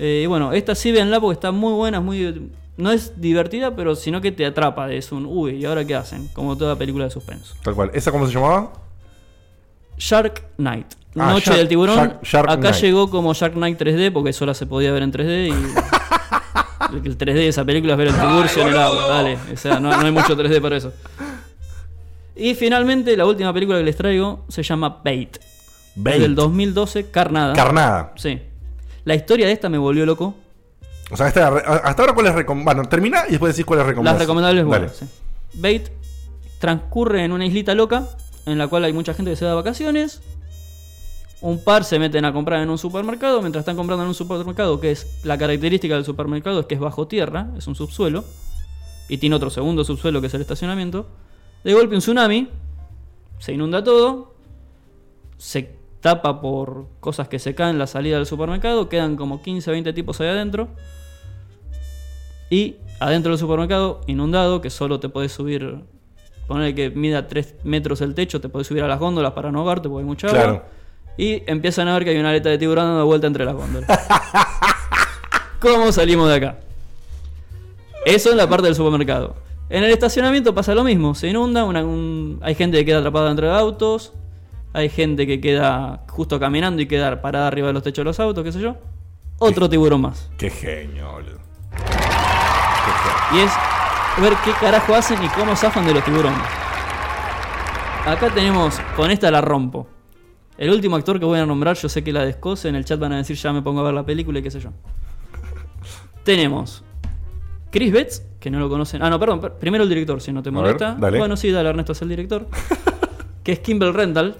[0.01, 2.49] Eh, y bueno, esta sí véanla porque está muy buena, muy...
[2.77, 4.89] No es divertida, pero sino que te atrapa.
[4.93, 6.30] Es un, uy, ¿y ahora qué hacen?
[6.31, 7.53] Como toda película de suspenso.
[7.61, 7.91] Tal cual.
[7.93, 8.71] ¿Esa cómo se llamaba?
[9.97, 10.88] Shark Knight.
[11.17, 11.97] Ah, Noche Shark- del tiburón.
[11.97, 15.47] Shark- Shark Acá llegó como Shark Knight 3D porque sola se podía ver en 3D
[15.49, 15.51] y
[17.07, 19.38] el 3D de esa película es ver el tiburcio en el agua, dale.
[19.53, 20.93] O sea, no, no hay mucho 3D para eso.
[22.35, 25.38] Y finalmente la última película que les traigo se llama Bait.
[25.95, 26.15] Bait.
[26.15, 27.53] Es del 2012, Carnada.
[27.53, 28.13] Carnada.
[28.15, 28.39] Sí.
[29.05, 30.35] La historia de esta me volvió loco.
[31.11, 32.45] O sea, esta, hasta ahora cuál es.
[32.45, 34.19] Bueno, termina y después decís cuál es recomendable.
[34.19, 34.95] Las recomendables buenas.
[34.97, 35.05] Sí.
[35.53, 35.89] Bait
[36.59, 38.07] transcurre en una islita loca
[38.45, 40.21] en la cual hay mucha gente que se da vacaciones.
[41.41, 43.41] Un par se meten a comprar en un supermercado.
[43.41, 46.81] Mientras están comprando en un supermercado, que es la característica del supermercado, es que es
[46.81, 48.26] bajo tierra, es un subsuelo.
[49.07, 51.07] Y tiene otro segundo subsuelo que es el estacionamiento.
[51.63, 52.49] De golpe un tsunami.
[53.39, 54.35] Se inunda todo.
[55.38, 58.89] Se tapa por cosas que se caen en la salida del supermercado.
[58.89, 60.69] Quedan como 15, 20 tipos ahí adentro.
[62.49, 65.80] Y adentro del supermercado, inundado, que solo te puedes subir.
[66.47, 69.59] Poner que mida 3 metros el techo, te puedes subir a las góndolas para no
[69.59, 70.39] ahogarte porque hay mucha agua.
[70.41, 70.63] Claro.
[71.15, 73.88] Y empiezan a ver que hay una aleta de tiburón dando vuelta entre las góndolas.
[75.59, 76.59] ¿Cómo salimos de acá?
[78.05, 79.35] Eso en la parte del supermercado.
[79.69, 81.13] En el estacionamiento pasa lo mismo.
[81.13, 84.13] Se inunda, una- un- hay gente que queda atrapada entre autos.
[84.73, 88.19] Hay gente que queda justo caminando y queda parada arriba de los techos de los
[88.19, 88.75] autos, qué sé yo.
[89.39, 90.29] Otro tiburón más.
[90.37, 91.39] Qué genio, boludo.
[93.33, 93.51] Y es
[94.21, 96.39] ver qué carajo hacen y cómo zafan de los tiburones.
[98.05, 99.87] Acá tenemos, con esta la rompo.
[100.57, 102.99] El último actor que voy a nombrar, yo sé que la descose, en el chat
[102.99, 104.71] van a decir ya me pongo a ver la película y qué sé yo.
[106.23, 106.83] Tenemos
[107.71, 109.01] Chris Betts, que no lo conocen.
[109.01, 110.95] Ah, no, perdón, per- primero el director, si no te ver, molesta.
[110.99, 112.47] Bueno, sí, dale, Ernesto es el director.
[113.43, 114.35] que es Kimball Rendall,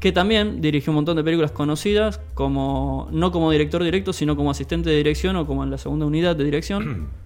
[0.00, 4.50] Que también dirigió un montón de películas conocidas, como no como director directo, sino como
[4.50, 7.08] asistente de dirección o como en la segunda unidad de dirección.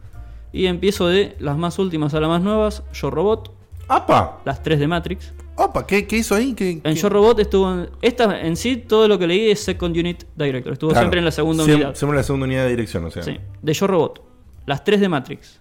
[0.51, 2.83] Y empiezo de las más últimas a las más nuevas.
[2.95, 3.53] Yo Robot,
[3.87, 4.39] ¡Apa!
[4.47, 5.35] las tres de Matrix.
[5.57, 5.87] ¡Opa!
[5.87, 6.55] ¿Qué, qué hizo ahí?
[6.55, 7.71] ¿Qué, En Yo Robot estuvo.
[7.71, 10.73] En, esta en sí, todo lo que leí es Second Unit Director.
[10.73, 11.03] Estuvo Claro.
[11.05, 11.95] siempre en la segunda unidad.
[11.95, 13.23] Siempre en la segunda unidad de dirección, o sea.
[13.25, 13.37] Sí.
[13.61, 14.23] De Yo Robot,
[14.65, 15.61] las tres de Matrix.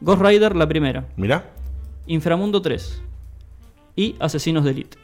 [0.00, 1.08] Ghost Rider, la primera.
[1.16, 1.50] Mirá.
[2.06, 3.02] Inframundo 3.
[3.96, 4.96] Y Asesinos de Elite.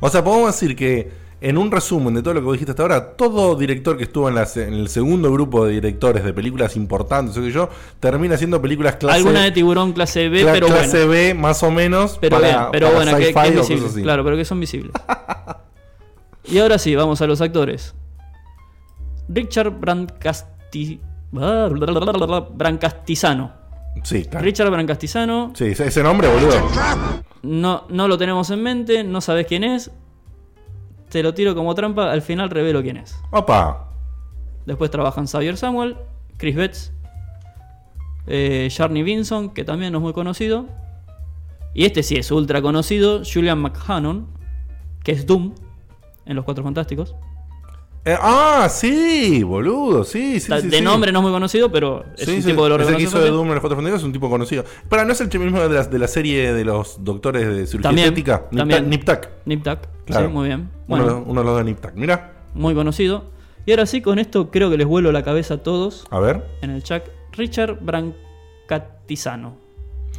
[0.00, 2.82] O sea, podemos decir que en un resumen de todo lo que vos dijiste hasta
[2.82, 6.74] ahora, todo director que estuvo en, la en el segundo grupo de directores de películas
[6.76, 7.68] importantes, o que yo,
[8.00, 11.10] termina haciendo películas clase, Alguna de tiburón clase B, cla- pero clase bueno.
[11.12, 14.02] B, más o menos, Pero, para, bien, pero para bueno, que, que es visible.
[14.02, 14.90] Claro, pero que son visibles.
[16.44, 17.94] y ahora sí, vamos a los actores.
[19.28, 21.00] Richard Brancasti...
[21.30, 23.52] Brancastizano.
[24.02, 24.44] Sí, claro.
[24.44, 25.52] Richard Brancastizano.
[25.54, 26.50] Sí, ese ese nombre, boludo.
[27.42, 29.90] No, no lo tenemos en mente, no sabes quién es.
[31.08, 33.18] Te lo tiro como trampa, al final revelo quién es.
[33.30, 33.88] Opa.
[34.66, 35.96] Después trabajan Xavier Samuel,
[36.36, 36.92] Chris Betts,
[38.26, 40.66] eh, Jarny Vinson, que también no es muy conocido.
[41.72, 44.26] Y este sí es ultra conocido, Julian McHannon,
[45.02, 45.54] que es Doom
[46.26, 47.14] en Los Cuatro Fantásticos.
[48.04, 50.80] Eh, ah, sí, boludo, sí, sí, de sí.
[50.80, 53.02] nombre no es muy conocido, pero es Sí, un tipo de lo es el que
[53.02, 53.28] hizo de.
[53.30, 54.64] Doom en los Cuatro Fantásticos, es un tipo conocido.
[54.88, 57.82] Pero no es el mismo de la, de la serie de los doctores de cirugía
[57.90, 58.44] También, estética.
[58.50, 58.84] Nip también.
[58.84, 59.28] Tuck- Nip Tuck.
[59.44, 60.26] Nip Tuck, Claro.
[60.28, 60.70] sí, muy bien.
[60.88, 61.92] Uno, Bueno, uno de los de Nip Tuck.
[61.96, 63.24] Mira, muy conocido.
[63.66, 66.42] Y ahora sí, con esto creo que les vuelo la cabeza a todos a ver.
[66.62, 67.04] en el chat.
[67.32, 69.56] Richard Brancatizano.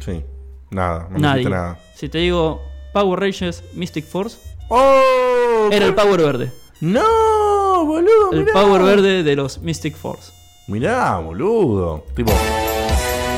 [0.00, 0.22] Sí,
[0.70, 1.48] nada, no Nadie.
[1.48, 1.78] nada.
[1.96, 2.60] Si te digo
[2.92, 4.38] Power Rangers Mystic Force,
[4.68, 5.68] ¡Oh!
[5.72, 6.52] era el Power Verde.
[6.80, 8.32] ¡No, boludo!
[8.32, 8.52] El mirá.
[8.52, 10.32] Power Verde de los Mystic Force.
[10.66, 12.04] Mirá, boludo.
[12.14, 12.32] Tipo,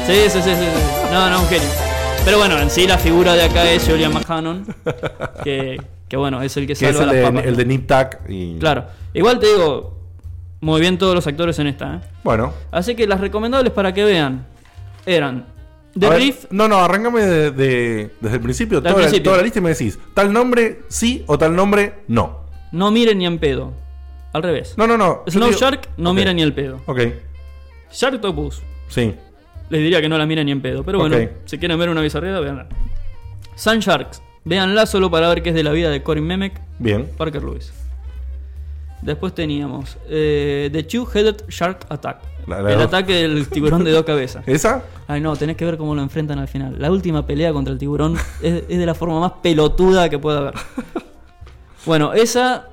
[0.06, 0.50] Sí, sí, sí, sí.
[0.54, 1.12] sí.
[1.12, 1.68] No, no, un genio.
[2.24, 4.64] Pero bueno, en sí la figura de acá es Julian McHannon.
[5.44, 7.46] Que, que bueno, es el que que es salva el las de, papas.
[7.46, 8.58] el de Nip Tuck y...
[8.58, 8.84] Claro.
[9.14, 9.96] Igual te digo,
[10.60, 11.96] muy bien todos los actores en esta.
[11.96, 12.00] ¿eh?
[12.22, 12.52] Bueno.
[12.70, 14.46] Así que las recomendables para que vean
[15.06, 15.46] eran
[15.98, 16.44] The ver, Riff.
[16.50, 19.70] No, no, arrancame de- de- desde el principio, toda, la- toda la lista y me
[19.70, 22.41] decís, tal nombre sí o tal nombre no.
[22.72, 23.72] No miren ni en pedo.
[24.32, 24.74] Al revés.
[24.78, 25.22] No, no, no.
[25.28, 26.80] Snow digo- Shark no Ok, mira ni el pedo.
[26.86, 27.00] Ok,
[27.92, 29.14] Sharktopus sí.
[29.68, 30.82] les diría que no la miren ni en pedo.
[30.84, 32.66] Pero bueno, si quieren ver una bizarrera, veanla.
[33.54, 34.22] Sun Sharks.
[34.44, 37.08] Véanla solo para ver qué es de la vida de Corin Memek, Bien.
[37.16, 37.72] Parker Lewis.
[39.02, 42.22] Después teníamos eh, The Two-Headed Shark Attack.
[42.46, 42.86] La- la el dos.
[42.86, 44.42] ataque del tiburón de dos cabezas.
[44.48, 44.82] ¿Esa?
[45.06, 46.76] Ay, no, tenés que ver cómo lo enfrentan al final.
[46.78, 50.38] La última pelea contra el tiburón es, es de la forma más pelotuda que pueda
[50.38, 50.54] haber.
[51.84, 52.68] Bueno, esa,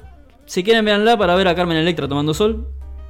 [0.45, 2.68] si quieren, véanla para ver a Carmen Electra tomando sol.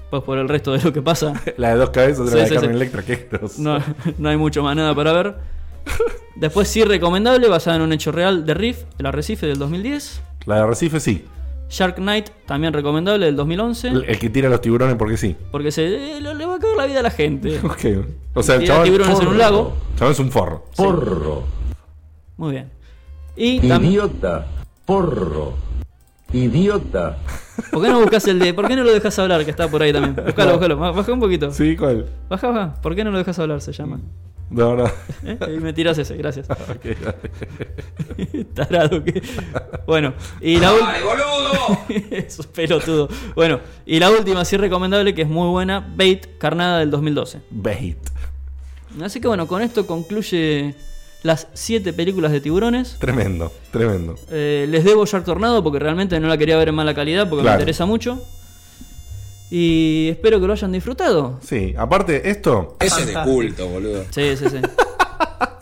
[0.10, 2.48] Pues por el resto de lo que pasa, La de dos cabezas Sí, la de
[2.48, 2.76] sí, Carmen sí.
[2.78, 3.78] Electra, qué no,
[4.18, 5.36] no hay mucho más nada para ver.
[6.36, 10.22] Después, sí, recomendable, basada en un hecho real de Riff, el arrecife del 2010.
[10.46, 11.26] La de Recife sí.
[11.70, 13.90] Shark Knight, también recomendable, del 2011.
[13.90, 15.36] El, que tira los tiburones porque sí.
[15.52, 17.60] Porque se eh, le va a caer la vida a la gente.
[17.64, 17.86] Ok.
[18.34, 19.74] O sea, el chaval, tiburones en un lago.
[19.92, 20.66] el chaval es un forro.
[20.76, 21.44] Porro.
[22.38, 22.72] Muy bien.
[23.36, 23.94] Y también.
[23.94, 24.48] Idiota.
[24.86, 25.69] Porro.
[26.34, 27.18] Idiota.
[27.72, 28.54] ¿Por qué no buscas el de.?
[28.54, 29.44] ¿Por qué no lo dejas hablar?
[29.46, 30.16] Que está por ahí también.
[30.16, 30.78] Búscalo, búscalo.
[30.78, 31.52] Ba- Baja un poquito.
[31.52, 32.06] Sí, ¿cuál?
[32.30, 32.82] Baja, baja.
[32.82, 33.62] ¿Por qué no lo dejas hablar?
[33.62, 34.00] Se llama.
[34.50, 34.86] No, no.
[35.26, 35.38] ¿Eh?
[35.42, 36.48] Ahí me tiras ese, gracias.
[36.50, 38.44] Ok, dale.
[38.54, 39.22] Tarado que.
[39.86, 40.94] Bueno, y la última.
[42.12, 43.10] Eso es pelotudo.
[43.36, 47.42] Bueno, y la última, sí recomendable, que es muy buena: Bait Carnada del 2012.
[47.52, 47.98] Bait.
[49.04, 50.74] Así que bueno, con esto concluye
[51.24, 52.96] las siete películas de tiburones.
[53.00, 54.16] Tremendo, tremendo.
[54.32, 57.44] Eh, les debo Shark Tornado porque realmente no la quería ver en mala calidad porque
[57.44, 57.58] Claro.
[57.58, 58.24] me interesa mucho.
[59.52, 61.40] Y espero que lo hayan disfrutado.
[61.44, 62.78] Sí, aparte, esto.
[62.80, 64.06] Ese es de culto, boludo.
[64.12, 64.58] Sí, sí, sí.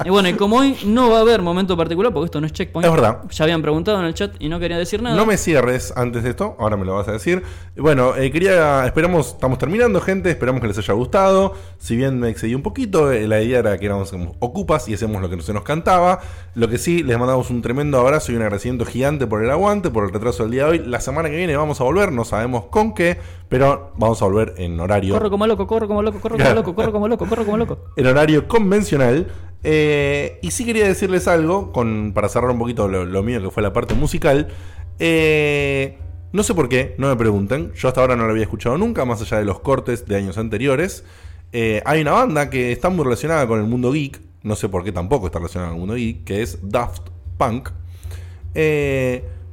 [0.05, 2.53] y bueno, y como hoy no va a haber momento particular, porque esto no es
[2.53, 2.85] checkpoint.
[2.85, 3.21] Es verdad.
[3.29, 5.15] Ya habían preguntado en el chat y no quería decir nada.
[5.15, 7.43] No me cierres antes de esto, ahora me lo vas a decir.
[7.75, 11.53] Bueno, eh, quería, esperamos, estamos terminando, gente, esperamos que les haya gustado.
[11.77, 15.21] Si bien me excedí un poquito, eh, la idea era que éramos ocupas y hacemos
[15.21, 16.19] lo que se nos cantaba.
[16.55, 19.89] Lo que sí, les mandamos un tremendo abrazo y un agradecimiento gigante por el aguante,
[19.89, 20.79] por el retraso del día de hoy.
[20.79, 23.17] La semana que viene vamos a volver, no sabemos con qué,
[23.49, 26.75] pero vamos a volver en horario Corro como loco, corro como loco, corro como loco,
[26.75, 27.79] corro como loco, corro como loco.
[27.95, 29.27] en horario convencional.
[29.63, 33.63] Eh, y sí quería decirles algo, con, para cerrar un poquito lo, mío que fue
[33.63, 34.47] la parte musical.
[34.99, 35.97] Eh,
[36.31, 37.71] no sé por qué, no me pregunten.
[37.73, 40.37] Yo hasta ahora no lo había escuchado nunca, más allá de los cortes de años
[40.37, 41.03] anteriores.
[41.51, 44.21] Eh, hay una banda que está muy relacionada con el mundo geek.
[44.43, 47.69] No sé por qué tampoco está relacionada con el mundo geek, que es Daft Punk.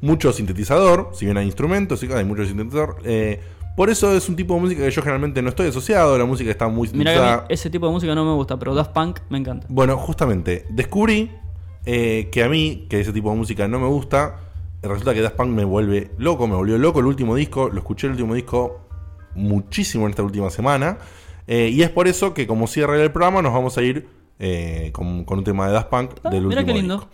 [0.01, 2.98] Mucho sintetizador, si bien hay instrumentos, hay mucho sintetizador.
[3.76, 6.16] Por eso es un tipo de música que yo generalmente no estoy asociado.
[6.18, 9.20] La música está muy Mira ese tipo de música no me gusta, pero Daft Punk
[9.30, 9.66] me encanta.
[9.70, 11.30] Bueno, justamente, descubrí
[11.84, 14.36] eh, que a mí, que ese tipo de música no me gusta,
[14.82, 18.06] resulta que Daft Punk me vuelve loco, me volvió loco el último disco, lo escuché
[18.06, 18.80] el último disco
[19.34, 20.98] muchísimo en esta última semana.
[21.46, 24.90] Eh, y es por eso que, como cierre del programa, nos vamos a ir eh,
[24.92, 26.94] con, con un tema de Daft Punk Ah, del último qué lindo.
[26.96, 27.10] disco.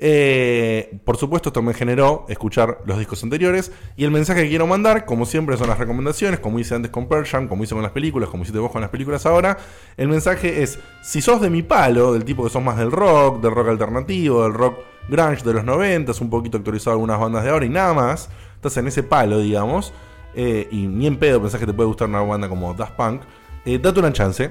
[0.00, 3.72] Eh, por supuesto, esto me generó escuchar los discos anteriores.
[3.96, 7.08] Y el mensaje que quiero mandar, como siempre, son las recomendaciones, como hice antes con
[7.08, 9.58] Pearl Jam, como hice con las películas, como hiciste vos con las películas ahora.
[9.96, 13.40] El mensaje es: si sos de mi palo, del tipo que sos más del rock,
[13.42, 17.50] del rock alternativo, del rock grunge de los 90, un poquito actualizado algunas bandas de
[17.50, 19.92] ahora y nada más, estás en ese palo, digamos.
[20.34, 23.22] eh, y ni en pedo pensás que te puede gustar una banda como Daft Punk.
[23.64, 24.50] eh, date una chance.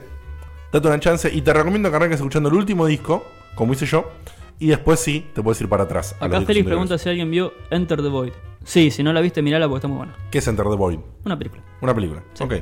[0.73, 3.23] Date una chance y te recomiendo que arranques escuchando el último disco,
[3.55, 4.09] como hice yo.
[4.59, 6.15] Y después sí, te puedes ir para atrás.
[6.19, 8.31] a Acá Félix pregunta si alguien vio Enter the Void.
[8.63, 10.15] Sí, si no la viste, mirala porque está muy buena.
[10.31, 10.99] ¿Qué es Enter the Void?
[11.25, 11.61] Una película.
[11.81, 12.23] Una película.
[12.39, 12.53] Ok.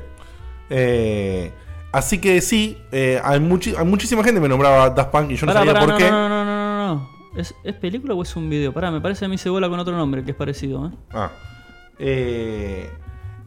[0.69, 1.51] Eh,
[1.91, 5.35] así que sí, eh, hay, muchi- hay muchísima gente que me nombraba Daft Punk y
[5.35, 6.09] yo no sabía pará, por no, qué.
[6.11, 7.39] no, no, no, no, no, no.
[7.39, 8.73] ¿Es, ¿Es película o es un video?
[8.73, 10.91] Pará, me parece a mí se bola con otro nombre que es parecido, ¿eh?
[11.13, 11.31] Ah.
[11.99, 12.89] Eh,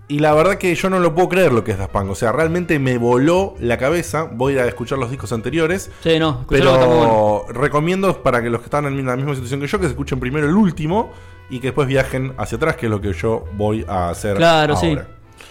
[0.09, 2.11] y la verdad que yo no lo puedo creer lo que es Daft Punk.
[2.11, 4.25] O sea, realmente me voló la cabeza.
[4.33, 5.91] Voy a ir a escuchar los discos anteriores.
[6.03, 9.61] Sí, no, está muy Pero recomiendo para que los que están en la misma situación
[9.61, 11.13] que yo, que se escuchen primero el último
[11.51, 14.77] y que después viajen hacia atrás, que es lo que yo voy a hacer Claro,
[14.77, 14.97] sí.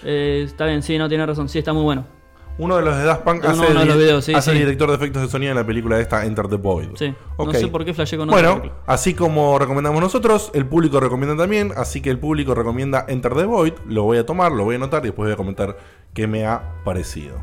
[0.03, 1.47] Eh, está bien, sí, no tiene razón.
[1.49, 2.16] Sí, está muy bueno.
[2.59, 4.57] Uno de los de Daft Punk hace, uno de el, los videos, sí, hace sí.
[4.57, 6.89] el director de efectos de sonido en la película esta Enter the Void.
[6.95, 7.13] Sí.
[7.35, 7.53] Ok.
[7.53, 8.81] No sé por qué flashé con Bueno, película.
[8.87, 13.43] así como recomendamos nosotros, el público recomienda también, así que el público recomienda Enter the
[13.45, 15.77] Void, lo voy a tomar, lo voy a anotar y después voy a comentar
[16.13, 17.37] qué me ha parecido.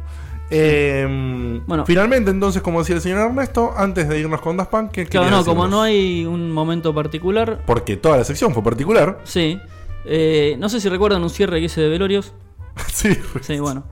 [0.51, 1.87] Eh, Bueno.
[1.87, 5.31] finalmente, entonces, como decía el señor Ernesto, antes de irnos con Daft Punk, ¿qué Claro,
[5.31, 5.71] no, como decirnos?
[5.71, 9.21] no hay un momento particular, Porque toda la sección fue particular.
[9.25, 9.59] sí.
[10.07, 12.35] Eh, no sé si recuerdan un cierre que hice de Velorios.
[12.93, 13.85] sí, Sí, bueno.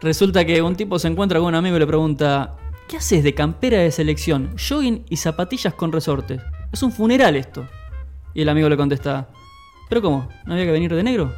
[0.00, 2.56] Resulta que un tipo se encuentra con un amigo y le pregunta:
[2.86, 6.40] ¿Qué haces de campera de selección, jogging y zapatillas con resortes?
[6.72, 7.66] Es un funeral esto.
[8.32, 9.28] Y el amigo le contesta:
[9.88, 10.28] ¿Pero cómo?
[10.46, 11.32] ¿No había que venir de negro?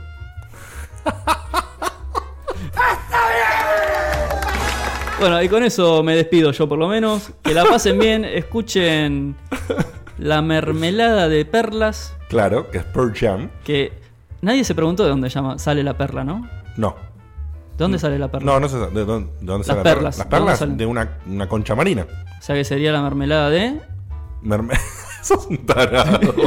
[5.19, 7.33] Bueno, y con eso me despido yo por lo menos.
[7.43, 9.37] Que la pasen bien, escuchen
[10.19, 12.15] la mermelada de perlas.
[12.29, 13.51] Claro, que es Pearl Jam.
[13.65, 13.93] Que
[14.41, 16.49] nadie se preguntó de dónde llama, sale la perla, ¿no?
[16.77, 17.10] No.
[17.81, 18.53] ¿De dónde sale la perla?
[18.53, 19.95] No, no sé de dónde, de dónde Las sale la perla.
[20.11, 22.07] perlas, Las ¿de dónde perlas de una, una concha marina.
[22.39, 23.81] O sea que sería la mermelada de.
[24.43, 24.79] Merme-
[25.23, 26.19] Sos un tarado.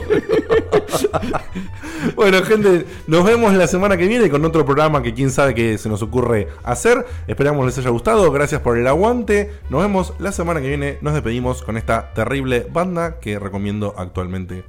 [2.16, 5.78] bueno, gente, nos vemos la semana que viene con otro programa que quién sabe qué
[5.78, 7.06] se nos ocurre hacer.
[7.28, 8.32] Esperamos les haya gustado.
[8.32, 9.52] Gracias por el aguante.
[9.70, 10.98] Nos vemos la semana que viene.
[11.02, 14.64] Nos despedimos con esta terrible banda que recomiendo actualmente.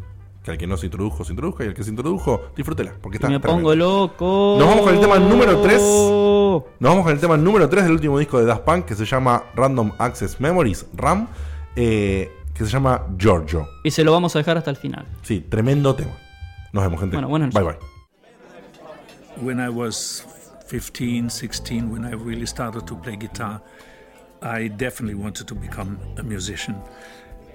[0.44, 1.64] Que al que no se introdujo, se introduzca.
[1.64, 2.92] Y al que se introdujo, disfrútela.
[3.00, 3.62] Porque está me tremendo.
[3.62, 4.56] pongo loco.
[4.58, 5.80] Nos vamos con el tema número 3.
[5.80, 9.06] Nos vamos con el tema número 3 del último disco de Daft Punk que se
[9.06, 11.28] llama Random Access Memories, RAM,
[11.76, 13.66] eh, que se llama Giorgio.
[13.82, 15.06] Y se lo vamos a dejar hasta el final.
[15.22, 16.12] Sí, tremendo tema.
[16.72, 17.16] Nos vemos, gente.
[17.16, 17.80] Bueno, buenas bye noches.
[17.80, 19.44] bye.
[19.44, 20.24] When I was
[20.68, 23.62] 15, 16, when I really started to play guitar,
[24.42, 26.76] I definitely wanted to become a musician.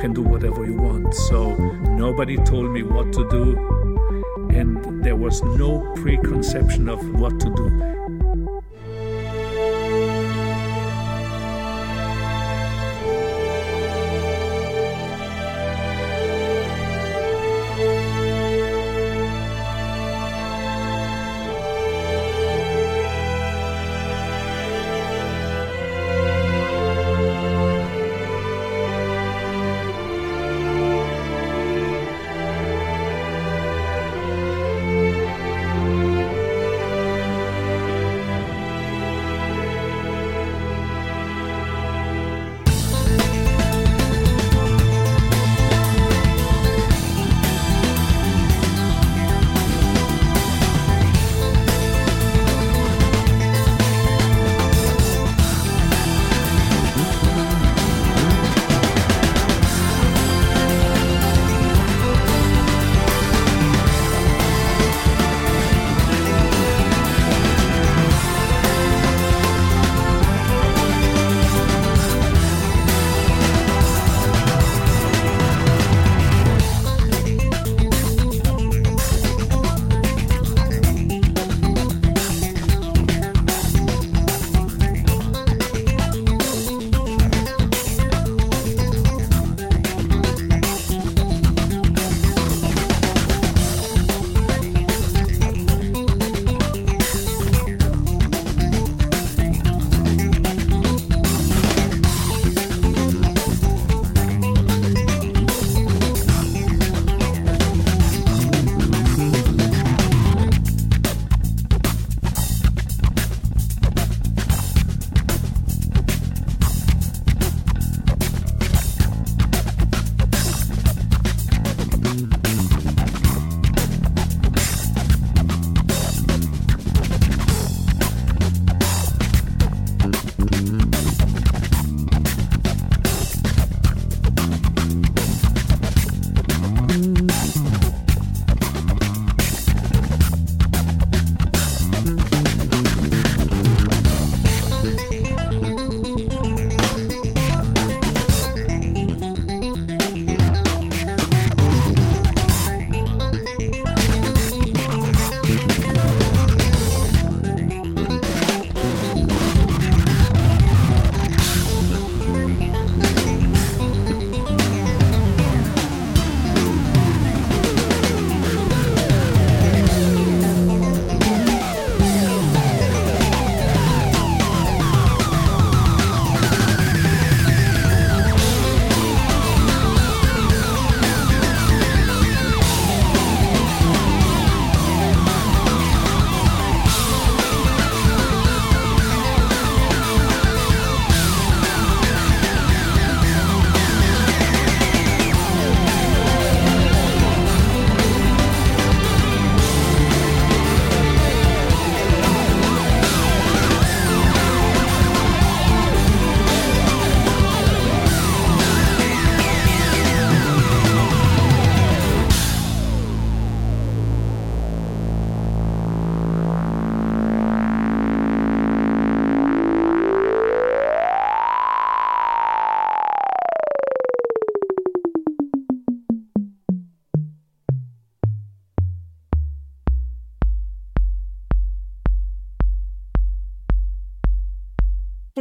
[0.00, 1.14] Can do whatever you want.
[1.14, 1.54] So
[2.04, 3.56] nobody told me what to do,
[4.50, 7.89] and there was no preconception of what to do.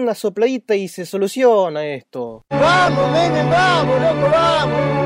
[0.09, 2.43] Una sopladita y se soluciona esto.
[2.49, 4.81] ¡Vamos, nene, vamos, loco, vamos!
[4.81, 4.98] ¡Vamos,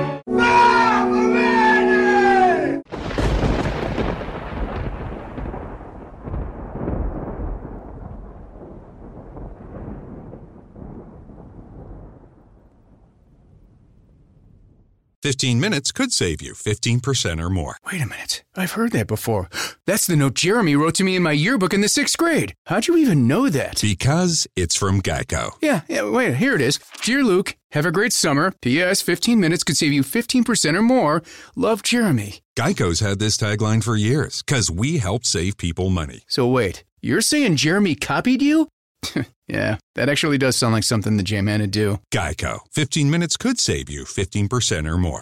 [15.44, 17.76] 15 minutes could save you 15% or more.
[17.92, 18.46] Wait a minute.
[18.56, 19.50] I've heard that before.
[19.86, 22.54] That's the note Jeremy wrote to me in my yearbook in the sixth grade.
[22.68, 23.82] How'd you even know that?
[23.82, 25.52] Because it's from Geico.
[25.62, 26.80] Yeah, yeah wait, here it is.
[27.02, 28.54] Dear Luke, have a great summer.
[28.62, 29.02] P.S.
[29.02, 31.22] 15 minutes could save you 15% or more.
[31.58, 32.40] Love, Jeremy.
[32.58, 36.22] Geico's had this tagline for years because we help save people money.
[36.26, 38.70] So wait, you're saying Jeremy copied you?
[39.48, 42.00] yeah, that actually does sound like something the J Man would do.
[42.14, 42.60] Geico.
[42.72, 45.22] 15 minutes could save you 15% or more.